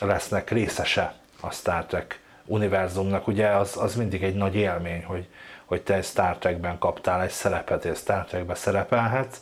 lesznek 0.00 0.50
részese 0.50 1.14
a 1.40 1.50
Star 1.50 1.84
Trek 1.84 2.20
univerzumnak. 2.44 3.26
Ugye 3.26 3.48
az, 3.48 3.76
az 3.76 3.94
mindig 3.94 4.22
egy 4.22 4.34
nagy 4.34 4.54
élmény, 4.54 5.04
hogy, 5.04 5.28
hogy 5.64 5.82
te 5.82 5.94
egy 5.94 6.04
Star 6.04 6.38
Trekben 6.38 6.78
kaptál 6.78 7.22
egy 7.22 7.30
szerepet, 7.30 7.84
és 7.84 7.98
Star 7.98 8.24
Trekben 8.24 8.56
szerepelhetsz, 8.56 9.40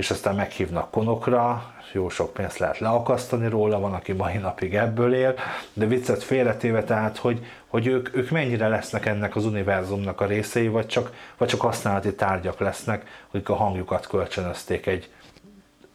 és 0.00 0.10
aztán 0.10 0.34
meghívnak 0.34 0.90
konokra, 0.90 1.72
jó 1.92 2.08
sok 2.08 2.32
pénzt 2.32 2.58
lehet 2.58 2.78
leakasztani 2.78 3.48
róla, 3.48 3.80
van, 3.80 3.94
aki 3.94 4.12
mai 4.12 4.36
napig 4.36 4.74
ebből 4.74 5.14
él, 5.14 5.34
de 5.72 5.86
viccet 5.86 6.22
félretéve, 6.22 6.84
tehát, 6.84 7.16
hogy, 7.16 7.46
hogy 7.66 7.86
ők, 7.86 8.16
ők 8.16 8.30
mennyire 8.30 8.68
lesznek 8.68 9.06
ennek 9.06 9.36
az 9.36 9.44
univerzumnak 9.44 10.20
a 10.20 10.26
részei, 10.26 10.68
vagy 10.68 10.86
csak, 10.86 11.12
vagy 11.36 11.48
csak 11.48 11.60
használati 11.60 12.14
tárgyak 12.14 12.58
lesznek, 12.58 13.26
hogy 13.30 13.42
a 13.44 13.54
hangjukat 13.54 14.06
kölcsönözték 14.06 14.86
egy 14.86 15.10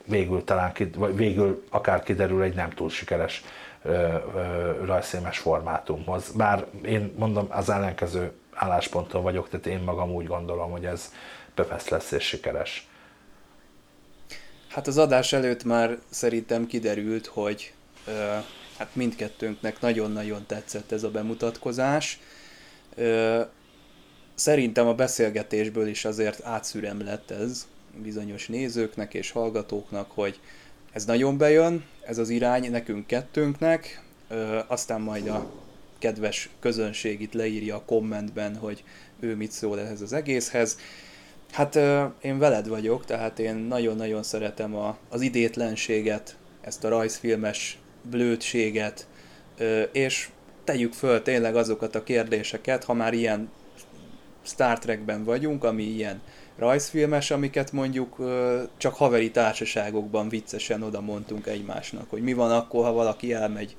végül 0.03 0.43
talán, 0.43 0.71
vagy 0.95 1.15
végül 1.15 1.63
akár 1.69 2.03
kiderül 2.03 2.41
egy 2.41 2.55
nem 2.55 2.69
túl 2.69 2.89
sikeres 2.89 3.43
rajzfilmes 4.85 5.37
formátumhoz. 5.37 6.31
Bár 6.31 6.65
én 6.83 7.13
mondom, 7.17 7.47
az 7.49 7.69
ellenkező 7.69 8.31
állásponton 8.53 9.23
vagyok, 9.23 9.49
tehát 9.49 9.65
én 9.65 9.79
magam 9.79 10.11
úgy 10.11 10.27
gondolom, 10.27 10.71
hogy 10.71 10.85
ez 10.85 11.13
pepesz 11.53 11.89
lesz 11.89 12.11
és 12.11 12.23
sikeres. 12.23 12.87
Hát 14.75 14.87
az 14.87 14.97
adás 14.97 15.33
előtt 15.33 15.63
már 15.63 15.97
szerintem 16.09 16.67
kiderült, 16.67 17.25
hogy 17.25 17.73
ö, 18.07 18.11
hát 18.77 18.89
mindkettőnknek 18.93 19.81
nagyon-nagyon 19.81 20.45
tetszett 20.45 20.91
ez 20.91 21.03
a 21.03 21.09
bemutatkozás. 21.09 22.19
Ö, 22.95 23.41
szerintem 24.33 24.87
a 24.87 24.93
beszélgetésből 24.93 25.87
is 25.87 26.05
azért 26.05 26.43
átszürem 26.43 27.03
lett 27.03 27.31
ez 27.31 27.67
bizonyos 28.03 28.47
nézőknek 28.47 29.13
és 29.13 29.31
hallgatóknak, 29.31 30.11
hogy 30.11 30.39
ez 30.91 31.05
nagyon 31.05 31.37
bejön, 31.37 31.85
ez 32.05 32.17
az 32.17 32.29
irány 32.29 32.71
nekünk 32.71 33.07
kettőnknek, 33.07 34.03
ö, 34.27 34.59
aztán 34.67 35.01
majd 35.01 35.27
a 35.27 35.51
kedves 35.99 36.49
közönség 36.59 37.21
itt 37.21 37.33
leírja 37.33 37.75
a 37.75 37.85
kommentben, 37.85 38.55
hogy 38.55 38.83
ő 39.19 39.35
mit 39.35 39.51
szól 39.51 39.79
ehhez 39.79 40.01
az 40.01 40.13
egészhez. 40.13 40.77
Hát 41.55 41.75
én 42.21 42.37
veled 42.39 42.67
vagyok, 42.67 43.05
tehát 43.05 43.39
én 43.39 43.55
nagyon-nagyon 43.55 44.23
szeretem 44.23 44.75
a, 44.75 44.97
az 45.09 45.21
idétlenséget, 45.21 46.37
ezt 46.61 46.83
a 46.83 46.89
rajzfilmes 46.89 47.79
blödséget, 48.01 49.07
és 49.91 50.29
tegyük 50.63 50.93
föl 50.93 51.21
tényleg 51.21 51.55
azokat 51.55 51.95
a 51.95 52.03
kérdéseket, 52.03 52.83
ha 52.83 52.93
már 52.93 53.13
ilyen 53.13 53.49
Star 54.41 54.79
Trekben 54.79 55.23
vagyunk, 55.23 55.63
ami 55.63 55.83
ilyen 55.83 56.21
rajzfilmes, 56.57 57.31
amiket 57.31 57.71
mondjuk 57.71 58.15
csak 58.77 58.93
haveri 58.93 59.31
társaságokban 59.31 60.29
viccesen 60.29 60.83
oda 60.83 61.01
mondtunk 61.01 61.47
egymásnak, 61.47 62.09
hogy 62.09 62.21
mi 62.21 62.33
van 62.33 62.51
akkor, 62.51 62.83
ha 62.83 62.91
valaki 62.91 63.33
elmegy 63.33 63.75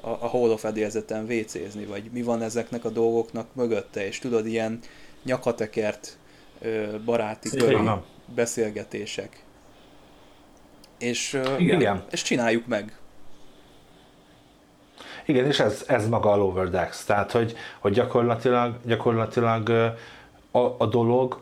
a, 0.00 0.08
a 0.08 0.26
holofedélzeten 0.26 1.26
vécézni, 1.26 1.84
vagy 1.84 2.10
mi 2.12 2.22
van 2.22 2.42
ezeknek 2.42 2.84
a 2.84 2.90
dolgoknak 2.90 3.54
mögötte, 3.54 4.06
és 4.06 4.18
tudod, 4.18 4.46
ilyen 4.46 4.78
nyakatekert 5.24 6.18
baráti 7.04 7.48
körű 7.48 7.76
beszélgetések. 8.34 9.42
És, 10.98 11.40
Igen. 11.58 12.04
és 12.10 12.22
csináljuk 12.22 12.66
meg. 12.66 12.94
Igen, 15.24 15.46
és 15.46 15.60
ez, 15.60 15.84
ez 15.86 16.08
maga 16.08 16.32
a 16.32 16.36
Lower 16.36 16.70
Decks, 16.70 17.04
tehát 17.04 17.32
hogy, 17.32 17.56
hogy 17.78 17.92
gyakorlatilag, 17.92 18.74
gyakorlatilag 18.84 19.68
a, 20.50 20.58
a 20.58 20.86
dolog 20.86 21.40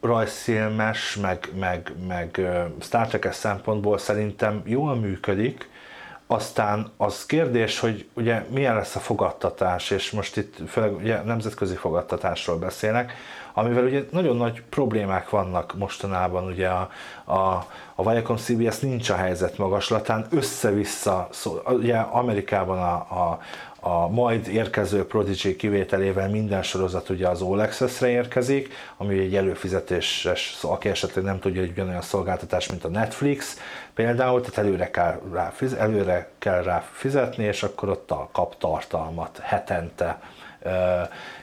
rajzfilmes, 0.00 1.16
meg, 1.16 1.48
meg, 1.58 1.92
meg 2.06 2.40
Star 2.80 3.06
trek 3.06 3.32
szempontból 3.32 3.98
szerintem 3.98 4.62
jól 4.64 4.96
működik, 4.96 5.68
aztán 6.26 6.90
az 6.96 7.26
kérdés, 7.26 7.78
hogy 7.78 8.08
ugye 8.14 8.44
milyen 8.48 8.74
lesz 8.74 8.96
a 8.96 9.00
fogadtatás, 9.00 9.90
és 9.90 10.10
most 10.10 10.36
itt 10.36 10.56
főleg 10.68 10.94
ugye 10.94 11.22
nemzetközi 11.22 11.74
fogadtatásról 11.74 12.58
beszélnek, 12.58 13.12
amivel 13.54 13.84
ugye 13.84 14.04
nagyon 14.10 14.36
nagy 14.36 14.62
problémák 14.62 15.30
vannak 15.30 15.74
mostanában, 15.78 16.44
ugye 16.44 16.68
a, 16.68 16.90
a, 17.24 17.66
a 17.94 18.10
Viacom 18.10 18.36
CBS 18.36 18.78
nincs 18.78 19.10
a 19.10 19.14
helyzet 19.14 19.58
magaslatán, 19.58 20.26
össze-vissza, 20.30 21.28
szó, 21.30 21.60
ugye 21.66 21.96
Amerikában 21.96 22.78
a, 22.78 22.92
a, 22.92 23.38
a 23.84 24.08
majd 24.08 24.48
érkező 24.48 25.06
Prodigy 25.06 25.56
kivételével 25.56 26.28
minden 26.28 26.62
sorozat 26.62 27.08
ugye 27.08 27.28
az 27.28 27.42
All 27.42 27.60
Access-re 27.60 28.08
érkezik, 28.08 28.72
ami 28.96 29.18
egy 29.18 29.36
előfizetéses, 29.36 30.58
aki 30.62 30.88
esetleg 30.88 31.24
nem 31.24 31.38
tudja, 31.38 31.60
hogy 31.60 31.70
ugyanolyan 31.70 32.02
szolgáltatás, 32.02 32.68
mint 32.68 32.84
a 32.84 32.88
Netflix 32.88 33.58
például, 33.94 34.40
tehát 34.40 34.58
előre 34.58 34.90
kell 34.90 35.20
rá, 35.32 35.52
előre 35.78 36.30
kell 36.38 36.62
rá 36.62 36.84
fizetni, 36.92 37.44
és 37.44 37.62
akkor 37.62 37.88
ott 37.88 38.12
kap 38.32 38.58
tartalmat 38.58 39.38
hetente 39.42 40.18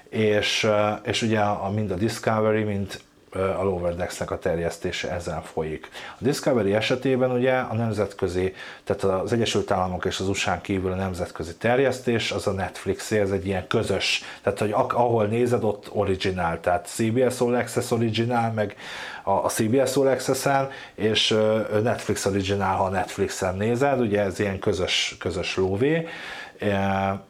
és, 0.10 0.68
és 1.03 1.22
ugye 1.22 1.39
a, 1.39 1.70
mind 1.70 1.91
a 1.91 1.95
Discovery, 1.95 2.64
mind 2.64 2.99
a 3.34 3.64
Lower 3.64 3.95
Decks-nek 3.95 4.32
a 4.32 4.39
terjesztése 4.39 5.12
ezen 5.12 5.41
folyik. 5.41 5.89
A 6.20 6.24
Discovery 6.24 6.74
esetében 6.74 7.32
ugye 7.32 7.53
a 7.57 7.74
nemzetközi, 7.74 8.53
tehát 8.84 9.03
az 9.03 9.34
Egyesült 9.34 9.72
Államok 9.72 10.05
és 10.05 10.20
az 10.20 10.28
USA 10.28 10.62
kívül 10.62 10.91
a 10.91 10.95
nemzetközi 10.95 11.55
terjesztés, 11.55 12.32
az 12.32 12.47
a 12.47 12.51
Netflix 12.51 13.12
ez 13.12 13.32
egy 13.32 13.45
ilyen 13.45 13.68
közös, 13.68 14.24
tehát 14.41 14.60
hogy 14.60 14.72
ahol 14.72 15.26
nézed, 15.26 15.64
ott 15.64 15.89
originál, 15.93 16.60
tehát 16.60 16.88
CBS 16.88 17.39
All 17.39 17.55
Access 17.55 17.91
originál, 17.91 18.51
meg 18.51 18.76
a 19.24 19.49
CBS 19.49 19.95
All 19.95 20.07
Access-en, 20.07 20.70
és 20.95 21.38
Netflix 21.84 22.26
originál, 22.26 22.76
ha 22.76 22.89
Netflixen 22.89 23.55
nézed, 23.55 23.99
ugye 23.99 24.22
ez 24.22 24.39
ilyen 24.39 24.60
közös, 24.60 25.16
közös 25.20 25.55
lóvé, 25.55 26.07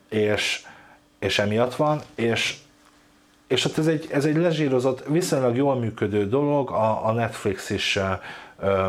és, 0.09 0.61
és 1.19 1.39
emiatt 1.39 1.75
van, 1.75 2.01
és 2.15 2.55
és 3.49 3.65
ott 3.65 3.77
ez 3.77 3.87
egy, 3.87 4.07
ez 4.11 4.25
egy 4.25 4.35
lezsírozott, 4.35 5.05
viszonylag 5.07 5.55
jól 5.55 5.75
működő 5.75 6.27
dolog, 6.27 6.69
a, 6.69 7.05
a 7.05 7.11
Netflix 7.11 7.69
is 7.69 7.95
ö, 7.95 8.11
ö, 8.59 8.87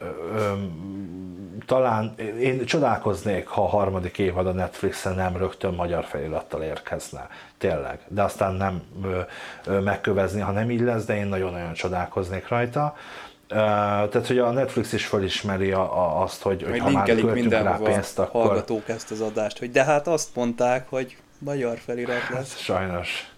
ö, 0.00 0.52
talán 1.66 2.14
én 2.40 2.64
csodálkoznék, 2.64 3.46
ha 3.46 3.62
a 3.62 3.68
harmadik 3.68 4.18
évad 4.18 4.46
a 4.46 4.52
Netflixen 4.52 5.14
nem 5.14 5.36
rögtön 5.36 5.74
magyar 5.74 6.04
felirattal 6.04 6.62
érkezne. 6.62 7.28
Tényleg. 7.58 7.98
De 8.08 8.22
aztán 8.22 8.54
nem 8.54 8.82
ö, 9.04 9.20
ö, 9.64 9.80
megkövezni, 9.80 10.40
ha 10.40 10.52
nem 10.52 10.70
így 10.70 10.80
lesz, 10.80 11.04
de 11.04 11.16
én 11.16 11.26
nagyon-nagyon 11.26 11.72
csodálkoznék 11.72 12.48
rajta. 12.48 12.96
Uh, 13.52 13.56
tehát, 14.08 14.26
hogy 14.26 14.38
a 14.38 14.50
Netflix 14.50 14.92
is 14.92 15.06
felismeri 15.06 15.72
a, 15.72 15.80
a, 15.80 16.22
azt, 16.22 16.42
hogy, 16.42 16.62
hogy 16.62 16.78
ha 16.78 16.90
már 16.90 17.06
költünk 17.06 17.50
rá 17.50 17.76
pénzt, 17.82 18.18
akkor... 18.18 18.46
hallgatók 18.46 18.88
ezt 18.88 19.10
az 19.10 19.20
adást, 19.20 19.58
hogy 19.58 19.70
de 19.70 19.84
hát 19.84 20.06
azt 20.06 20.28
mondták, 20.34 20.88
hogy 20.88 21.16
magyar 21.38 21.78
felirat 21.78 22.28
lesz. 22.28 22.50
Hát, 22.50 22.58
sajnos. 22.58 23.30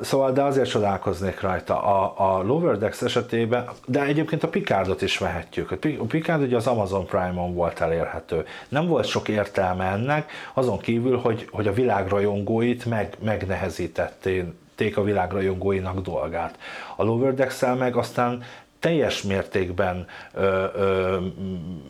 Szóval, 0.00 0.32
de 0.32 0.42
azért 0.42 0.68
csodálkoznék 0.68 1.40
rajta. 1.40 1.82
A, 1.82 2.14
a 2.16 2.42
Lower 2.42 2.78
Decks 2.78 3.02
esetében, 3.02 3.68
de 3.86 4.02
egyébként 4.02 4.42
a 4.42 4.48
Picardot 4.48 5.02
is 5.02 5.18
vehetjük. 5.18 5.70
A 5.70 6.04
Picard 6.08 6.42
ugye 6.42 6.56
az 6.56 6.66
Amazon 6.66 7.06
Prime-on 7.06 7.54
volt 7.54 7.80
elérhető. 7.80 8.44
Nem 8.68 8.86
volt 8.86 9.06
sok 9.06 9.28
értelme 9.28 9.84
ennek, 9.84 10.30
azon 10.54 10.78
kívül, 10.78 11.18
hogy, 11.18 11.48
hogy 11.50 11.66
a 11.66 11.72
világrajongóit 11.72 12.84
meg, 12.84 13.16
megnehezítették 13.18 14.96
a 14.96 15.02
világrajongóinak 15.02 16.00
dolgát. 16.00 16.58
A 16.96 17.04
Lower 17.04 17.34
decks 17.34 17.60
meg 17.78 17.96
aztán 17.96 18.42
teljes 18.80 19.22
mértékben 19.22 20.06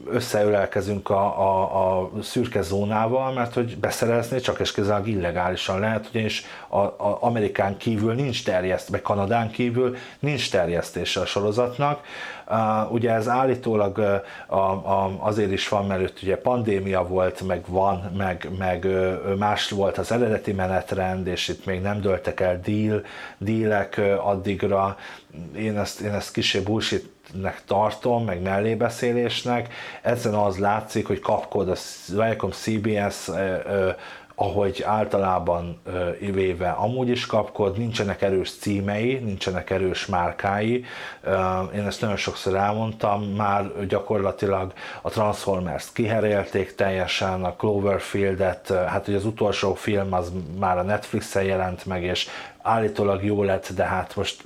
összeölelkezünk 0.07 1.11
a, 1.11 1.41
a, 1.41 2.01
a 2.01 2.11
szürke 2.23 2.63
zónával, 2.63 3.33
mert 3.33 3.55
hogy 3.55 3.77
beszerezni 3.77 4.41
csak 4.41 4.61
és 4.61 4.73
kizárólag 4.73 5.09
illegálisan 5.09 5.81
lehet, 5.81 6.09
ugyanis 6.11 6.45
a, 6.69 6.79
a 6.79 7.19
Amerikán 7.21 7.77
kívül 7.77 8.15
nincs 8.15 8.45
terjeszt, 8.45 8.91
meg 8.91 9.03
Kanadán 9.03 9.51
kívül 9.51 9.97
nincs 10.19 10.51
terjesztése 10.51 11.21
a 11.21 11.27
sorozatnak. 11.27 12.05
Uh, 12.51 12.93
ugye 12.93 13.13
ez 13.13 13.29
állítólag 13.29 14.23
uh, 14.49 15.27
azért 15.27 15.53
is 15.53 15.69
van, 15.69 15.87
mert 15.87 16.23
ugye 16.23 16.37
pandémia 16.37 17.07
volt, 17.07 17.41
meg 17.47 17.65
van, 17.67 18.13
meg, 18.17 18.49
meg 18.59 18.87
más 19.39 19.71
volt 19.71 19.99
az 19.99 20.13
eredeti 20.13 20.53
menetrend, 20.53 21.27
és 21.27 21.49
itt 21.49 21.67
még 21.67 21.81
nem 21.81 22.01
döltek 22.01 22.41
el 22.41 22.61
deal, 22.65 23.03
dílek 23.39 24.01
addigra. 24.23 24.97
Én 25.57 25.79
ezt, 25.79 26.01
én 26.01 26.13
ezt 26.13 26.33
kisebb 26.33 26.65
bullshitnek 26.65 27.63
tartom, 27.67 28.25
meg 28.25 28.43
mellébeszélésnek. 28.43 29.75
Ezen 30.03 30.35
az 30.35 30.59
látszik, 30.59 31.07
hogy 31.07 31.21
kapkod 31.21 31.69
a 31.69 31.77
Viacom 32.09 32.51
CBS 32.51 33.29
ahogy 34.41 34.83
általában 34.87 35.81
véve 36.21 36.69
amúgy 36.69 37.09
is 37.09 37.27
kapkod, 37.27 37.79
nincsenek 37.79 38.23
erős 38.23 38.51
címei, 38.51 39.15
nincsenek 39.15 39.71
erős 39.71 40.07
márkái. 40.07 40.85
Én 41.75 41.87
ezt 41.87 42.01
nagyon 42.01 42.17
sokszor 42.17 42.55
elmondtam, 42.55 43.23
már 43.23 43.87
gyakorlatilag 43.87 44.73
a 45.03 45.11
Transformers 45.11 45.93
kiherélték 45.93 46.75
teljesen, 46.75 47.45
a 47.45 47.53
Cloverfield-et, 47.53 48.73
hát 48.87 49.05
hogy 49.05 49.15
az 49.15 49.25
utolsó 49.25 49.75
film 49.75 50.13
az 50.13 50.33
már 50.59 50.79
a 50.79 50.83
Netflixen 50.83 51.45
jelent 51.45 51.87
meg, 51.87 52.03
és 52.03 52.29
állítólag 52.63 53.25
jó 53.25 53.43
lett, 53.43 53.69
de 53.75 53.85
hát 53.85 54.17
most 54.17 54.45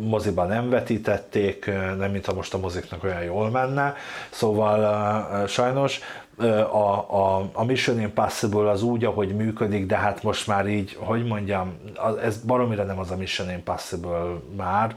moziban 0.00 0.48
nem 0.48 0.70
vetítették, 0.70 1.66
nem 1.98 2.10
mint 2.10 2.26
a 2.26 2.34
most 2.34 2.54
a 2.54 2.58
moziknak 2.58 3.04
olyan 3.04 3.22
jól 3.22 3.50
menne, 3.50 3.94
szóval 4.30 5.46
sajnos 5.46 6.00
a, 6.46 7.06
a, 7.10 7.50
a 7.52 7.64
Mission 7.64 8.00
Impossible 8.00 8.70
az 8.70 8.82
úgy, 8.82 9.04
ahogy 9.04 9.36
működik, 9.36 9.86
de 9.86 9.96
hát 9.96 10.22
most 10.22 10.46
már 10.46 10.66
így, 10.66 10.96
hogy 11.00 11.26
mondjam, 11.26 11.76
ez 12.22 12.36
baromira 12.36 12.84
nem 12.84 12.98
az 12.98 13.10
a 13.10 13.16
Mission 13.16 13.50
Impossible 13.50 14.40
már, 14.56 14.96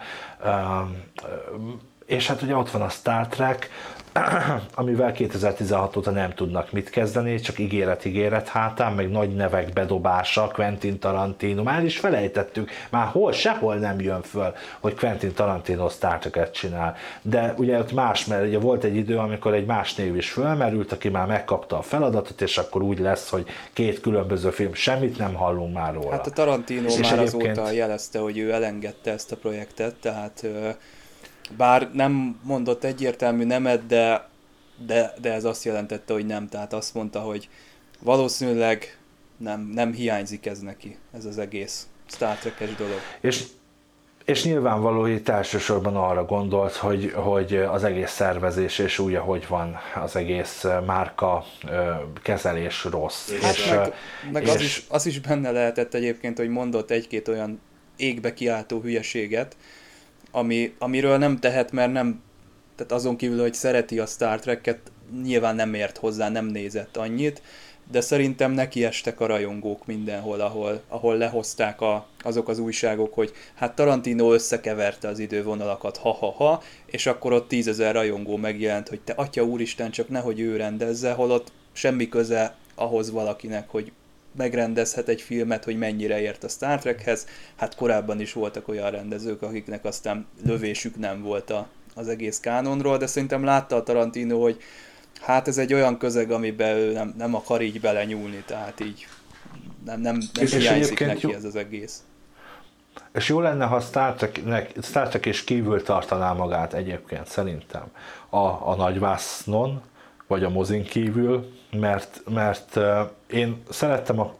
és 2.05 2.27
hát 2.27 2.41
ugye 2.41 2.55
ott 2.55 2.71
van 2.71 2.81
a 2.81 2.89
Star 2.89 3.27
Trek, 3.27 3.69
amivel 4.76 5.12
2016 5.12 5.97
óta 5.97 6.12
nem 6.12 6.34
tudnak 6.34 6.72
mit 6.72 6.89
kezdeni, 6.89 7.39
csak 7.39 7.59
ígéret-ígéret 7.59 8.47
hátán, 8.47 8.93
meg 8.93 9.12
nagy 9.12 9.36
nevek 9.36 9.74
bedobása, 9.74 10.47
Quentin 10.53 10.99
Tarantino, 10.99 11.64
már 11.64 11.84
is 11.84 11.99
felejtettük, 11.99 12.70
már 12.89 13.07
hol, 13.07 13.32
sehol 13.32 13.76
nem 13.76 13.99
jön 13.99 14.22
föl, 14.22 14.53
hogy 14.80 14.95
Quentin 14.95 15.34
Tarantino 15.34 15.89
Star 15.89 16.18
Trek-et 16.18 16.53
csinál. 16.53 16.95
De 17.22 17.53
ugye 17.57 17.80
ott 17.80 17.91
más, 17.91 18.26
mert 18.26 18.45
ugye 18.45 18.59
volt 18.59 18.84
egy 18.84 18.95
idő, 18.95 19.18
amikor 19.18 19.53
egy 19.53 19.66
más 19.66 19.95
név 19.95 20.16
is 20.16 20.32
fölmerült, 20.32 20.91
aki 20.91 21.09
már 21.09 21.28
megkapta 21.28 21.78
a 21.78 21.82
feladatot, 21.82 22.41
és 22.41 22.57
akkor 22.57 22.82
úgy 22.82 22.99
lesz, 22.99 23.30
hogy 23.30 23.45
két 23.74 23.99
különböző 23.99 24.49
film, 24.49 24.74
semmit 24.74 25.18
nem 25.18 25.34
hallunk 25.34 25.74
már 25.74 25.93
róla. 25.93 26.12
Hát 26.12 26.28
a 26.28 26.32
Tarantino 26.32 26.88
és 26.88 26.97
már 26.97 27.20
egyébként... 27.20 27.57
azóta 27.57 27.72
jelezte, 27.72 28.20
hogy 28.20 28.38
ő 28.38 28.51
elengedte 28.51 29.12
ezt 29.12 29.32
a 29.32 29.36
projektet, 29.36 29.95
tehát 29.95 30.45
bár 31.57 31.89
nem 31.93 32.39
mondott 32.43 32.83
egyértelmű 32.83 33.43
nemet, 33.43 33.85
de, 33.85 34.29
de, 34.85 35.13
de 35.21 35.33
ez 35.33 35.43
azt 35.43 35.63
jelentette, 35.63 36.13
hogy 36.13 36.25
nem. 36.25 36.49
Tehát 36.49 36.73
azt 36.73 36.93
mondta, 36.93 37.19
hogy 37.19 37.49
valószínűleg 37.99 38.97
nem, 39.37 39.61
nem 39.73 39.93
hiányzik 39.93 40.45
ez 40.45 40.59
neki, 40.59 40.97
ez 41.13 41.25
az 41.25 41.37
egész 41.37 41.87
Star 42.05 42.35
Trek-es 42.35 42.75
dolog. 42.75 42.99
És 43.21 43.45
és 44.25 44.43
nyilvánvaló, 44.43 45.01
hogy 45.01 45.11
itt 45.11 45.29
elsősorban 45.29 45.95
arra 45.95 46.25
gondolt, 46.25 46.75
hogy, 46.75 47.11
hogy 47.15 47.55
az 47.55 47.83
egész 47.83 48.11
szervezés 48.11 48.79
és 48.79 48.99
úgy, 48.99 49.15
ahogy 49.15 49.45
van 49.47 49.77
az 49.95 50.15
egész 50.15 50.65
márka 50.85 51.45
kezelés 52.23 52.83
rossz. 52.83 53.31
Hát 53.41 53.55
és, 53.55 53.69
meg, 53.69 53.93
meg 54.31 54.43
és, 54.43 54.49
az, 54.49 54.61
is, 54.61 54.85
az 54.89 55.05
is 55.05 55.19
benne 55.19 55.51
lehetett 55.51 55.93
egyébként, 55.93 56.37
hogy 56.37 56.49
mondott 56.49 56.91
egy-két 56.91 57.27
olyan 57.27 57.61
égbe 57.95 58.33
kiáltó 58.33 58.79
hülyeséget, 58.79 59.55
ami, 60.32 60.73
amiről 60.79 61.17
nem 61.17 61.39
tehet, 61.39 61.71
mert 61.71 61.91
nem, 61.91 62.21
tehát 62.75 62.91
azon 62.91 63.15
kívül, 63.15 63.41
hogy 63.41 63.53
szereti 63.53 63.99
a 63.99 64.05
Star 64.05 64.39
Trek-et, 64.39 64.91
nyilván 65.23 65.55
nem 65.55 65.73
ért 65.73 65.97
hozzá, 65.97 66.29
nem 66.29 66.45
nézett 66.45 66.97
annyit, 66.97 67.41
de 67.91 68.01
szerintem 68.01 68.51
neki 68.51 68.86
estek 68.86 69.19
a 69.19 69.25
rajongók 69.25 69.86
mindenhol, 69.86 70.39
ahol, 70.39 70.82
ahol 70.88 71.17
lehozták 71.17 71.82
a, 71.82 72.07
azok 72.23 72.47
az 72.47 72.59
újságok, 72.59 73.13
hogy 73.13 73.32
hát 73.53 73.75
Tarantino 73.75 74.34
összekeverte 74.34 75.07
az 75.07 75.19
idővonalakat, 75.19 75.97
ha-ha-ha, 75.97 76.61
és 76.86 77.05
akkor 77.05 77.34
ott 77.34 77.47
tízezer 77.47 77.93
rajongó 77.93 78.38
megjelent, 78.38 78.88
hogy 78.88 79.01
te 79.01 79.13
atya 79.13 79.43
úristen, 79.43 79.91
csak 79.91 80.09
nehogy 80.09 80.39
ő 80.39 80.55
rendezze, 80.55 81.11
holott 81.11 81.51
semmi 81.71 82.09
köze 82.09 82.55
ahhoz 82.75 83.11
valakinek, 83.11 83.69
hogy 83.69 83.91
megrendezhet 84.36 85.07
egy 85.07 85.21
filmet, 85.21 85.63
hogy 85.63 85.77
mennyire 85.77 86.21
ért 86.21 86.43
a 86.43 86.47
Star 86.47 86.79
Trekhez. 86.79 87.25
Hát 87.55 87.75
korábban 87.75 88.19
is 88.19 88.34
voltak 88.34 88.67
olyan 88.67 88.91
rendezők, 88.91 89.41
akiknek 89.41 89.86
aztán 89.86 90.25
lövésük 90.45 90.97
nem 90.97 91.21
volt 91.21 91.49
a, 91.49 91.67
az 91.95 92.07
egész 92.07 92.39
kánonról, 92.39 92.97
de 92.97 93.07
szerintem 93.07 93.43
látta 93.43 93.75
a 93.75 93.84
Tarantino, 93.84 94.41
hogy 94.41 94.61
hát 95.21 95.47
ez 95.47 95.57
egy 95.57 95.73
olyan 95.73 95.97
közeg, 95.97 96.32
amiben 96.32 96.75
ő 96.75 96.91
nem, 96.91 97.13
nem 97.17 97.36
akar 97.36 97.61
így 97.61 97.82
belenyúlni, 97.82 98.43
tehát 98.45 98.79
így 98.79 99.07
nem, 99.86 100.01
nem, 100.01 100.17
nem 100.34 100.43
és 100.43 100.53
hiányzik 100.53 100.99
és 100.99 101.07
neki 101.07 101.27
jó, 101.27 101.34
ez 101.34 101.43
az 101.43 101.55
egész. 101.55 102.03
És 103.13 103.29
jó 103.29 103.39
lenne, 103.39 103.65
ha 103.65 103.79
Star 103.79 104.13
Trek, 104.13 104.71
Star 104.82 105.07
Trek 105.07 105.25
és 105.25 105.43
kívül 105.43 105.84
tartaná 105.84 106.34
magát 106.34 106.73
egyébként 106.73 107.27
szerintem 107.27 107.84
a, 108.29 108.38
a 108.38 108.75
nagyvásznon, 108.77 109.82
vagy 110.27 110.43
a 110.43 110.49
mozin 110.49 110.84
kívül, 110.84 111.51
mert, 111.72 112.22
mert 112.30 112.80
én 113.28 113.63
szerettem 113.69 114.19
a 114.19 114.34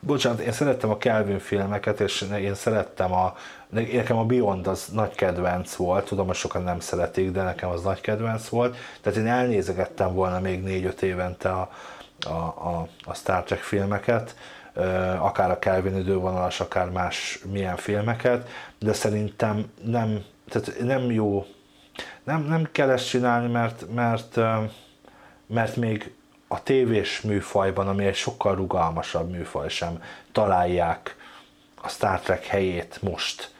bocsánat, 0.00 0.40
én 0.40 0.52
szerettem 0.52 0.90
a 0.90 0.98
Kelvin 0.98 1.38
filmeket, 1.38 2.00
és 2.00 2.26
én 2.40 2.54
szerettem 2.54 3.12
a, 3.12 3.36
nekem 3.68 4.16
a 4.16 4.24
Beyond 4.24 4.66
az 4.66 4.88
nagy 4.92 5.14
kedvenc 5.14 5.74
volt, 5.74 6.04
tudom, 6.04 6.26
hogy 6.26 6.36
sokan 6.36 6.62
nem 6.62 6.80
szeretik, 6.80 7.30
de 7.30 7.42
nekem 7.42 7.70
az 7.70 7.82
nagy 7.82 8.00
kedvenc 8.00 8.48
volt, 8.48 8.76
tehát 9.00 9.18
én 9.18 9.26
elnézegettem 9.26 10.14
volna 10.14 10.40
még 10.40 10.62
négy-öt 10.62 11.02
évente 11.02 11.50
a, 11.50 11.70
a, 12.26 12.30
a, 12.68 12.88
a 13.04 13.14
Star 13.14 13.42
Trek 13.42 13.60
filmeket, 13.60 14.36
akár 15.18 15.50
a 15.50 15.58
Kelvin 15.58 15.96
idővonalas, 15.96 16.60
akár 16.60 16.90
más 16.90 17.40
milyen 17.52 17.76
filmeket, 17.76 18.48
de 18.78 18.92
szerintem 18.92 19.70
nem, 19.84 20.24
tehát 20.48 20.80
nem 20.80 21.10
jó, 21.10 21.46
nem, 22.24 22.44
nem 22.44 22.68
kell 22.72 22.90
ezt 22.90 23.08
csinálni, 23.08 23.52
mert, 23.52 23.84
mert, 23.94 24.40
mert 25.46 25.76
még 25.76 26.14
a 26.54 26.62
tévés 26.62 27.20
műfajban, 27.20 27.88
ami 27.88 28.06
egy 28.06 28.14
sokkal 28.14 28.54
rugalmasabb 28.54 29.30
műfaj 29.30 29.68
sem, 29.68 30.02
találják 30.32 31.16
a 31.82 31.88
Star 31.88 32.20
Trek 32.20 32.46
helyét 32.46 33.02
most, 33.02 33.50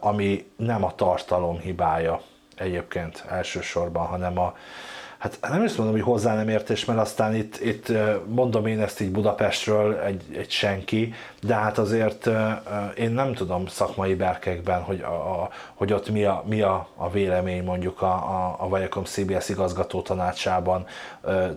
ami 0.00 0.50
nem 0.56 0.84
a 0.84 0.94
tartalom 0.94 1.58
hibája 1.58 2.20
egyébként 2.56 3.24
elsősorban, 3.28 4.06
hanem 4.06 4.38
a, 4.38 4.56
hát 5.20 5.38
nem 5.40 5.64
is 5.64 5.74
mondom, 5.74 5.94
hogy 5.94 6.04
hozzá 6.04 6.34
nem 6.34 6.48
értés, 6.48 6.84
mert 6.84 6.98
aztán 6.98 7.34
itt, 7.34 7.60
itt 7.60 7.92
mondom 8.26 8.66
én 8.66 8.80
ezt 8.80 9.00
így 9.00 9.10
Budapestről 9.10 9.98
egy, 9.98 10.22
egy 10.36 10.50
senki, 10.50 11.14
de 11.42 11.54
hát 11.54 11.78
azért 11.78 12.28
én 12.96 13.10
nem 13.10 13.34
tudom 13.34 13.66
szakmai 13.66 14.14
berkekben, 14.14 14.82
hogy, 14.82 15.00
a, 15.00 15.42
a, 15.42 15.50
hogy 15.74 15.92
ott 15.92 16.10
mi 16.10 16.24
a, 16.24 16.44
mi 16.46 16.60
a, 16.60 16.88
a 16.96 17.10
vélemény 17.10 17.64
mondjuk 17.64 18.02
a, 18.02 18.12
a, 18.12 18.56
a 18.58 18.76
Viacom 18.76 19.04
CBS 19.04 19.48
igazgató 19.48 20.02
tanácsában. 20.02 20.86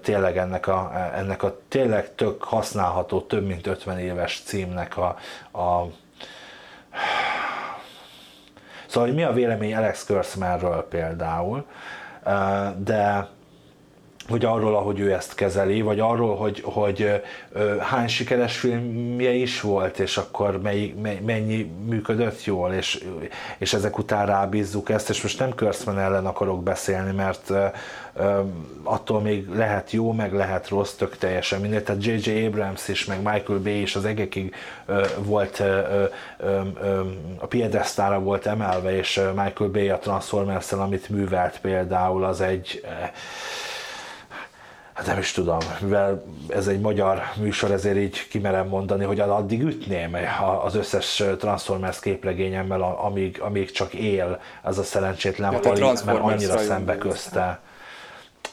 Tényleg 0.01 0.37
ennek 0.37 0.67
a, 0.67 0.91
ennek 1.15 1.43
a 1.43 1.59
tényleg 1.67 2.15
tök 2.15 2.43
használható, 2.43 3.21
több 3.21 3.45
mint 3.45 3.67
50 3.67 3.99
éves 3.99 4.41
címnek 4.45 4.97
a, 4.97 5.15
a 5.59 5.87
Szóval, 8.85 9.09
hogy 9.09 9.17
mi 9.17 9.23
a 9.23 9.33
vélemény 9.33 9.75
Alex 9.75 10.05
Kurtzmanről 10.05 10.87
például, 10.87 11.65
de 12.77 13.27
vagy 14.27 14.45
arról, 14.45 14.75
ahogy 14.75 14.99
ő 14.99 15.13
ezt 15.13 15.35
kezeli, 15.35 15.81
vagy 15.81 15.99
arról, 15.99 16.35
hogy, 16.35 16.61
hogy 16.65 17.21
hány 17.79 18.07
sikeres 18.07 18.57
filmje 18.57 19.31
is 19.31 19.61
volt, 19.61 19.99
és 19.99 20.17
akkor 20.17 20.61
mely, 20.61 20.93
mely, 21.01 21.19
mennyi 21.25 21.71
működött 21.85 22.43
jól, 22.43 22.73
és, 22.73 23.03
és 23.57 23.73
ezek 23.73 23.97
után 23.97 24.25
rábízzuk 24.25 24.89
ezt, 24.89 25.09
és 25.09 25.21
most 25.21 25.39
nem 25.39 25.55
Kurtzman 25.55 25.99
ellen 25.99 26.25
akarok 26.25 26.63
beszélni, 26.63 27.11
mert 27.11 27.51
attól 28.83 29.21
még 29.21 29.49
lehet 29.55 29.91
jó, 29.91 30.11
meg 30.11 30.33
lehet 30.33 30.69
rossz, 30.69 30.93
tök 30.93 31.17
teljesen 31.17 31.61
mindegy. 31.61 31.83
Tehát 31.83 32.05
J.J. 32.05 32.45
Abrams 32.45 32.87
is, 32.87 33.05
meg 33.05 33.17
Michael 33.17 33.59
Bay 33.59 33.81
is 33.81 33.95
az 33.95 34.05
egekig 34.05 34.55
volt, 35.17 35.63
a 37.39 37.45
piedesztára 37.45 38.19
volt 38.19 38.45
emelve, 38.45 38.97
és 38.97 39.21
Michael 39.35 39.69
Bay 39.69 39.89
a 39.89 39.97
transformers 39.97 40.71
amit 40.71 41.09
művelt 41.09 41.59
például, 41.61 42.23
az 42.23 42.41
egy 42.41 42.85
hát 44.93 45.05
nem 45.05 45.17
is 45.17 45.31
tudom, 45.31 45.57
mivel 45.81 46.23
ez 46.47 46.67
egy 46.67 46.79
magyar 46.79 47.21
műsor, 47.35 47.71
ezért 47.71 47.97
így 47.97 48.27
kimerem 48.27 48.67
mondani, 48.67 49.03
hogy 49.03 49.19
addig 49.19 49.61
ütném 49.61 50.15
az 50.63 50.75
összes 50.75 51.23
Transformers 51.39 51.99
képregényemmel, 51.99 52.81
amíg, 52.81 53.41
amíg 53.41 53.71
csak 53.71 53.93
él 53.93 54.39
ez 54.63 54.77
a 54.77 54.83
szerencsétlen 54.83 55.51
ja, 55.51 55.59
pali, 55.59 55.81
mert 55.81 56.19
annyira 56.19 56.57
szembe 56.57 56.97
közte. 56.97 57.59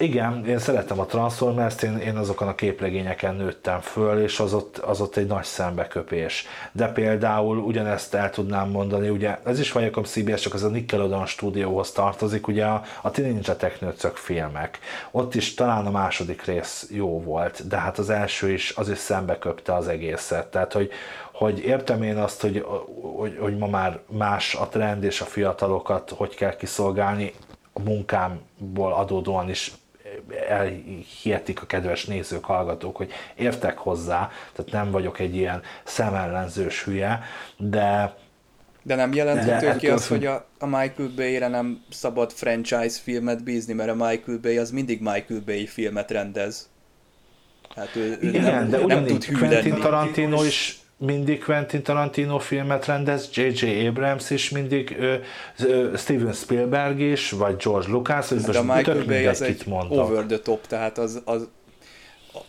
Igen, 0.01 0.47
én 0.47 0.59
szeretem 0.59 1.01
a 1.01 1.07
Transformers-t, 1.07 1.83
én, 1.83 1.97
én 1.97 2.17
azokon 2.17 2.49
a 2.49 2.55
képregényeken 2.55 3.35
nőttem 3.35 3.81
föl, 3.81 4.23
és 4.23 4.41
az 4.41 4.55
ott, 4.55 4.79
az 4.79 5.01
ott 5.01 5.17
egy 5.17 5.27
nagy 5.27 5.45
szembeköpés. 5.45 6.47
De 6.73 6.89
például 6.89 7.59
ugyanezt 7.59 8.15
el 8.15 8.31
tudnám 8.31 8.69
mondani, 8.69 9.09
ugye 9.09 9.39
ez 9.45 9.59
is 9.59 9.73
Viacom 9.73 10.05
CBS, 10.05 10.41
csak 10.41 10.55
az 10.55 10.63
a 10.63 10.69
Nickelodeon 10.69 11.27
stúdióhoz 11.27 11.93
tartozik, 11.93 12.47
ugye 12.47 12.65
a, 12.65 12.83
a 13.03 13.11
Teen 13.11 13.33
Ninja 13.33 13.57
Technőcök 13.57 14.17
filmek. 14.17 14.79
Ott 15.11 15.35
is 15.35 15.55
talán 15.55 15.87
a 15.87 15.91
második 15.91 16.45
rész 16.45 16.89
jó 16.91 17.23
volt, 17.23 17.69
de 17.69 17.77
hát 17.77 17.99
az 17.99 18.11
első 18.11 18.51
is, 18.51 18.73
az 18.77 18.91
is 18.91 18.99
szembeköpte 18.99 19.75
az 19.75 19.89
egészet. 19.89 20.47
Tehát, 20.47 20.73
hogy, 20.73 20.91
hogy 21.33 21.59
értem 21.59 22.03
én 22.03 22.17
azt, 22.17 22.41
hogy, 22.41 22.67
hogy, 23.17 23.37
hogy 23.41 23.59
ma 23.59 23.67
már 23.67 23.99
más 24.07 24.55
a 24.55 24.69
trend 24.69 25.05
és 25.05 25.21
a 25.21 25.25
fiatalokat 25.25 26.11
hogy 26.17 26.35
kell 26.35 26.57
kiszolgálni, 26.57 27.33
a 27.73 27.81
munkámból 27.81 28.93
adódóan 28.93 29.49
is 29.49 29.73
elhihetik 30.49 31.63
a 31.63 31.67
kedves 31.67 32.05
nézők, 32.05 32.45
hallgatók, 32.45 32.97
hogy 32.97 33.13
értek 33.35 33.79
hozzá, 33.79 34.31
tehát 34.53 34.73
nem 34.73 34.91
vagyok 34.91 35.19
egy 35.19 35.35
ilyen 35.35 35.63
szemellenzős 35.85 36.85
hülye, 36.85 37.23
de 37.57 38.15
de 38.83 38.95
nem 38.95 39.13
jelenthető 39.13 39.77
ki 39.77 39.89
az, 39.89 40.07
hogy 40.07 40.27
a, 40.27 40.47
a 40.59 40.67
Michael 40.67 41.11
Bay-re 41.17 41.49
nem 41.49 41.83
szabad 41.91 42.33
franchise 42.33 43.01
filmet 43.03 43.45
bízni, 43.45 43.73
mert 43.73 43.91
a 43.91 43.95
Michael 43.95 44.39
Bay 44.43 44.59
az 44.59 44.71
mindig 44.71 45.01
Michael 45.01 45.41
Bay 45.47 45.67
filmet 45.67 46.11
rendez. 46.11 46.69
Hát 47.77 47.97
ő, 47.97 48.19
ő 48.21 48.29
Igen, 48.29 48.43
nem, 48.43 48.69
de 48.69 48.87
nem 48.87 49.05
tud 49.05 49.25
hű 49.25 49.37
Quentin 49.37 49.81
Tarantino 49.81 50.45
is 50.45 50.80
mindig 51.01 51.45
Quentin 51.45 51.83
Tarantino 51.83 52.39
filmet 52.39 52.87
rendez, 52.87 53.29
J.J. 53.33 53.87
Abrams 53.87 54.31
is 54.31 54.51
mindig, 54.51 54.97
ö, 54.99 55.17
ö, 55.59 55.97
Steven 55.97 56.33
Spielberg 56.33 57.01
is, 57.01 57.31
vagy 57.31 57.57
George 57.57 57.89
Lucas, 57.89 58.31
a 58.31 58.35
most 58.35 58.63
Michael 58.63 58.83
tök 58.83 59.07
Bay 59.07 59.27
az 59.27 59.43
egy 59.43 59.57
kit 59.57 59.67
mondtak. 59.67 59.99
over 59.99 60.25
the 60.25 60.39
top, 60.39 60.67
tehát 60.67 60.99
az, 60.99 61.23
az, 61.25 61.49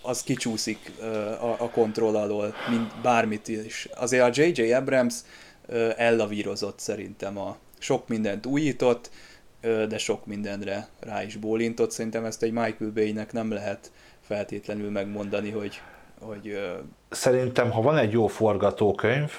az 0.01 0.23
kicsúszik 0.23 0.91
a, 1.39 1.55
a 1.57 1.69
kontroll 1.69 2.15
alól, 2.15 2.55
mint 2.69 3.01
bármit 3.01 3.47
is. 3.47 3.87
Azért 3.95 4.37
a 4.37 4.41
J.J. 4.41 4.73
Abrams 4.73 5.15
ellavírozott 5.97 6.79
szerintem 6.79 7.37
a 7.37 7.57
sok 7.79 8.07
mindent 8.07 8.45
újított, 8.45 9.09
de 9.61 9.97
sok 9.97 10.25
mindenre 10.25 10.87
rá 10.99 11.23
is 11.23 11.35
bólintott. 11.35 11.91
Szerintem 11.91 12.25
ezt 12.25 12.43
egy 12.43 12.51
Michael 12.51 12.91
Bay-nek 12.93 13.33
nem 13.33 13.51
lehet 13.51 13.91
feltétlenül 14.21 14.89
megmondani, 14.89 15.49
hogy, 15.49 15.81
hogy 16.21 16.59
Szerintem, 17.09 17.71
ha 17.71 17.81
van 17.81 17.97
egy 17.97 18.11
jó 18.11 18.27
forgatókönyv, 18.27 19.31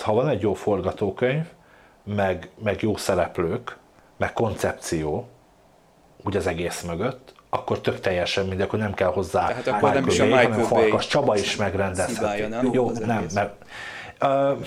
ha 0.00 0.12
van 0.12 0.28
egy 0.28 0.40
jó 0.40 0.54
forgatókönyv, 0.54 1.44
meg, 2.04 2.50
meg 2.62 2.82
jó 2.82 2.96
szereplők, 2.96 3.76
meg 4.16 4.32
koncepció, 4.32 5.28
úgy 6.24 6.36
az 6.36 6.46
egész 6.46 6.82
mögött, 6.82 7.32
akkor 7.50 7.80
tök 7.80 8.00
teljesen 8.00 8.46
mindegy, 8.46 8.66
akkor 8.66 8.78
nem 8.78 8.94
kell 8.94 9.08
hozzá 9.08 9.46
Tehát 9.46 9.66
akkor 9.66 9.92
nem 9.92 10.06
is 10.06 10.20
a 10.20 10.24
Michael 10.24 10.48
hanem 10.48 10.64
Farkas 10.64 11.06
Csaba 11.06 11.36
is 11.36 11.56
megrendezheti. 11.56 12.42
Jó, 12.72 12.90
nem, 12.90 13.26
mert 13.34 13.54
uh, 14.22 14.58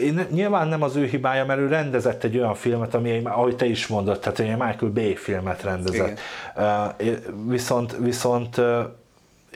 én, 0.00 0.26
nyilván 0.30 0.68
nem 0.68 0.82
az 0.82 0.96
ő 0.96 1.06
hibája, 1.06 1.44
mert 1.44 1.60
ő 1.60 1.66
rendezett 1.66 2.24
egy 2.24 2.38
olyan 2.38 2.54
filmet, 2.54 2.94
ami, 2.94 3.20
ahogy 3.24 3.56
te 3.56 3.66
is 3.66 3.86
mondod, 3.86 4.20
tehát 4.20 4.38
egy 4.38 4.48
Michael 4.48 4.92
Bay 4.92 5.16
filmet 5.16 5.62
rendezett. 5.62 6.20
Uh, 6.56 7.06
viszont, 7.46 7.96
viszont 7.96 8.56
uh, 8.56 8.84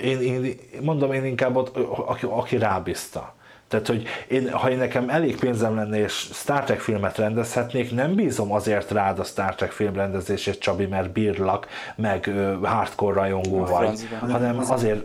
én, 0.02 0.20
én, 0.20 0.58
mondom, 0.80 1.12
én 1.12 1.24
inkább 1.24 1.56
ott, 1.56 1.76
aki, 2.06 2.26
aki 2.30 2.56
rábízta. 2.58 3.36
Tehát, 3.68 3.86
hogy 3.86 4.06
én, 4.28 4.50
ha 4.50 4.70
én 4.70 4.78
nekem 4.78 5.08
elég 5.08 5.38
pénzem 5.38 5.74
lenne, 5.74 5.98
és 5.98 6.12
Star 6.32 6.64
Trek 6.64 6.80
filmet 6.80 7.16
rendezhetnék, 7.16 7.94
nem 7.94 8.14
bízom 8.14 8.52
azért 8.52 8.90
rád 8.90 9.18
a 9.18 9.24
Star 9.24 9.54
Trek 9.54 9.70
film 9.70 9.94
rendezését, 9.94 10.58
Csabi, 10.58 10.86
mert 10.86 11.10
bírlak, 11.10 11.66
meg 11.96 12.26
ö, 12.26 12.56
hardcore 12.62 13.14
rajongó 13.14 13.64
vagy, 13.64 14.08
hanem 14.20 14.58
azért, 14.58 15.04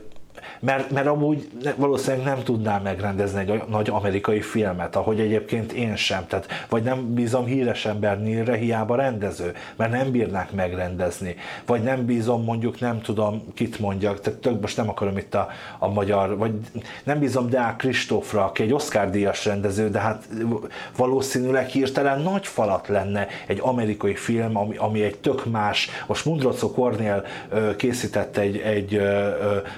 mert, 0.60 0.92
mert 0.92 1.08
amúgy 1.08 1.50
ne, 1.64 1.74
valószínűleg 1.74 2.26
nem 2.26 2.44
tudnám 2.44 2.82
megrendezni 2.82 3.40
egy 3.40 3.64
nagy 3.68 3.90
amerikai 3.90 4.42
filmet, 4.42 4.96
ahogy 4.96 5.20
egyébként 5.20 5.72
én 5.72 5.96
sem. 5.96 6.28
Tehát, 6.28 6.48
vagy 6.70 6.84
nem 6.84 7.14
bízom 7.14 7.46
híres 7.46 7.86
ember 7.86 8.22
Nilre, 8.22 8.56
hiába 8.56 8.96
rendező, 8.96 9.54
mert 9.76 9.92
nem 9.92 10.12
bírnák 10.12 10.52
megrendezni. 10.52 11.36
Vagy 11.66 11.84
nem 11.84 12.06
bízom 12.06 12.44
mondjuk, 12.44 12.80
nem 12.80 13.02
tudom, 13.02 13.44
kit 13.54 13.80
mondjak, 13.80 14.22
tehát 14.22 14.40
tök 14.40 14.62
most 14.62 14.78
nem 14.78 14.90
akarom 14.90 15.18
itt 15.18 15.36
a, 15.36 15.48
a 15.80 15.88
magyar, 15.88 16.38
vagy 16.38 16.52
nem 17.04 17.20
bízom 17.20 17.50
Deák 17.50 17.76
Kristófra, 17.76 18.46
aki 18.46 18.64
egy 18.64 18.74
Oscar-díjas 18.74 19.46
rendező, 19.46 19.90
de 19.90 20.00
hát 20.00 20.28
valószínűleg 20.98 21.68
hirtelen 21.68 22.22
nagy 22.22 22.48
falat 22.48 22.88
lenne 22.88 23.28
egy 23.48 23.60
amerikai 23.62 24.16
film, 24.16 24.58
ami, 24.58 24.76
ami 24.78 25.04
egy 25.04 25.18
tök 25.18 25.46
más. 25.46 25.90
Most 26.08 26.26
Mundrocco 26.26 26.72
Cornél 26.72 27.26
ö, 27.50 27.76
készített 27.76 28.38
egy, 28.38 28.58
egy, 28.58 29.02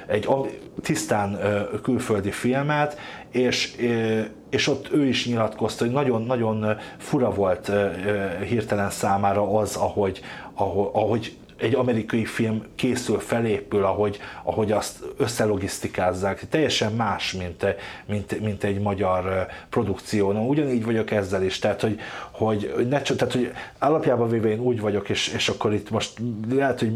egy 0.08 0.26
am- 0.28 0.48
tisztán 0.82 1.40
külföldi 1.82 2.32
filmet, 2.32 3.00
és, 3.32 3.76
és 4.50 4.68
ott 4.68 4.92
ő 4.92 5.06
is 5.06 5.28
nyilatkozta, 5.28 5.84
hogy 5.84 5.94
nagyon-nagyon 5.94 6.78
fura 6.98 7.32
volt 7.32 7.72
hirtelen 8.48 8.90
számára 8.90 9.58
az, 9.58 9.76
ahogy, 9.76 10.22
ahogy, 10.54 10.90
ahogy 10.94 11.38
egy 11.58 11.76
amerikai 11.76 12.26
film 12.26 12.64
készül, 12.76 13.20
felépül, 13.20 13.84
ahogy, 13.84 14.20
ahogy 14.44 14.72
azt 14.72 15.04
összelogisztikázzák. 15.18 16.50
Teljesen 16.50 16.94
más, 16.94 17.34
mint, 17.34 17.76
mint, 18.06 18.40
mint 18.40 18.64
egy 18.64 18.80
magyar 18.80 19.48
produkció. 19.70 20.32
Na, 20.32 20.40
ugyanígy 20.40 20.86
vagyok 20.86 21.12
ezzel 21.12 21.44
is, 21.44 21.60
tehát, 21.60 21.82
hogy, 21.82 22.00
hogy, 22.32 22.88
ne, 22.90 23.02
tehát, 23.02 23.34
hogy 23.34 23.52
alapjában 23.80 24.30
véve 24.30 24.50
én 24.50 24.60
úgy 24.60 24.80
vagyok, 24.80 25.10
és, 25.10 25.28
és 25.28 25.50
akkor 25.50 25.74
itt 25.74 25.90
most 25.90 26.20
lehet, 26.50 26.80
hogy 26.80 26.94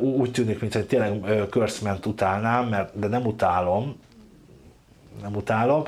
úgy 0.00 0.32
tűnik, 0.32 0.60
mint 0.60 0.72
hogy 0.72 0.86
tényleg 0.86 1.20
ö, 1.24 1.48
Kurtzment 1.48 2.06
utálnám, 2.06 2.68
mert, 2.68 2.98
de 2.98 3.06
nem 3.06 3.26
utálom, 3.26 4.00
nem 5.22 5.34
utálom, 5.34 5.84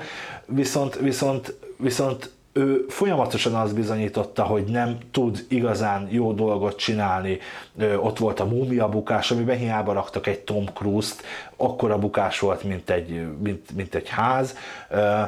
viszont, 0.47 0.95
viszont, 0.95 1.55
viszont 1.77 2.34
ő 2.57 2.85
folyamatosan 2.89 3.55
azt 3.55 3.75
bizonyította, 3.75 4.43
hogy 4.43 4.65
nem 4.65 4.99
tud 5.11 5.45
igazán 5.49 6.09
jó 6.11 6.33
dolgot 6.33 6.77
csinálni. 6.79 7.39
Ö, 7.79 7.95
Ott 7.97 8.19
volt 8.19 8.41
a 8.41 8.45
múmia 8.45 8.89
bukás, 8.89 9.31
amiben 9.31 9.57
hiába 9.59 9.93
raktak 9.93 10.27
egy 10.27 10.39
Tom 10.41 10.65
Cruise-t, 10.75 11.23
akkora 11.57 11.99
bukás 11.99 12.39
volt, 12.39 12.63
mint 12.63 12.91
egy, 12.91 13.27
mint, 13.43 13.75
mint 13.77 13.95
egy 13.95 14.09
ház. 14.09 14.57
Ö, 14.91 15.21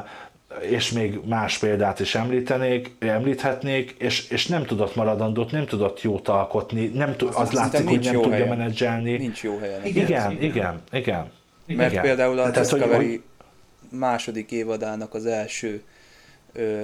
és 0.69 0.91
még 0.91 1.19
más 1.25 1.57
példát 1.57 1.99
is 1.99 2.15
említenék, 2.15 2.95
említhetnék, 2.99 3.95
és, 3.97 4.29
és 4.29 4.47
nem 4.47 4.63
tudott 4.65 4.95
maradandót, 4.95 5.51
nem 5.51 5.65
tudott 5.65 6.01
jót 6.01 6.27
alkotni, 6.27 6.85
nem 6.87 7.15
tud, 7.15 7.27
az 7.27 7.33
Szerintem 7.35 7.59
látszik, 7.61 7.87
hogy 7.87 8.03
nem 8.03 8.13
jó 8.13 8.21
tudja 8.21 8.37
helyen. 8.37 8.57
menedzselni. 8.57 9.17
nincs 9.17 9.43
jó 9.43 9.57
helyen. 9.57 9.85
Igen, 9.85 10.31
igen, 10.41 10.81
igen. 10.91 11.31
Mert 11.65 11.91
igen. 11.91 12.03
például 12.03 12.39
a 12.39 12.51
Tehát, 12.51 12.69
Discovery 12.69 13.05
hogy- 13.07 13.21
második 13.99 14.51
évadának 14.51 15.13
az 15.13 15.25
első 15.25 15.83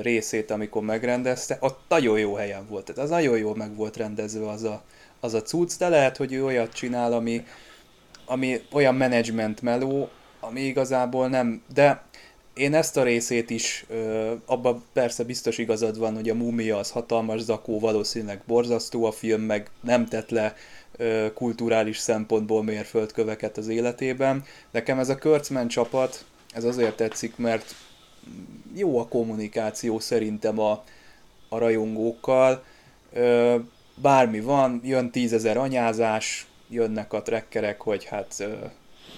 részét, 0.01 0.51
amikor 0.51 0.81
megrendezte, 0.81 1.57
ott 1.59 1.79
nagyon 1.89 2.19
jó 2.19 2.33
helyen 2.33 2.67
volt. 2.69 2.85
Tehát 2.85 3.01
az 3.01 3.09
nagyon 3.09 3.37
jól 3.37 3.55
meg 3.55 3.75
volt 3.75 3.97
rendezve 3.97 4.49
az 4.49 4.63
a, 4.63 4.83
az 5.19 5.33
a 5.33 5.41
cucc, 5.41 5.77
de 5.77 5.89
lehet, 5.89 6.17
hogy 6.17 6.33
ő 6.33 6.45
olyat 6.45 6.73
csinál, 6.73 7.13
ami, 7.13 7.45
ami 8.25 8.61
olyan 8.71 8.95
management 8.95 9.61
meló, 9.61 10.09
ami 10.39 10.61
igazából 10.61 11.27
nem, 11.27 11.61
de 11.73 12.03
én 12.53 12.73
ezt 12.73 12.97
a 12.97 13.03
részét 13.03 13.49
is, 13.49 13.85
abban 14.45 14.83
persze 14.93 15.23
biztos 15.23 15.57
igazad 15.57 15.97
van, 15.97 16.15
hogy 16.15 16.29
a 16.29 16.33
múmia 16.33 16.77
az 16.77 16.91
hatalmas 16.91 17.41
zakó, 17.41 17.79
valószínűleg 17.79 18.41
borzasztó 18.47 19.05
a 19.05 19.11
film, 19.11 19.41
meg 19.41 19.69
nem 19.81 20.05
tett 20.05 20.29
le 20.29 20.55
kulturális 21.33 21.97
szempontból 21.97 22.63
mérföldköveket 22.63 23.57
az 23.57 23.67
életében. 23.67 24.43
Nekem 24.71 24.99
ez 24.99 25.09
a 25.09 25.17
Kurtzman 25.17 25.67
csapat, 25.67 26.25
ez 26.53 26.63
azért 26.63 26.95
tetszik, 26.95 27.37
mert 27.37 27.75
jó 28.75 28.99
a 28.99 29.07
kommunikáció 29.07 29.99
szerintem 29.99 30.59
a, 30.59 30.83
a 31.49 31.57
rajongókkal. 31.57 32.63
Bármi 33.95 34.39
van, 34.39 34.81
jön 34.83 35.11
tízezer 35.11 35.57
anyázás, 35.57 36.47
jönnek 36.69 37.13
a 37.13 37.21
trekkerek, 37.21 37.81
hogy 37.81 38.05
hát 38.05 38.47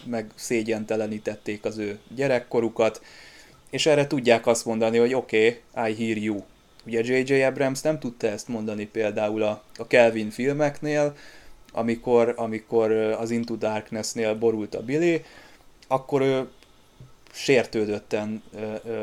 meg 0.06 0.32
szégyentelenítették 0.36 1.66
az 1.66 1.78
ő 1.78 2.00
gyerekkorukat, 2.16 3.02
és 3.70 3.86
erre 3.86 4.08
tudják 4.08 4.48
azt 4.48 4.66
mondani, 4.66 4.98
hogy 4.98 5.14
oké, 5.14 5.62
okay, 5.74 5.92
I 5.92 6.06
hear 6.06 6.18
you. 6.18 6.44
Ugye 6.86 7.02
J.J. 7.04 7.44
Abrams 7.44 7.82
nem 7.82 8.00
tudta 8.00 8.28
ezt 8.28 8.48
mondani 8.48 8.86
például 8.86 9.44
a, 9.44 9.64
a 9.78 9.88
Kelvin 9.88 10.30
filmeknél, 10.30 11.16
amikor, 11.72 12.34
amikor 12.38 12.92
az 12.92 13.32
Into 13.32 13.56
Darkness-nél 13.56 14.36
borult 14.36 14.76
a 14.76 14.82
Billy, 14.82 15.22
akkor 15.88 16.22
ő 16.22 16.48
sértődötten 17.36 18.44
ö, 18.56 19.02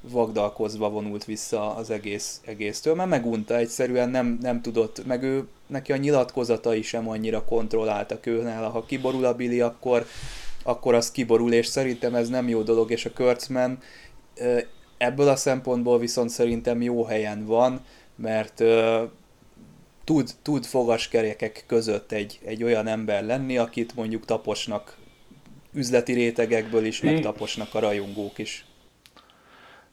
vagdalkozva 0.00 0.90
vonult 0.90 1.24
vissza 1.24 1.74
az 1.74 1.90
egész, 1.90 2.40
egésztől, 2.44 2.94
mert 2.94 3.08
megunta 3.08 3.56
egyszerűen, 3.56 4.08
nem, 4.08 4.38
nem 4.40 4.62
tudott, 4.62 5.06
meg 5.06 5.22
ő, 5.22 5.48
neki 5.66 5.92
a 5.92 5.96
nyilatkozatai 5.96 6.82
sem 6.82 7.08
annyira 7.08 7.44
kontrolláltak 7.44 8.26
őnála. 8.26 8.68
Ha 8.68 8.84
kiborul 8.84 9.24
a 9.24 9.34
Billy, 9.34 9.60
akkor, 9.60 10.06
akkor 10.62 10.94
az 10.94 11.10
kiborul, 11.10 11.52
és 11.52 11.66
szerintem 11.66 12.14
ez 12.14 12.28
nem 12.28 12.48
jó 12.48 12.62
dolog, 12.62 12.90
és 12.90 13.04
a 13.04 13.12
Kurtzman 13.12 13.78
ebből 14.98 15.28
a 15.28 15.36
szempontból 15.36 15.98
viszont 15.98 16.30
szerintem 16.30 16.82
jó 16.82 17.04
helyen 17.04 17.46
van, 17.46 17.80
mert 18.16 18.62
tud, 20.04 20.30
tud 20.42 20.64
fogaskerekek 20.64 21.64
között 21.66 22.12
egy, 22.12 22.40
egy 22.44 22.62
olyan 22.62 22.86
ember 22.86 23.24
lenni, 23.24 23.58
akit 23.58 23.94
mondjuk 23.94 24.24
taposnak 24.24 24.96
üzleti 25.72 26.12
rétegekből 26.12 26.84
is, 26.84 27.00
meg 27.00 27.18
I- 27.18 27.20
taposnak 27.20 27.74
a 27.74 27.78
rajongók 27.78 28.38
is. 28.38 28.64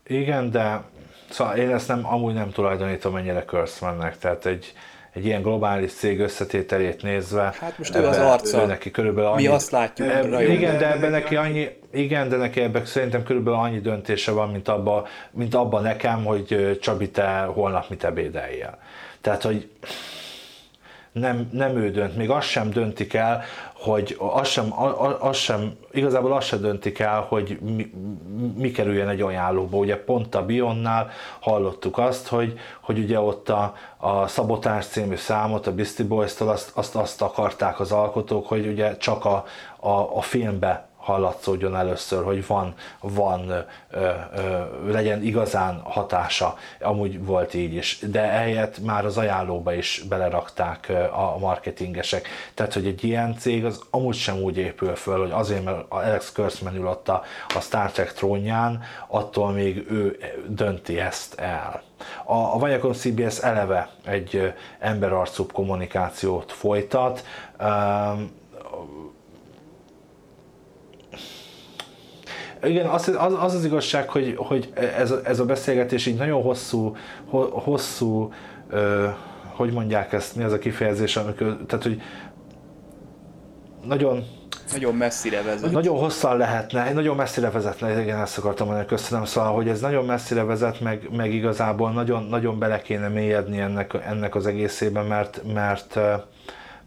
Igen, 0.08 0.52
de 0.52 0.84
szóval 1.30 1.56
én 1.56 1.70
ezt 1.70 1.88
nem, 1.88 2.06
amúgy 2.06 2.34
nem 2.34 2.52
tulajdonítom 2.52 3.16
ennyire 3.16 3.44
Kurtzmannek, 3.46 4.18
tehát 4.18 4.46
egy, 4.46 4.74
egy 5.14 5.26
ilyen 5.26 5.42
globális 5.42 5.92
cég 5.94 6.20
összetételét 6.20 7.02
nézve. 7.02 7.54
Hát 7.60 7.78
most 7.78 7.96
ő 7.96 8.06
az 8.06 8.18
arca. 8.18 8.62
Ő 8.62 8.66
neki 8.66 8.92
körülbelül 8.92 9.30
Mi 9.30 9.36
annyi, 9.36 9.48
azt 9.48 9.72
látjuk, 9.72 10.08
Eb- 10.10 10.30
rajongók. 10.30 10.58
Igen, 10.58 10.78
de 10.78 10.92
ebben 10.92 11.12
neki 11.12 11.36
annyi, 11.36 11.68
igen, 11.92 12.30
de 12.30 12.36
neki 12.36 12.62
ebben 12.62 12.86
szerintem 12.86 13.24
körülbelül 13.24 13.60
annyi 13.60 13.80
döntése 13.80 14.32
van, 14.32 14.50
mint 14.50 14.68
abban, 14.68 15.06
mint 15.32 15.56
abba 15.56 15.80
nekem, 15.80 16.26
hogy 16.26 16.78
Csabi, 16.82 17.10
te 17.10 17.40
holnap 17.40 17.90
mit 17.90 18.04
ebédeljél. 18.04 18.78
Tehát, 19.22 19.44
hogy 19.44 19.70
nem, 21.20 21.50
nem 21.52 21.78
ő 21.78 21.92
dönt, 21.92 22.16
még 22.18 22.30
azt 22.30 22.48
sem 22.48 22.70
döntik 22.70 23.14
el, 23.14 23.44
hogy 23.74 24.16
azt 24.20 24.52
sem, 24.52 24.74
azt 25.20 25.40
sem, 25.40 25.74
igazából 25.92 26.34
azt 26.34 26.48
sem 26.48 26.62
döntik 26.62 27.00
el, 27.00 27.22
hogy 27.22 27.60
mi, 27.62 27.92
mi 28.56 28.72
kerüljen 28.72 29.10
egy 29.10 29.22
ajánlóba. 29.22 29.78
Ugye 29.78 30.04
pont 30.04 30.36
a 30.36 30.46
Bionnál 30.46 31.10
hallottuk 31.40 31.98
azt, 31.98 32.28
hogy, 32.28 32.60
hogy 32.82 32.98
ugye 32.98 33.20
ott 33.20 33.50
a, 33.50 33.74
a 33.98 34.28
Szabotás 34.28 34.86
című 34.86 35.16
számot, 35.16 35.68
a 35.68 35.74
Beastie 35.74 36.06
Boys-tól 36.06 36.50
azt, 36.50 36.72
azt, 36.74 36.96
azt 36.96 37.22
akarták 37.22 37.80
az 37.80 37.92
alkotók, 37.92 38.48
hogy 38.48 38.68
ugye 38.68 38.98
csak 38.98 39.26
a, 39.26 39.46
a, 39.80 40.18
a 40.18 40.22
filmbe 40.22 40.87
hallatszódjon 41.08 41.76
először, 41.76 42.24
hogy 42.24 42.48
van, 42.48 42.74
van 43.02 43.50
ö, 43.50 43.60
ö, 43.92 44.12
legyen 44.92 45.24
igazán 45.24 45.82
hatása, 45.84 46.58
amúgy 46.82 47.26
volt 47.26 47.54
így 47.54 47.74
is, 47.74 48.00
de 48.12 48.22
ehelyett 48.22 48.80
már 48.80 49.06
az 49.06 49.18
ajánlóba 49.18 49.74
is 49.74 50.04
belerakták 50.10 50.92
a 51.12 51.38
marketingesek. 51.40 52.28
Tehát, 52.54 52.74
hogy 52.74 52.86
egy 52.86 53.04
ilyen 53.04 53.38
cég 53.38 53.66
az 53.66 53.82
amúgy 53.90 54.16
sem 54.16 54.38
úgy 54.38 54.58
épül 54.58 54.96
föl, 54.96 55.20
hogy 55.20 55.32
azért, 55.32 55.64
mert 55.64 55.86
Alex 55.90 56.32
Kurtzman 56.32 56.76
ül 56.76 56.88
ott 56.88 57.10
a, 57.10 57.24
a 57.56 57.60
Star 57.60 57.92
Trek 57.92 58.14
trónján, 58.14 58.84
attól 59.08 59.52
még 59.52 59.86
ő 59.92 60.18
dönti 60.48 61.00
ezt 61.00 61.40
el. 61.40 61.84
A, 62.26 62.34
a 62.34 62.60
Viacom 62.66 62.94
CBS 62.94 63.40
eleve 63.40 63.90
egy 64.06 64.54
emberarcú 64.80 65.46
kommunikációt 65.46 66.52
folytat, 66.52 67.24
igen, 72.64 72.86
az 72.86 73.08
az, 73.08 73.34
az, 73.40 73.54
az 73.54 73.66
igazság, 73.66 74.10
hogy, 74.10 74.34
hogy 74.38 74.72
ez, 74.98 75.14
ez 75.24 75.40
a 75.40 75.46
beszélgetés 75.46 76.06
így 76.06 76.18
nagyon 76.18 76.42
hosszú, 76.42 76.96
hosszú 77.52 78.32
ö, 78.70 79.08
hogy 79.44 79.72
mondják 79.72 80.14
ezt, 80.14 80.36
mi 80.36 80.44
az 80.44 80.52
a 80.52 80.60
kifejezés, 80.60 81.16
amikor, 81.16 81.58
tehát, 81.68 81.84
hogy 81.84 82.02
nagyon 83.88 84.24
nagyon 84.72 84.96
messzire 84.96 85.42
vezet. 85.42 85.72
Nagyon 85.72 85.98
hosszan 85.98 86.38
lehetne, 86.38 86.94
nagyon 86.94 87.16
messzire 87.16 87.50
vezetne, 87.50 88.02
igen, 88.02 88.20
ezt 88.20 88.38
akartam 88.38 88.68
mondani, 88.68 88.88
köszönöm, 88.88 89.26
szóval, 89.26 89.54
hogy 89.54 89.68
ez 89.68 89.80
nagyon 89.80 90.06
messzire 90.06 90.44
vezet, 90.44 90.80
meg, 90.80 91.10
meg 91.12 91.34
igazából 91.34 91.92
nagyon, 91.92 92.24
nagyon 92.24 92.60
bele 92.60 92.82
kéne 92.82 93.08
mélyedni 93.08 93.60
ennek, 93.60 93.94
ennek 94.08 94.36
az 94.36 94.46
egészében, 94.46 95.06
mert, 95.06 95.42
mert 95.54 96.00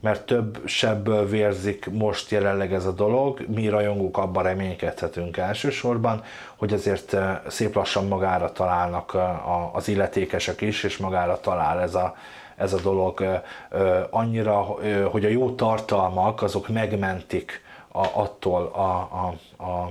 mert 0.01 0.27
több 0.27 0.61
sebből 0.65 1.29
vérzik 1.29 1.91
most 1.91 2.31
jelenleg 2.31 2.73
ez 2.73 2.87
a 2.87 2.93
dolog, 2.93 3.45
mi 3.49 3.69
rajongók 3.69 4.19
abban 4.19 4.43
reménykedhetünk 4.43 5.37
elsősorban, 5.37 6.23
hogy 6.57 6.73
azért 6.73 7.17
szép 7.49 7.75
lassan 7.75 8.07
magára 8.07 8.53
találnak 8.53 9.17
az 9.73 9.89
illetékesek 9.89 10.61
is, 10.61 10.83
és 10.83 10.97
magára 10.97 11.41
talál 11.41 11.81
ez 11.81 11.95
a, 11.95 12.17
ez 12.57 12.73
a 12.73 12.81
dolog 12.81 13.41
annyira, 14.11 14.77
hogy 15.11 15.25
a 15.25 15.29
jó 15.29 15.51
tartalmak 15.51 16.43
azok 16.43 16.69
megmentik 16.69 17.63
a, 17.93 18.07
attól 18.13 18.71
a, 18.75 18.91
a, 18.91 19.35
a 19.65 19.91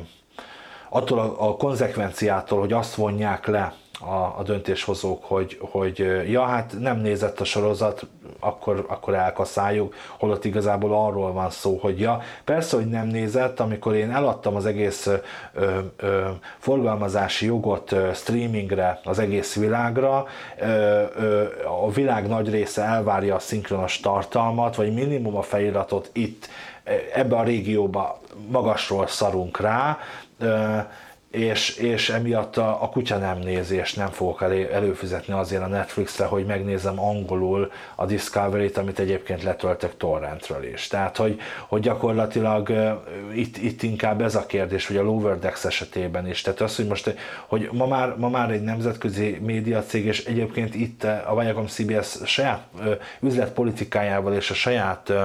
attól 0.89 1.19
a, 1.19 1.47
a 1.47 1.55
konzekvenciától, 1.55 2.59
hogy 2.59 2.73
azt 2.73 2.95
vonják 2.95 3.47
le 3.47 3.73
a, 3.99 4.39
a 4.39 4.43
döntéshozók, 4.43 5.23
hogy, 5.23 5.57
hogy 5.61 5.97
ja, 6.29 6.45
hát 6.45 6.75
nem 6.79 6.99
nézett 6.99 7.39
a 7.39 7.43
sorozat, 7.43 8.07
akkor, 8.39 8.85
akkor 8.87 9.13
elkaszáljuk, 9.13 9.95
holott 10.17 10.45
igazából 10.45 10.93
arról 10.93 11.31
van 11.31 11.49
szó, 11.49 11.77
hogy 11.81 11.99
ja, 11.99 12.21
persze, 12.43 12.75
hogy 12.75 12.87
nem 12.87 13.07
nézett, 13.07 13.59
amikor 13.59 13.95
én 13.95 14.11
eladtam 14.11 14.55
az 14.55 14.65
egész 14.65 15.07
ö, 15.53 15.77
ö, 15.97 16.27
forgalmazási 16.57 17.45
jogot 17.45 17.91
ö, 17.91 18.09
streamingre, 18.13 18.99
az 19.03 19.19
egész 19.19 19.55
világra, 19.55 20.25
ö, 20.59 20.65
ö, 21.15 21.43
a 21.81 21.91
világ 21.91 22.27
nagy 22.27 22.49
része 22.49 22.83
elvárja 22.83 23.35
a 23.35 23.39
szinkronos 23.39 23.99
tartalmat, 23.99 24.75
vagy 24.75 24.93
minimum 24.93 25.35
a 25.35 25.41
feliratot 25.41 26.09
itt, 26.13 26.47
ebbe 27.13 27.35
a 27.35 27.43
régióba 27.43 28.19
magasról 28.47 29.07
szarunk 29.07 29.59
rá, 29.59 29.97
ö, 30.39 30.77
és, 31.31 31.75
és 31.75 32.09
emiatt 32.09 32.57
a, 32.57 32.83
a 32.83 32.89
kutya 32.89 33.17
nem 33.17 33.39
nézi, 33.39 33.75
és 33.75 33.93
nem 33.93 34.09
fogok 34.09 34.41
elő, 34.41 34.69
előfizetni 34.73 35.33
azért 35.33 35.63
a 35.63 35.67
Netflixre, 35.67 36.25
hogy 36.25 36.45
megnézem 36.45 36.99
angolul 36.99 37.71
a 37.95 38.05
Discovery-t, 38.05 38.77
amit 38.77 38.99
egyébként 38.99 39.43
letöltek 39.43 39.97
torrentről 39.97 40.63
is. 40.63 40.87
Tehát, 40.87 41.17
hogy, 41.17 41.39
hogy 41.67 41.81
gyakorlatilag 41.81 42.69
uh, 42.69 43.37
itt, 43.37 43.57
itt 43.57 43.83
inkább 43.83 44.21
ez 44.21 44.35
a 44.35 44.45
kérdés, 44.45 44.87
hogy 44.87 44.97
a 44.97 45.03
Lower 45.03 45.39
Decks 45.39 45.65
esetében 45.65 46.27
is. 46.27 46.41
Tehát 46.41 46.61
az, 46.61 46.75
hogy 46.75 46.87
most, 46.87 47.15
hogy 47.47 47.69
ma 47.71 47.87
már, 47.87 48.15
ma 48.17 48.29
már 48.29 48.51
egy 48.51 48.63
nemzetközi 48.63 49.39
médiacég, 49.41 50.05
és 50.05 50.25
egyébként 50.25 50.75
itt 50.75 51.03
a 51.03 51.35
Viacom 51.39 51.67
CBS 51.67 52.17
saját 52.25 52.63
uh, 52.77 52.91
üzletpolitikájával 53.19 54.33
és 54.33 54.49
a 54.49 54.53
saját 54.53 55.09
uh, 55.09 55.23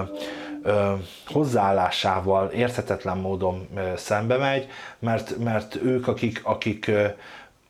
hozzáállásával 1.27 2.51
érthetetlen 2.51 3.17
módon 3.17 3.69
szembe 3.97 4.37
megy, 4.37 4.69
mert, 4.99 5.39
mert 5.39 5.75
ők, 5.75 6.09
akik, 6.09 6.41
akik, 6.45 6.91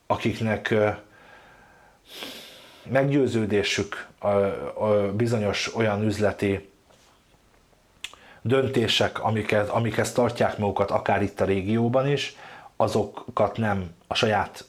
akiknek 0.07 0.75
meggyőződésük 2.89 4.07
a, 4.19 4.27
a 4.27 5.13
bizonyos 5.13 5.75
olyan 5.75 6.03
üzleti 6.03 6.69
döntések, 8.41 9.23
amiket, 9.23 9.69
amiket 9.69 10.13
tartják 10.13 10.57
magukat 10.57 10.91
akár 10.91 11.21
itt 11.21 11.41
a 11.41 11.45
régióban 11.45 12.07
is, 12.07 12.35
azokat 12.75 13.57
nem 13.57 13.89
a 14.07 14.15
saját 14.15 14.65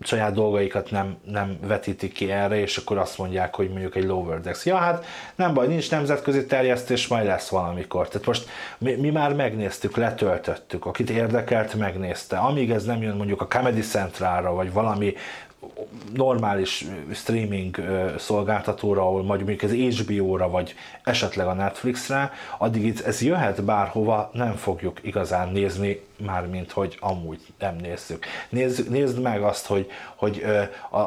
saját 0.00 0.32
dolgaikat 0.32 0.90
nem, 0.90 1.16
nem 1.24 1.58
vetítik 1.66 2.12
ki 2.12 2.30
erre, 2.30 2.60
és 2.60 2.76
akkor 2.76 2.98
azt 2.98 3.18
mondják, 3.18 3.54
hogy 3.54 3.68
mondjuk 3.68 3.96
egy 3.96 4.04
lower 4.04 4.40
decks. 4.40 4.66
Ja, 4.66 4.76
hát 4.76 5.04
nem 5.34 5.54
baj, 5.54 5.66
nincs 5.66 5.90
nemzetközi 5.90 6.46
terjesztés, 6.46 7.06
majd 7.06 7.26
lesz 7.26 7.48
valamikor. 7.48 8.08
Tehát 8.08 8.26
most 8.26 8.48
mi, 8.78 8.94
mi 8.94 9.10
már 9.10 9.34
megnéztük, 9.34 9.96
letöltöttük, 9.96 10.86
akit 10.86 11.10
érdekelt, 11.10 11.74
megnézte. 11.74 12.36
Amíg 12.36 12.70
ez 12.70 12.84
nem 12.84 13.02
jön 13.02 13.16
mondjuk 13.16 13.40
a 13.40 13.46
Comedy 13.46 13.80
Centralra, 13.80 14.54
vagy 14.54 14.72
valami 14.72 15.14
normális 16.14 16.84
streaming 17.14 17.76
szolgáltatóra, 18.18 19.00
ahol 19.00 19.22
mondjuk 19.22 19.62
az 19.62 19.72
HBO-ra, 19.72 20.50
vagy 20.50 20.74
esetleg 21.02 21.46
a 21.46 21.52
Netflixre, 21.52 22.32
addig 22.58 22.84
itt 22.84 23.00
ez 23.00 23.22
jöhet 23.22 23.64
bárhova, 23.64 24.30
nem 24.32 24.54
fogjuk 24.54 24.98
igazán 25.02 25.48
nézni, 25.48 26.00
mármint 26.26 26.72
hogy 26.72 26.96
amúgy 27.00 27.40
nem 27.58 27.76
nézzük. 27.76 28.24
Nézd, 28.48 28.90
nézd 28.90 29.20
meg 29.20 29.42
azt, 29.42 29.66
hogy, 29.66 29.90
hogy 30.16 30.44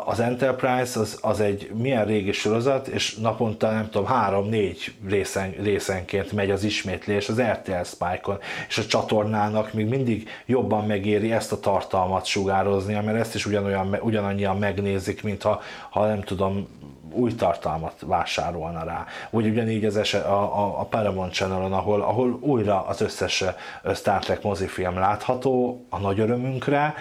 az 0.05 0.19
Enterprise 0.19 0.99
az, 0.99 1.17
az 1.21 1.39
egy 1.39 1.71
milyen 1.73 2.05
régi 2.05 2.31
sorozat, 2.31 2.87
és 2.87 3.15
naponta 3.15 3.71
nem 3.71 3.89
tudom, 3.89 4.07
három-négy 4.07 4.93
részen, 5.07 5.51
részenként 5.61 6.31
megy 6.31 6.51
az 6.51 6.63
ismétlés 6.63 7.29
az 7.29 7.41
RTL 7.41 7.83
Spike-on, 7.83 8.37
és 8.67 8.77
a 8.77 8.85
csatornának 8.85 9.73
még 9.73 9.87
mindig 9.87 10.29
jobban 10.45 10.85
megéri 10.85 11.31
ezt 11.31 11.51
a 11.51 11.59
tartalmat 11.59 12.25
sugározni, 12.25 12.93
mert 12.93 13.17
ezt 13.17 13.35
is 13.35 13.45
ugyanolyan, 13.45 13.97
ugyanannyian 14.01 14.57
megnézik, 14.57 15.23
mint 15.23 15.41
ha, 15.41 15.61
ha 15.89 16.07
nem 16.07 16.21
tudom, 16.21 16.67
új 17.13 17.35
tartalmat 17.35 17.93
vásárolna 18.05 18.83
rá. 18.83 19.05
Vagy 19.29 19.47
ugyanígy 19.47 19.85
az 19.85 19.97
eset, 19.97 20.25
a, 20.25 20.59
a, 20.59 20.79
a 20.79 20.83
Paramount 20.83 21.33
channel 21.33 21.73
ahol, 21.73 22.01
ahol 22.01 22.37
újra 22.41 22.85
az 22.85 23.01
összes 23.01 23.43
Star 23.93 24.19
Trek 24.19 24.43
mozifilm 24.43 24.99
látható, 24.99 25.85
a 25.89 25.99
nagy 25.99 26.19
örömünkre, 26.19 26.93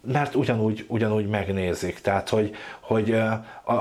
mert 0.00 0.34
ugyanúgy, 0.34 0.84
ugyanúgy 0.88 1.26
megnézik. 1.26 2.00
Tehát, 2.00 2.28
hogy, 2.28 2.54
hogy 2.86 3.12
a, 3.12 3.44
a, 3.64 3.72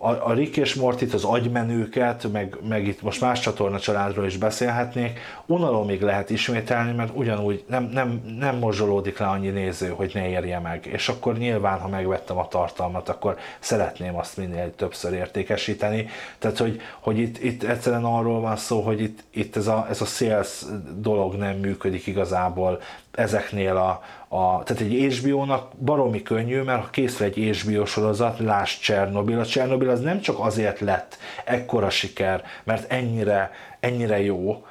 a, 0.00 0.18
a 0.24 0.32
Rick 0.32 0.56
és 0.56 0.74
Mortit, 0.74 1.14
az 1.14 1.24
agymenőket, 1.24 2.32
meg, 2.32 2.56
meg 2.68 2.86
itt 2.86 3.02
most 3.02 3.20
más 3.20 3.40
csatorna 3.40 3.78
családról 3.78 4.26
is 4.26 4.36
beszélhetnék, 4.36 5.18
unalomig 5.46 6.02
lehet 6.02 6.30
ismételni, 6.30 6.92
mert 6.92 7.10
ugyanúgy 7.14 7.64
nem, 7.68 7.84
nem, 7.92 8.36
nem 8.38 8.56
mozsolódik 8.56 9.18
le 9.18 9.26
annyi 9.26 9.48
néző, 9.48 9.88
hogy 9.88 10.10
ne 10.14 10.28
érje 10.28 10.58
meg. 10.58 10.86
És 10.86 11.08
akkor 11.08 11.38
nyilván, 11.38 11.78
ha 11.78 11.88
megvettem 11.88 12.38
a 12.38 12.48
tartalmat, 12.48 13.08
akkor 13.08 13.36
szeretném 13.58 14.16
azt 14.16 14.36
minél 14.36 14.74
többször 14.74 15.12
értékesíteni. 15.12 16.08
Tehát, 16.38 16.58
hogy, 16.58 16.80
hogy 17.00 17.18
itt, 17.18 17.42
itt 17.42 17.62
egyszerűen 17.62 18.04
arról 18.04 18.40
van 18.40 18.56
szó, 18.56 18.80
hogy 18.80 19.00
itt, 19.00 19.24
itt 19.30 19.56
ez, 19.56 19.66
a, 19.66 19.86
ez 19.90 20.00
a 20.00 20.04
sales 20.04 20.62
dolog 20.96 21.34
nem 21.34 21.56
működik 21.56 22.06
igazából 22.06 22.80
ezeknél 23.10 23.76
a, 23.76 24.02
a 24.36 24.62
tehát 24.62 24.82
egy 24.82 25.14
HBO-nak 25.14 25.76
baromi 25.76 26.22
könnyű, 26.22 26.60
mert 26.60 26.82
ha 26.82 26.90
készül 26.90 27.26
egy 27.26 27.58
HBO 27.62 27.84
sorozat, 27.84 28.39
láss 28.40 28.78
Csernobil. 28.78 29.38
A 29.38 29.46
Csernobil 29.46 29.90
az 29.90 30.00
nem 30.00 30.20
csak 30.20 30.38
azért 30.38 30.80
lett 30.80 31.18
ekkora 31.44 31.90
siker, 31.90 32.44
mert 32.64 32.92
ennyire, 32.92 33.50
ennyire 33.80 34.20
jó, 34.22 34.64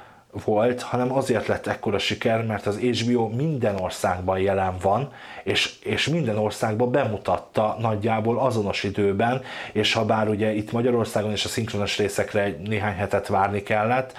volt, 0.44 0.82
hanem 0.82 1.12
azért 1.12 1.46
lett 1.46 1.66
ekkora 1.66 1.98
siker, 1.98 2.46
mert 2.46 2.66
az 2.66 2.78
HBO 2.78 3.28
minden 3.28 3.80
országban 3.80 4.38
jelen 4.38 4.74
van, 4.82 5.12
és, 5.44 5.74
és 5.84 6.08
minden 6.08 6.38
országban 6.38 6.90
bemutatta 6.90 7.76
nagyjából 7.80 8.38
azonos 8.38 8.84
időben, 8.84 9.42
és 9.72 9.92
ha 9.92 10.04
bár 10.04 10.28
ugye 10.28 10.52
itt 10.52 10.72
Magyarországon 10.72 11.30
és 11.30 11.44
a 11.44 11.48
szinkronos 11.48 11.98
részekre 11.98 12.56
néhány 12.64 12.94
hetet 12.94 13.26
várni 13.26 13.62
kellett, 13.62 14.16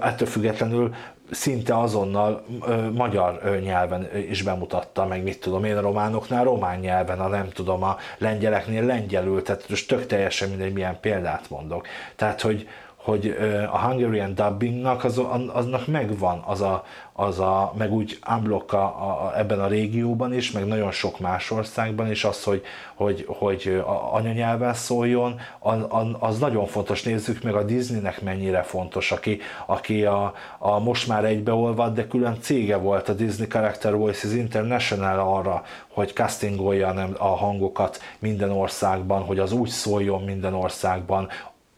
ettől 0.00 0.28
függetlenül 0.28 0.94
szinte 1.30 1.78
azonnal 1.78 2.44
ö, 2.66 2.90
magyar 2.90 3.40
ö, 3.44 3.58
nyelven 3.58 4.08
is 4.28 4.42
bemutatta, 4.42 5.06
meg 5.06 5.22
mit 5.22 5.40
tudom 5.40 5.64
én, 5.64 5.76
a 5.76 5.80
románoknál 5.80 6.44
román 6.44 6.78
nyelven, 6.78 7.20
a 7.20 7.28
nem 7.28 7.48
tudom, 7.48 7.82
a 7.82 7.96
lengyeleknél 8.18 8.84
lengyelül, 8.84 9.42
tehát 9.42 9.68
most 9.68 9.88
tök 9.88 10.06
teljesen 10.06 10.48
mindegy, 10.48 10.72
milyen 10.72 10.98
példát 11.00 11.50
mondok. 11.50 11.86
Tehát, 12.16 12.40
hogy, 12.40 12.68
hogy 13.08 13.36
a 13.72 13.78
Hungarian 13.78 14.34
dubbingnak 14.34 15.04
az, 15.04 15.20
aznak 15.52 15.86
megvan 15.86 16.42
az 16.46 16.60
a, 16.60 16.84
az 17.12 17.38
a, 17.38 17.72
meg 17.78 17.92
úgy 17.92 18.18
unblock 18.30 18.72
a, 18.72 18.84
a, 18.84 19.32
ebben 19.38 19.60
a 19.60 19.66
régióban 19.66 20.34
is, 20.34 20.50
meg 20.50 20.66
nagyon 20.66 20.90
sok 20.90 21.18
más 21.20 21.50
országban 21.50 22.10
is 22.10 22.24
az, 22.24 22.44
hogy, 22.44 22.62
hogy, 22.94 23.24
hogy 23.28 23.82
a 23.86 24.14
anyanyelven 24.14 24.74
szóljon, 24.74 25.40
az, 25.58 25.78
az 26.18 26.38
nagyon 26.38 26.66
fontos. 26.66 27.02
Nézzük 27.02 27.42
meg 27.42 27.54
a 27.54 27.64
Disneynek 27.64 28.22
mennyire 28.22 28.62
fontos, 28.62 29.12
aki, 29.12 29.40
aki 29.66 30.04
a, 30.04 30.32
a 30.58 30.78
most 30.78 31.08
már 31.08 31.24
egybeolvad, 31.24 31.94
de 31.94 32.06
külön 32.06 32.36
cége 32.40 32.76
volt 32.76 33.08
a 33.08 33.12
Disney 33.12 33.46
Character 33.46 33.96
Voices 33.96 34.32
International 34.32 35.36
arra, 35.36 35.62
hogy 35.88 36.12
castingolja 36.12 36.88
a 37.18 37.36
hangokat 37.36 37.98
minden 38.18 38.50
országban, 38.50 39.22
hogy 39.22 39.38
az 39.38 39.52
úgy 39.52 39.68
szóljon 39.68 40.22
minden 40.22 40.54
országban, 40.54 41.28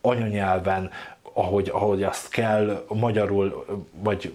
anyanyelven, 0.00 0.90
ahogy, 1.40 1.68
ahogy 1.72 2.02
azt 2.02 2.28
kell, 2.28 2.84
magyarul, 2.88 3.64
vagy 4.02 4.32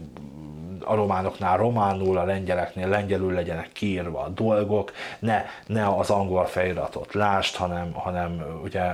a 0.86 0.96
románoknál 0.96 1.58
románul, 1.58 2.18
a 2.18 2.24
lengyeleknél 2.24 2.88
lengyelül 2.88 3.34
legyenek 3.34 3.70
kiírva 3.74 4.20
a 4.20 4.30
dolgok, 4.30 4.92
ne, 5.20 5.46
ne 5.68 5.88
az 5.88 6.10
angol 6.10 6.46
feliratot 6.46 7.14
lást, 7.14 7.56
hanem, 7.56 7.94
hanem 7.94 8.44
ugye 8.64 8.94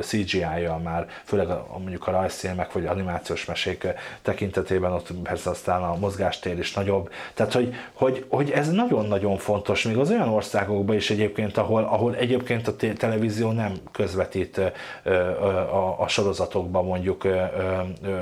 CGI-jal 0.00 0.78
már, 0.78 1.06
főleg 1.24 1.48
a, 1.50 1.66
mondjuk 1.78 2.06
a 2.06 2.10
rajzfilmek 2.10 2.72
vagy 2.72 2.86
animációs 2.86 3.44
mesék 3.44 3.86
tekintetében 4.22 4.92
ott 4.92 5.12
persze 5.22 5.50
aztán 5.50 5.82
a 5.82 5.96
mozgástér 5.96 6.58
is 6.58 6.74
nagyobb. 6.74 7.10
Tehát, 7.34 7.52
hogy, 7.52 7.74
hogy, 7.92 8.26
hogy 8.28 8.50
ez 8.50 8.70
nagyon-nagyon 8.70 9.36
fontos, 9.36 9.82
még 9.82 9.96
az 9.96 10.10
olyan 10.10 10.28
országokban 10.28 10.96
is 10.96 11.10
egyébként, 11.10 11.56
ahol, 11.56 11.82
ahol 11.82 12.16
egyébként 12.16 12.68
a 12.68 12.76
televízió 12.96 13.50
nem 13.50 13.72
közvetít 13.92 14.60
a, 15.02 15.96
a 15.98 16.08
sorozatokban 16.08 16.84
mondjuk 16.84 17.26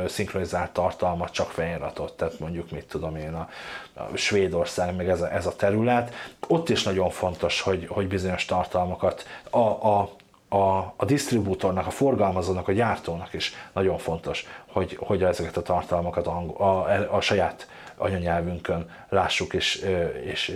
szinkronizált 0.07 0.71
tartalmat, 0.71 1.31
csak 1.33 1.51
feliratot, 1.51 2.13
tehát 2.13 2.39
mondjuk 2.39 2.71
mit 2.71 2.85
tudom 2.85 3.10
tudom 3.11 3.29
én, 3.29 3.35
a, 3.35 3.49
a 3.95 4.17
Svédország, 4.17 4.97
meg 4.97 5.09
ez 5.09 5.21
a, 5.21 5.33
ez 5.33 5.47
a 5.47 5.57
terület, 5.57 6.15
ott 6.49 6.69
is 6.69 6.83
nagyon 6.83 7.11
fontos, 7.11 7.61
hogy, 7.61 7.87
hogy 7.89 8.09
bizonyos 8.09 8.45
tartalmakat 8.45 9.27
a, 9.51 9.59
a, 9.59 10.11
a, 10.49 10.95
a 10.97 11.05
disztribútornak, 11.05 11.87
a 11.87 11.91
forgalmazónak, 11.91 12.69
a 12.69 12.73
gyártónak 12.73 13.33
is 13.33 13.55
nagyon 13.73 13.99
fontos, 13.99 14.47
hogy, 14.67 14.97
hogy 15.01 15.23
ezeket 15.23 15.57
a 15.57 15.63
tartalmakat 15.63 16.27
a, 16.27 16.45
a, 16.57 17.17
a 17.17 17.21
saját 17.21 17.69
anyanyelvünkön 17.97 18.91
lássuk 19.09 19.55
és, 19.55 19.87
és 20.25 20.49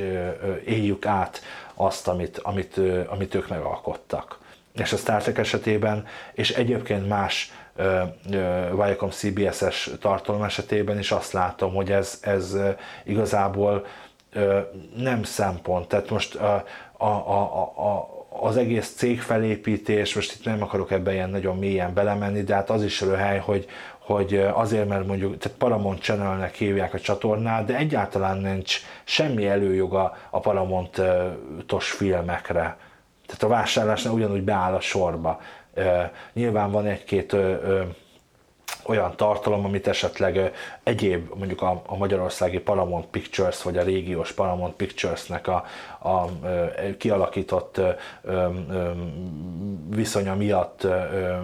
éljük 0.65 1.07
át 1.07 1.41
azt, 1.75 2.09
amit, 2.09 2.39
amit, 2.39 2.81
amit 3.09 3.35
ők 3.35 3.49
megalkottak. 3.49 4.39
És 4.75 4.93
a 4.93 4.97
Star 4.97 5.23
Trek 5.23 5.39
esetében, 5.39 6.07
és 6.33 6.51
egyébként 6.51 7.09
más 7.09 7.53
Viacom 8.73 9.11
CBS-es 9.11 9.91
tartalom 10.01 10.43
esetében 10.43 10.99
is 10.99 11.11
azt 11.11 11.33
látom, 11.33 11.75
hogy 11.75 11.93
ez, 11.93 12.19
ez 12.23 12.57
igazából 13.05 13.87
nem 14.97 15.23
szempont. 15.23 15.89
Tehát 15.89 16.11
most 16.11 16.35
a, 16.35 16.65
a, 16.97 17.07
a, 17.07 17.63
a, 17.63 18.09
az 18.41 18.57
egész 18.57 18.95
cég 18.97 19.21
felépítés, 19.21 20.15
most 20.15 20.33
itt 20.33 20.45
nem 20.45 20.63
akarok 20.63 20.91
ebben 20.91 21.15
ilyen 21.15 21.31
nagyon 21.31 21.59
mélyen 21.59 21.95
belemenni, 21.95 22.43
de 22.43 22.55
hát 22.55 22.71
az 22.71 22.85
is 22.85 23.01
röhely, 23.01 23.39
hogy, 23.39 23.67
hogy 23.99 24.37
azért, 24.53 24.89
mert 24.89 25.07
mondjuk, 25.07 25.39
tehát 25.39 25.59
Paramount 25.59 26.01
Channelnek 26.01 26.55
hívják 26.55 26.95
a 26.95 27.01
csatornát, 27.01 27.65
de 27.65 27.77
egyáltalán 27.77 28.39
nincs 28.39 28.81
semmi 29.05 29.47
előjoga 29.47 30.17
a 30.31 30.41
Paramount-os 30.41 31.91
filmekre. 31.91 32.77
Tehát 33.27 33.43
a 33.43 33.49
vásárlásnál 33.49 34.13
ugyanúgy 34.13 34.43
beáll 34.43 34.75
a 34.75 34.81
sorba. 34.81 35.41
Nyilván 36.33 36.71
van 36.71 36.87
egy-két 36.87 37.37
olyan 38.87 39.17
tartalom, 39.17 39.65
amit 39.65 39.87
esetleg 39.87 40.53
egyéb, 40.83 41.31
mondjuk 41.35 41.63
a, 41.63 41.83
a 41.87 41.97
magyarországi 41.97 42.59
Paramount 42.59 43.07
Pictures, 43.07 43.63
vagy 43.63 43.77
a 43.77 43.83
régiós 43.83 44.33
Paramount 44.33 44.75
Pictures-nek 44.75 45.49
a, 45.49 45.65
a, 45.99 46.27
kialakított 46.99 47.77
ö, 47.77 47.91
ö, 48.23 48.49
viszonya 49.89 50.35
miatt 50.35 50.85
ö, 50.85 50.89
ö, 50.89 51.37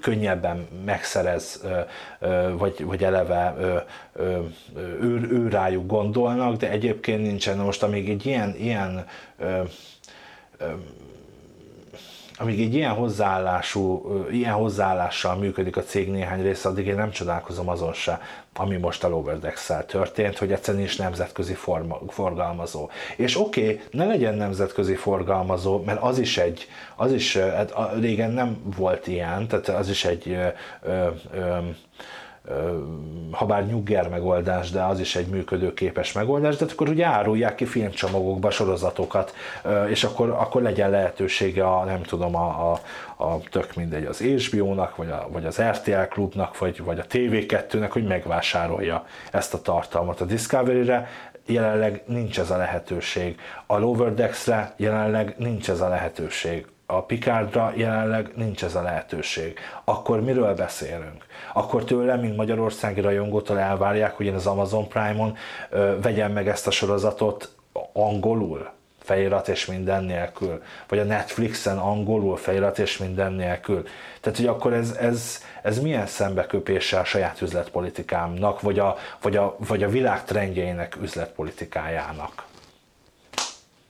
könnyebben 0.00 0.68
megszerez, 0.84 1.64
vagy, 2.56 2.84
vagy 2.84 3.04
eleve 3.04 3.54
ő, 5.00 5.28
ő 5.30 5.48
rájuk 5.48 5.86
gondolnak, 5.86 6.56
de 6.56 6.70
egyébként 6.70 7.22
nincsen. 7.22 7.58
Most 7.58 7.82
amíg 7.82 8.08
egy 8.08 8.26
ilyen, 8.26 8.54
ilyen 8.58 9.06
amíg 12.36 12.60
egy 12.60 12.74
ilyen 12.74 12.92
hozzáállású, 12.92 14.02
ilyen 14.30 14.52
hozzáállással 14.52 15.36
működik 15.36 15.76
a 15.76 15.82
cég 15.82 16.10
néhány 16.10 16.42
része, 16.42 16.68
addig 16.68 16.86
én 16.86 16.94
nem 16.94 17.10
csodálkozom 17.10 17.68
azon 17.68 17.92
se, 17.92 18.20
ami 18.56 18.76
most 18.76 19.04
a 19.04 19.08
loverdex 19.08 19.70
történt, 19.86 20.38
hogy 20.38 20.52
egyszerűen 20.52 20.82
is 20.84 20.96
nemzetközi 20.96 21.54
forma, 21.54 22.00
forgalmazó. 22.08 22.88
És 23.16 23.40
oké, 23.40 23.62
okay, 23.62 23.80
ne 23.90 24.04
legyen 24.04 24.34
nemzetközi 24.34 24.94
forgalmazó, 24.94 25.82
mert 25.82 26.02
az 26.02 26.18
is 26.18 26.38
egy, 26.38 26.68
az 26.96 27.12
is, 27.12 27.36
hát 27.36 27.74
régen 28.00 28.30
nem 28.30 28.62
volt 28.76 29.06
ilyen, 29.06 29.48
tehát 29.48 29.68
az 29.68 29.88
is 29.88 30.04
egy 30.04 30.28
ö, 30.28 30.46
ö, 30.82 31.08
ö, 31.32 31.58
ha 33.30 33.46
bár 33.46 33.66
nyugger 33.66 34.08
megoldás, 34.08 34.70
de 34.70 34.82
az 34.82 35.00
is 35.00 35.16
egy 35.16 35.26
működőképes 35.26 36.12
megoldás, 36.12 36.56
de 36.56 36.64
akkor 36.72 36.88
ugye 36.88 37.06
árulják 37.06 37.54
ki 37.54 37.64
filmcsomagokba 37.64 38.50
sorozatokat, 38.50 39.34
és 39.88 40.04
akkor, 40.04 40.30
akkor 40.30 40.62
legyen 40.62 40.90
lehetősége 40.90 41.66
a, 41.66 41.84
nem 41.84 42.02
tudom, 42.02 42.36
a, 42.36 42.72
a, 42.72 42.80
a 43.24 43.40
tök 43.50 43.74
mindegy, 43.74 44.04
az 44.04 44.20
HBO-nak, 44.20 44.96
vagy, 44.96 45.10
a, 45.10 45.28
vagy 45.30 45.46
az 45.46 45.60
RTL 45.60 46.02
klubnak, 46.08 46.58
vagy, 46.58 46.82
vagy 46.84 46.98
a 46.98 47.04
TV2-nek, 47.04 47.88
hogy 47.90 48.04
megvásárolja 48.04 49.06
ezt 49.32 49.54
a 49.54 49.60
tartalmat 49.60 50.20
a 50.20 50.24
Discovery-re, 50.24 51.08
jelenleg 51.46 52.02
nincs 52.06 52.38
ez 52.38 52.50
a 52.50 52.56
lehetőség. 52.56 53.40
A 53.66 53.78
Lower 53.78 54.14
Decks-re 54.14 54.74
jelenleg 54.76 55.34
nincs 55.38 55.70
ez 55.70 55.80
a 55.80 55.88
lehetőség 55.88 56.66
a 56.86 57.02
Picardra 57.02 57.72
jelenleg 57.76 58.32
nincs 58.34 58.64
ez 58.64 58.74
a 58.74 58.82
lehetőség. 58.82 59.58
Akkor 59.84 60.20
miről 60.20 60.54
beszélünk? 60.54 61.24
Akkor 61.52 61.84
tőlem, 61.84 62.20
mint 62.20 62.36
magyarországi 62.36 63.00
rajongótól 63.00 63.58
elvárják, 63.58 64.16
hogy 64.16 64.26
én 64.26 64.34
az 64.34 64.46
Amazon 64.46 64.88
Prime-on 64.88 65.36
ö, 65.70 66.00
vegyem 66.02 66.32
meg 66.32 66.48
ezt 66.48 66.66
a 66.66 66.70
sorozatot 66.70 67.54
angolul, 67.92 68.70
felirat 69.02 69.48
és 69.48 69.66
minden 69.66 70.04
nélkül, 70.04 70.62
vagy 70.88 70.98
a 70.98 71.04
Netflixen 71.04 71.78
angolul 71.78 72.36
felirat 72.36 72.78
és 72.78 72.98
minden 72.98 73.32
nélkül. 73.32 73.86
Tehát, 74.20 74.38
hogy 74.38 74.46
akkor 74.46 74.72
ez, 74.72 74.96
ez, 75.00 75.42
ez 75.62 75.80
milyen 75.80 76.06
szembeköpése 76.06 76.98
a 76.98 77.04
saját 77.04 77.40
üzletpolitikámnak, 77.40 78.60
vagy 78.60 78.78
a, 78.78 78.96
vagy 79.22 79.36
a, 79.36 79.56
vagy 79.58 79.82
a 79.82 79.88
világ 79.88 80.24
trendjeinek 80.24 80.96
üzletpolitikájának. 81.02 82.44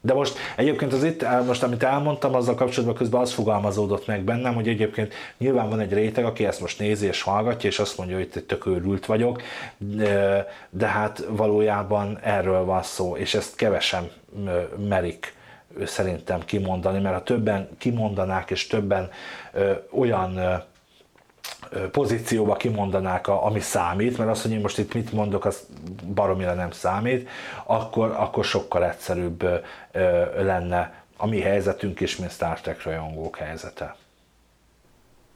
De 0.05 0.15
most 0.15 0.39
egyébként 0.57 0.93
az 0.93 1.05
itt, 1.05 1.25
most 1.47 1.63
amit 1.63 1.83
elmondtam, 1.83 2.35
azzal 2.35 2.55
kapcsolatban 2.55 2.97
közben 2.97 3.21
az 3.21 3.33
fogalmazódott 3.33 4.07
meg 4.07 4.23
bennem, 4.23 4.55
hogy 4.55 4.69
egyébként 4.69 5.15
nyilván 5.39 5.69
van 5.69 5.81
egy 5.81 5.93
réteg, 5.93 6.25
aki 6.25 6.47
ezt 6.47 6.61
most 6.61 6.79
nézi 6.79 7.07
és 7.07 7.23
hallgatja, 7.23 7.69
és 7.69 7.79
azt 7.79 7.99
mondja, 7.99 8.17
hogy 8.17 8.25
itt 8.25 8.49
tök 8.49 8.67
őrült 8.67 9.07
vagyok, 9.07 9.43
de, 9.79 10.47
de 10.71 10.87
hát 10.87 11.25
valójában 11.29 12.19
erről 12.23 12.65
van 12.65 12.83
szó, 12.83 13.17
és 13.17 13.35
ezt 13.35 13.57
kevesen 13.57 14.11
merik 14.89 15.35
szerintem 15.85 16.45
kimondani, 16.45 17.01
mert 17.01 17.15
ha 17.15 17.23
többen 17.23 17.69
kimondanák, 17.79 18.51
és 18.51 18.67
többen 18.67 19.11
ö, 19.53 19.73
olyan 19.91 20.37
ö, 20.37 20.55
pozícióba 21.91 22.55
kimondanák, 22.55 23.29
a, 23.29 23.45
ami 23.45 23.61
számít, 23.61 24.19
mert 24.19 24.31
azt, 24.31 24.43
hogy 24.43 24.51
én 24.51 24.61
most 24.61 24.79
itt 24.79 24.95
mit 24.95 25.13
mondok, 25.13 25.45
az 25.45 25.67
baromira 26.15 26.55
nem 26.55 26.71
számít, 26.71 27.29
akkor, 27.65 28.11
akkor 28.11 28.45
sokkal 28.45 28.85
egyszerűbb 28.85 29.43
ö, 29.43 29.61
lenne 30.45 31.03
a 31.17 31.27
mi 31.27 31.41
helyzetünk 31.41 32.01
is, 32.01 32.17
mint 32.17 32.31
Star 32.31 32.61
Trek 32.61 32.83
rajongók 32.83 33.37
helyzete. 33.37 33.97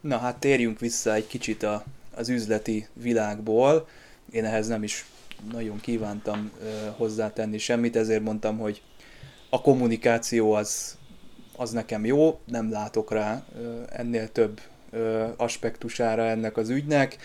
Na 0.01 0.19
hát 0.19 0.37
térjünk 0.37 0.79
vissza 0.79 1.13
egy 1.13 1.27
kicsit 1.27 1.63
a, 1.63 1.85
az 2.15 2.29
üzleti 2.29 2.87
világból. 2.93 3.89
Én 4.31 4.45
ehhez 4.45 4.69
nem 4.69 4.83
is 4.83 5.07
nagyon 5.53 5.81
kívántam 5.81 6.51
ö, 6.63 6.67
hozzátenni 6.97 7.59
semmit, 7.59 7.97
ezért 7.97 8.23
mondtam, 8.23 8.59
hogy 8.59 8.83
a 9.51 9.61
kommunikáció 9.61 10.53
az, 10.53 10.97
az 11.57 11.71
nekem 11.71 12.05
jó, 12.05 12.41
nem 12.45 12.71
látok 12.71 13.13
rá 13.13 13.43
ö, 13.61 13.81
ennél 13.91 14.33
több 14.33 14.61
aspektusára 15.37 16.23
ennek 16.23 16.57
az 16.57 16.69
ügynek. 16.69 17.17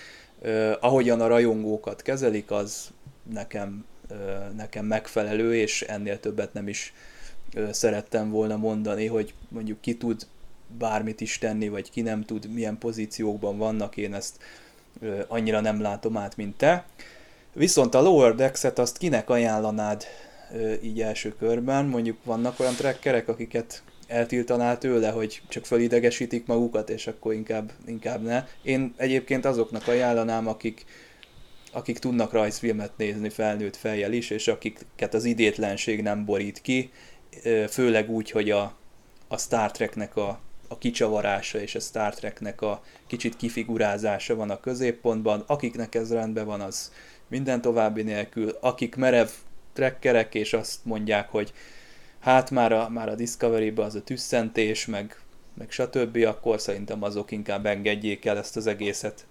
Ahogyan 0.80 1.22
a 1.22 1.28
rajongókat 1.28 2.02
kezelik, 2.02 2.52
az 2.52 2.92
nekem, 3.34 3.86
nekem 4.56 4.86
megfelelő, 4.86 5.56
és 5.56 5.82
ennél 5.82 6.20
többet 6.20 6.54
nem 6.54 6.68
is 6.68 6.94
szerettem 7.72 8.30
volna 8.30 8.58
mondani, 8.58 9.08
hogy 9.08 9.34
mondjuk 9.48 9.82
ki 9.82 9.98
tud 9.98 10.28
bármit 10.78 11.22
is 11.22 11.38
tenni, 11.38 11.70
vagy 11.70 11.92
ki 11.92 12.02
nem 12.02 12.24
tud, 12.24 12.54
milyen 12.54 12.78
pozíciókban 12.78 13.58
vannak, 13.58 13.98
én 13.98 14.14
ezt 14.14 14.38
annyira 15.28 15.60
nem 15.60 15.82
látom 15.82 16.18
át, 16.18 16.38
mint 16.38 16.58
te. 16.58 16.86
Viszont 17.54 17.96
a 17.96 18.02
Lower 18.02 18.36
Decks-et 18.36 18.80
azt 18.80 18.98
kinek 18.98 19.30
ajánlanád 19.30 20.04
így 20.82 21.02
első 21.02 21.36
körben? 21.40 21.86
Mondjuk 21.86 22.18
vannak 22.24 22.60
olyan 22.60 22.76
trekkerek, 22.76 23.28
akiket 23.28 23.84
eltiltanál 24.08 24.78
tőle, 24.78 25.10
hogy 25.10 25.42
csak 25.48 25.66
fölidegesítik 25.66 26.46
magukat, 26.46 26.90
és 26.90 27.08
akkor 27.08 27.34
inkább, 27.34 27.72
inkább 27.86 28.22
ne. 28.24 28.48
Én 28.62 28.94
egyébként 28.98 29.46
azoknak 29.46 29.88
ajánlanám, 29.88 30.48
akik, 30.48 30.86
akik 31.72 32.00
tudnak 32.00 32.32
rajzfilmet 32.32 32.92
nézni 32.98 33.30
felnőtt 33.30 33.76
fejjel 33.76 34.14
is, 34.14 34.30
és 34.30 34.48
akiket 34.48 35.14
az 35.14 35.26
idétlenség 35.26 36.02
nem 36.02 36.26
borít 36.26 36.62
ki, 36.62 36.92
főleg 37.70 38.10
úgy, 38.10 38.32
hogy 38.32 38.52
a, 38.52 38.76
a 39.28 39.38
Star 39.38 39.72
Treknek 39.72 40.16
a, 40.16 40.40
a 40.68 40.78
kicsavarása 40.78 41.60
és 41.60 41.76
a 41.76 41.80
Star 41.80 42.14
Treknek 42.14 42.62
a 42.62 42.84
kicsit 43.08 43.36
kifigurázása 43.36 44.36
van 44.36 44.50
a 44.50 44.60
középpontban. 44.60 45.44
Akiknek 45.48 45.96
ez 45.96 46.12
rendben 46.12 46.46
van, 46.46 46.62
az 46.62 46.92
minden 47.28 47.62
további 47.62 48.02
nélkül. 48.02 48.58
Akik 48.60 48.96
merev 48.96 49.30
trekkerek, 49.74 50.36
és 50.36 50.54
azt 50.54 50.80
mondják, 50.84 51.30
hogy 51.30 51.54
hát 52.24 52.52
már 52.52 52.72
a, 52.72 52.90
már 52.90 53.10
a 53.10 53.16
discovery 53.16 53.74
az 53.76 53.96
a 53.96 54.02
tüsszentés, 54.02 54.86
meg, 54.86 55.18
meg 55.54 55.72
stb., 55.72 56.18
akkor 56.28 56.60
szerintem 56.60 57.04
azok 57.04 57.32
inkább 57.32 57.66
engedjék 57.66 58.26
el 58.26 58.38
ezt 58.38 58.58
az 58.58 58.68
egészet. 58.68 59.26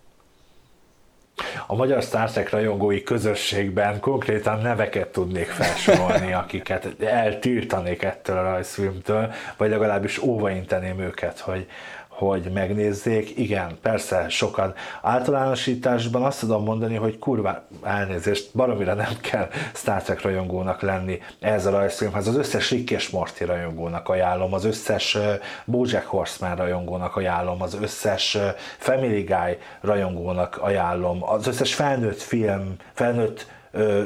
A 1.67 1.75
magyar 1.75 2.03
Star 2.03 2.31
Trek 2.31 2.51
rajongói 2.51 3.03
közösségben 3.03 4.01
konkrétan 4.01 4.61
neveket 4.61 5.09
tudnék 5.09 5.47
felsorolni, 5.47 6.33
akiket 6.43 7.03
eltiltanék 7.03 8.03
ettől 8.03 8.37
a 8.37 8.43
rajzfilmtől, 8.43 9.33
vagy 9.57 9.71
legalábbis 9.71 10.19
óvainteném 10.19 11.01
őket, 11.01 11.39
hogy, 11.39 11.67
hogy 12.13 12.51
megnézzék. 12.55 13.39
Igen, 13.39 13.79
persze 13.83 14.29
sokan. 14.29 14.75
Általánosításban 15.03 16.23
azt 16.23 16.41
tudom 16.41 16.65
mondani, 16.65 16.95
hogy 16.95 17.19
kurva 17.19 17.63
elnézést, 17.83 18.51
baromira 18.55 18.95
nem 18.95 19.17
kell 19.21 19.49
Star 19.75 20.03
Trek 20.03 20.23
rajongónak 20.23 20.81
lenni 20.81 21.19
ez 21.41 21.67
a 21.67 21.71
rajzfilmhez. 21.71 22.27
Az 22.27 22.37
összes 22.37 22.71
Rick 22.71 22.91
és 22.91 23.11
Morty 23.11 23.45
rajongónak 23.45 24.09
ajánlom, 24.09 24.55
az 24.55 24.65
összes 24.65 25.19
Bojack 25.65 26.07
Horseman 26.07 26.57
rajongónak 26.57 27.17
ajánlom, 27.17 27.63
az 27.63 27.79
összes 27.81 28.39
Family 28.79 29.23
Guy 29.23 29.59
rajongónak 29.81 30.57
ajánlom, 30.57 31.25
az 31.25 31.47
összes 31.47 31.75
felnőtt 31.75 32.21
film, 32.21 32.77
felnőtt 32.93 33.47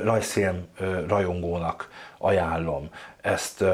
rajzfilm 0.05 0.67
rajongónak 1.09 1.89
ajánlom 2.19 2.89
ezt, 3.21 3.65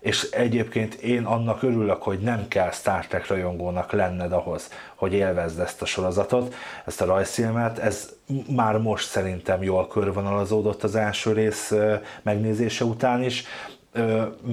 és 0.00 0.30
egyébként 0.30 0.94
én 0.94 1.24
annak 1.24 1.62
örülök, 1.62 2.02
hogy 2.02 2.18
nem 2.18 2.48
kell 2.48 2.70
Star 2.70 3.06
Trek 3.06 3.26
rajongónak 3.26 3.92
lenned 3.92 4.32
ahhoz, 4.32 4.70
hogy 4.94 5.12
élvezd 5.12 5.58
ezt 5.60 5.82
a 5.82 5.86
sorozatot, 5.86 6.54
ezt 6.86 7.00
a 7.00 7.04
rajzfilmet, 7.04 7.78
ez 7.78 8.08
már 8.56 8.78
most 8.78 9.08
szerintem 9.08 9.62
jól 9.62 9.86
körvonalazódott 9.86 10.82
az 10.82 10.94
első 10.94 11.32
rész 11.32 11.74
megnézése 12.22 12.84
után 12.84 13.22
is, 13.22 13.44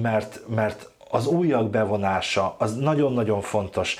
mert, 0.02 0.40
mert 0.54 0.90
az 1.10 1.26
újak 1.26 1.70
bevonása 1.70 2.54
az 2.58 2.76
nagyon-nagyon 2.76 3.40
fontos, 3.40 3.96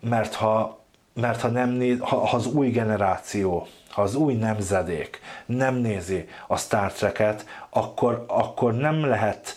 mert 0.00 0.34
ha, 0.34 0.80
mert 1.14 1.40
ha, 1.40 1.48
nem 1.48 1.68
néz, 1.68 1.98
ha, 2.00 2.16
ha 2.26 2.36
az 2.36 2.46
új 2.46 2.68
generáció 2.68 3.66
ha 3.92 4.02
az 4.02 4.14
új 4.14 4.34
nemzedék 4.34 5.20
nem 5.46 5.74
nézi 5.74 6.28
a 6.46 6.56
Star 6.56 6.92
Trek-et, 6.92 7.46
akkor, 7.70 8.24
akkor 8.28 8.74
nem 8.74 9.04
lehet 9.04 9.56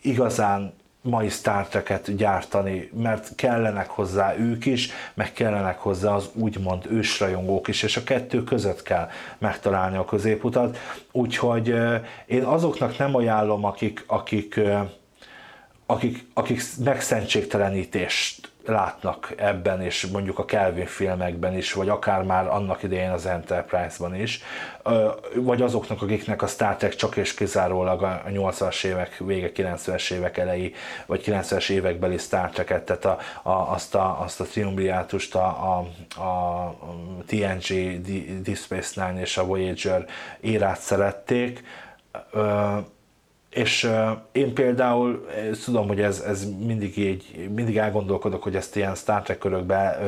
igazán 0.00 0.72
mai 1.02 1.28
Star 1.28 1.68
Trek-et 1.68 2.16
gyártani, 2.16 2.90
mert 3.02 3.34
kellenek 3.34 3.88
hozzá 3.88 4.36
ők 4.36 4.66
is, 4.66 4.90
meg 5.14 5.32
kellenek 5.32 5.78
hozzá 5.78 6.14
az 6.14 6.30
úgymond 6.34 6.86
ősrajongók 6.90 7.68
is, 7.68 7.82
és 7.82 7.96
a 7.96 8.02
kettő 8.02 8.44
között 8.44 8.82
kell 8.82 9.08
megtalálni 9.38 9.96
a 9.96 10.04
középutat. 10.04 10.78
Úgyhogy 11.12 11.74
én 12.26 12.42
azoknak 12.42 12.98
nem 12.98 13.14
ajánlom, 13.14 13.64
akik, 13.64 14.04
akik, 14.06 14.60
akik, 15.86 16.26
akik 16.34 16.62
megszentségtelenítést 16.84 18.51
látnak 18.66 19.32
ebben, 19.36 19.82
és 19.82 20.06
mondjuk 20.06 20.38
a 20.38 20.44
Kelvin 20.44 20.86
filmekben 20.86 21.56
is, 21.56 21.72
vagy 21.72 21.88
akár 21.88 22.22
már 22.22 22.46
annak 22.46 22.82
idején 22.82 23.10
az 23.10 23.26
Enterprise-ban 23.26 24.14
is, 24.14 24.42
vagy 25.34 25.62
azoknak, 25.62 26.02
akiknek 26.02 26.42
a 26.42 26.46
Star 26.46 26.76
Trek 26.76 26.94
csak 26.94 27.16
és 27.16 27.34
kizárólag 27.34 28.02
a 28.02 28.22
80-as 28.28 28.84
évek 28.84 29.16
vége, 29.16 29.50
90-es 29.54 30.12
évek 30.12 30.38
elejé, 30.38 30.72
vagy 31.06 31.22
90-es 31.26 31.70
évekbeli 31.70 32.18
Star 32.18 32.50
Trek-et, 32.50 32.84
tehát 32.84 33.04
a, 33.04 33.18
a, 33.50 33.72
azt, 33.72 33.94
a, 33.94 34.20
azt 34.20 34.40
a 34.40 34.44
triumviátust, 34.44 35.34
a, 35.34 35.46
a, 35.46 36.22
a 36.22 36.76
TNG, 37.26 38.00
Deep 38.42 38.56
Space 38.56 39.06
Nine 39.06 39.20
és 39.20 39.36
a 39.36 39.44
Voyager 39.44 40.06
érát 40.40 40.80
szerették, 40.80 41.62
és 43.52 43.90
én 44.32 44.54
például 44.54 45.26
tudom, 45.64 45.88
hogy 45.88 46.00
ez, 46.00 46.20
ez 46.20 46.46
mindig 46.66 46.98
így, 46.98 47.48
mindig 47.54 47.76
elgondolkodok, 47.76 48.42
hogy 48.42 48.56
ezt 48.56 48.76
ilyen 48.76 48.94
Star 48.94 49.22
Trek 49.22 49.38
körökbe 49.38 49.98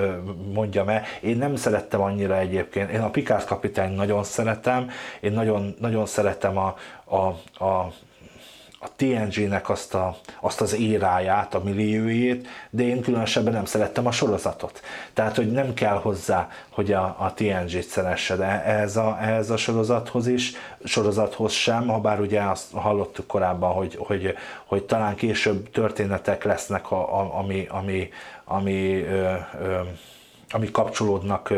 mondjam-e. 0.52 1.02
Én 1.20 1.36
nem 1.36 1.56
szerettem 1.56 2.00
annyira 2.00 2.38
egyébként. 2.38 2.90
Én 2.90 3.00
a 3.00 3.10
Picard 3.10 3.44
kapitány 3.44 3.94
nagyon 3.94 4.24
szeretem, 4.24 4.90
én 5.20 5.32
nagyon, 5.32 5.74
nagyon 5.80 6.06
szeretem 6.06 6.58
a, 6.58 6.76
a, 7.04 7.26
a 7.64 7.92
a 8.84 8.88
TNG-nek 8.96 9.70
azt, 9.70 9.94
a, 9.94 10.16
azt 10.40 10.60
az 10.60 10.74
éráját, 10.74 11.54
a 11.54 11.62
milliójét, 11.64 12.48
de 12.70 12.82
én 12.82 13.02
különösebben 13.02 13.52
nem 13.52 13.64
szerettem 13.64 14.06
a 14.06 14.10
sorozatot. 14.10 14.80
Tehát, 15.12 15.36
hogy 15.36 15.52
nem 15.52 15.74
kell 15.74 15.96
hozzá, 15.96 16.48
hogy 16.70 16.92
a, 16.92 17.02
a 17.02 17.32
TNG-t 17.34 17.86
szeressed 17.86 18.40
ehhez 18.40 18.96
a, 18.96 19.18
ehhez 19.20 19.50
a 19.50 19.56
sorozathoz 19.56 20.26
is, 20.26 20.52
sorozathoz 20.84 21.52
sem, 21.52 21.88
ha 21.88 22.00
bár 22.00 22.20
ugye 22.20 22.42
azt 22.42 22.72
hallottuk 22.72 23.26
korábban, 23.26 23.72
hogy, 23.72 23.96
hogy, 23.98 24.34
hogy 24.64 24.82
talán 24.82 25.14
később 25.14 25.70
történetek 25.70 26.44
lesznek, 26.44 26.90
a, 26.90 27.20
a, 27.20 27.38
ami, 27.38 27.66
ami, 27.70 28.08
ami 28.44 29.02
ö, 29.02 29.34
ö, 29.60 29.80
ami 30.50 30.70
kapcsolódnak 30.70 31.52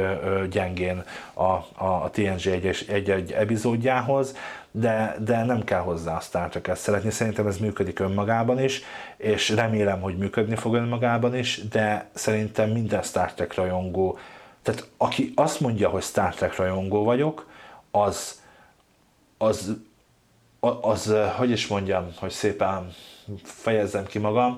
gyengén 0.51 1.05
a, 1.35 1.43
a, 1.85 2.11
TNG 2.13 2.47
egy-egy 2.89 3.33
epizódjához, 3.33 4.37
de, 4.79 5.17
de 5.25 5.45
nem 5.45 5.65
kell 5.65 5.81
hozzá 5.81 6.17
a 6.17 6.21
Star 6.21 6.49
Trek-et 6.49 6.77
szeretni. 6.77 7.11
Szerintem 7.11 7.47
ez 7.47 7.59
működik 7.59 7.99
önmagában 7.99 8.63
is, 8.63 8.83
és 9.17 9.49
remélem, 9.49 10.01
hogy 10.01 10.17
működni 10.17 10.57
fog 10.57 10.75
önmagában 10.75 11.37
is, 11.37 11.69
de 11.69 12.09
szerintem 12.15 12.71
minden 12.71 13.03
Star 13.03 13.33
Trek 13.33 13.55
rajongó, 13.55 14.19
tehát 14.63 14.89
aki 14.97 15.33
azt 15.35 15.61
mondja, 15.61 15.89
hogy 15.89 16.03
Star 16.03 16.35
Trek 16.35 16.57
rajongó 16.57 17.05
vagyok, 17.05 17.49
az, 17.91 18.43
az, 19.39 19.77
az, 20.61 20.77
az 20.81 21.15
hogy 21.37 21.51
is 21.51 21.67
mondjam, 21.67 22.09
hogy 22.19 22.31
szépen 22.31 22.93
fejezzem 23.43 24.07
ki 24.07 24.19
magam, 24.19 24.57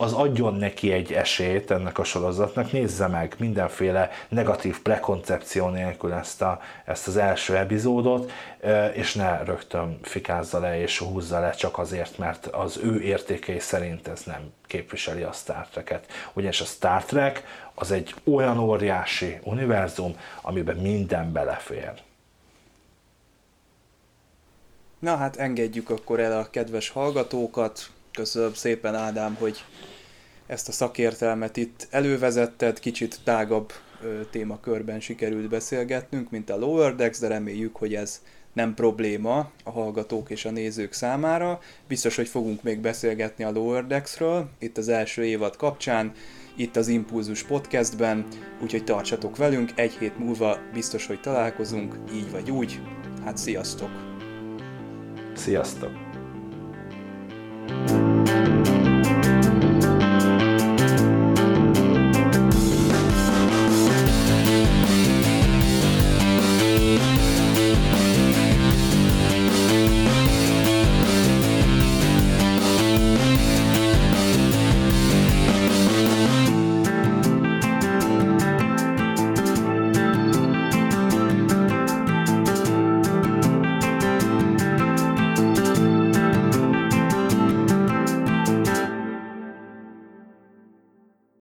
az 0.00 0.12
adjon 0.12 0.54
neki 0.54 0.92
egy 0.92 1.12
esélyt 1.12 1.70
ennek 1.70 1.98
a 1.98 2.04
sorozatnak, 2.04 2.72
nézze 2.72 3.06
meg 3.06 3.34
mindenféle 3.38 4.10
negatív 4.28 4.82
prekoncepció 4.82 5.68
nélkül 5.68 6.12
ezt, 6.12 6.42
a, 6.42 6.60
ezt 6.84 7.06
az 7.06 7.16
első 7.16 7.56
epizódot, 7.56 8.32
és 8.92 9.14
ne 9.14 9.42
rögtön 9.44 9.98
fikázza 10.02 10.58
le 10.58 10.80
és 10.80 10.98
húzza 10.98 11.40
le 11.40 11.50
csak 11.50 11.78
azért, 11.78 12.18
mert 12.18 12.46
az 12.46 12.80
ő 12.82 13.00
értékei 13.00 13.58
szerint 13.58 14.08
ez 14.08 14.22
nem 14.24 14.52
képviseli 14.66 15.22
a 15.22 15.32
Star 15.32 15.66
Trek-et. 15.70 16.06
Ugyanis 16.32 16.60
a 16.60 16.64
Star 16.64 17.04
Trek 17.04 17.44
az 17.74 17.90
egy 17.90 18.14
olyan 18.24 18.58
óriási 18.58 19.38
univerzum, 19.42 20.16
amiben 20.42 20.76
minden 20.76 21.32
belefér. 21.32 21.92
Na 24.98 25.16
hát 25.16 25.36
engedjük 25.36 25.90
akkor 25.90 26.20
el 26.20 26.38
a 26.38 26.50
kedves 26.50 26.88
hallgatókat, 26.88 27.90
Köszönöm 28.12 28.54
szépen 28.54 28.94
Ádám, 28.94 29.34
hogy 29.34 29.64
ezt 30.50 30.68
a 30.68 30.72
szakértelmet 30.72 31.56
itt 31.56 31.86
elővezetted, 31.90 32.80
kicsit 32.80 33.20
tágabb 33.24 33.72
témakörben 34.30 35.00
sikerült 35.00 35.48
beszélgetnünk, 35.48 36.30
mint 36.30 36.50
a 36.50 36.58
Lower 36.58 36.94
Decks, 36.94 37.18
de 37.18 37.28
reméljük, 37.28 37.76
hogy 37.76 37.94
ez 37.94 38.22
nem 38.52 38.74
probléma 38.74 39.50
a 39.64 39.70
hallgatók 39.70 40.30
és 40.30 40.44
a 40.44 40.50
nézők 40.50 40.92
számára. 40.92 41.60
Biztos, 41.88 42.16
hogy 42.16 42.28
fogunk 42.28 42.62
még 42.62 42.80
beszélgetni 42.80 43.44
a 43.44 43.50
Lower 43.50 43.86
Decks-ről, 43.86 44.48
itt 44.58 44.78
az 44.78 44.88
első 44.88 45.24
évad 45.24 45.56
kapcsán, 45.56 46.12
itt 46.56 46.76
az 46.76 46.88
Impulzus 46.88 47.42
podcastben, 47.42 48.26
úgyhogy 48.62 48.84
tartsatok 48.84 49.36
velünk, 49.36 49.72
egy 49.74 49.92
hét 49.92 50.18
múlva 50.18 50.58
biztos, 50.72 51.06
hogy 51.06 51.20
találkozunk, 51.20 51.94
így 52.12 52.30
vagy 52.30 52.50
úgy. 52.50 52.80
Hát 53.24 53.36
sziasztok! 53.36 53.90
Sziasztok! 55.34 55.90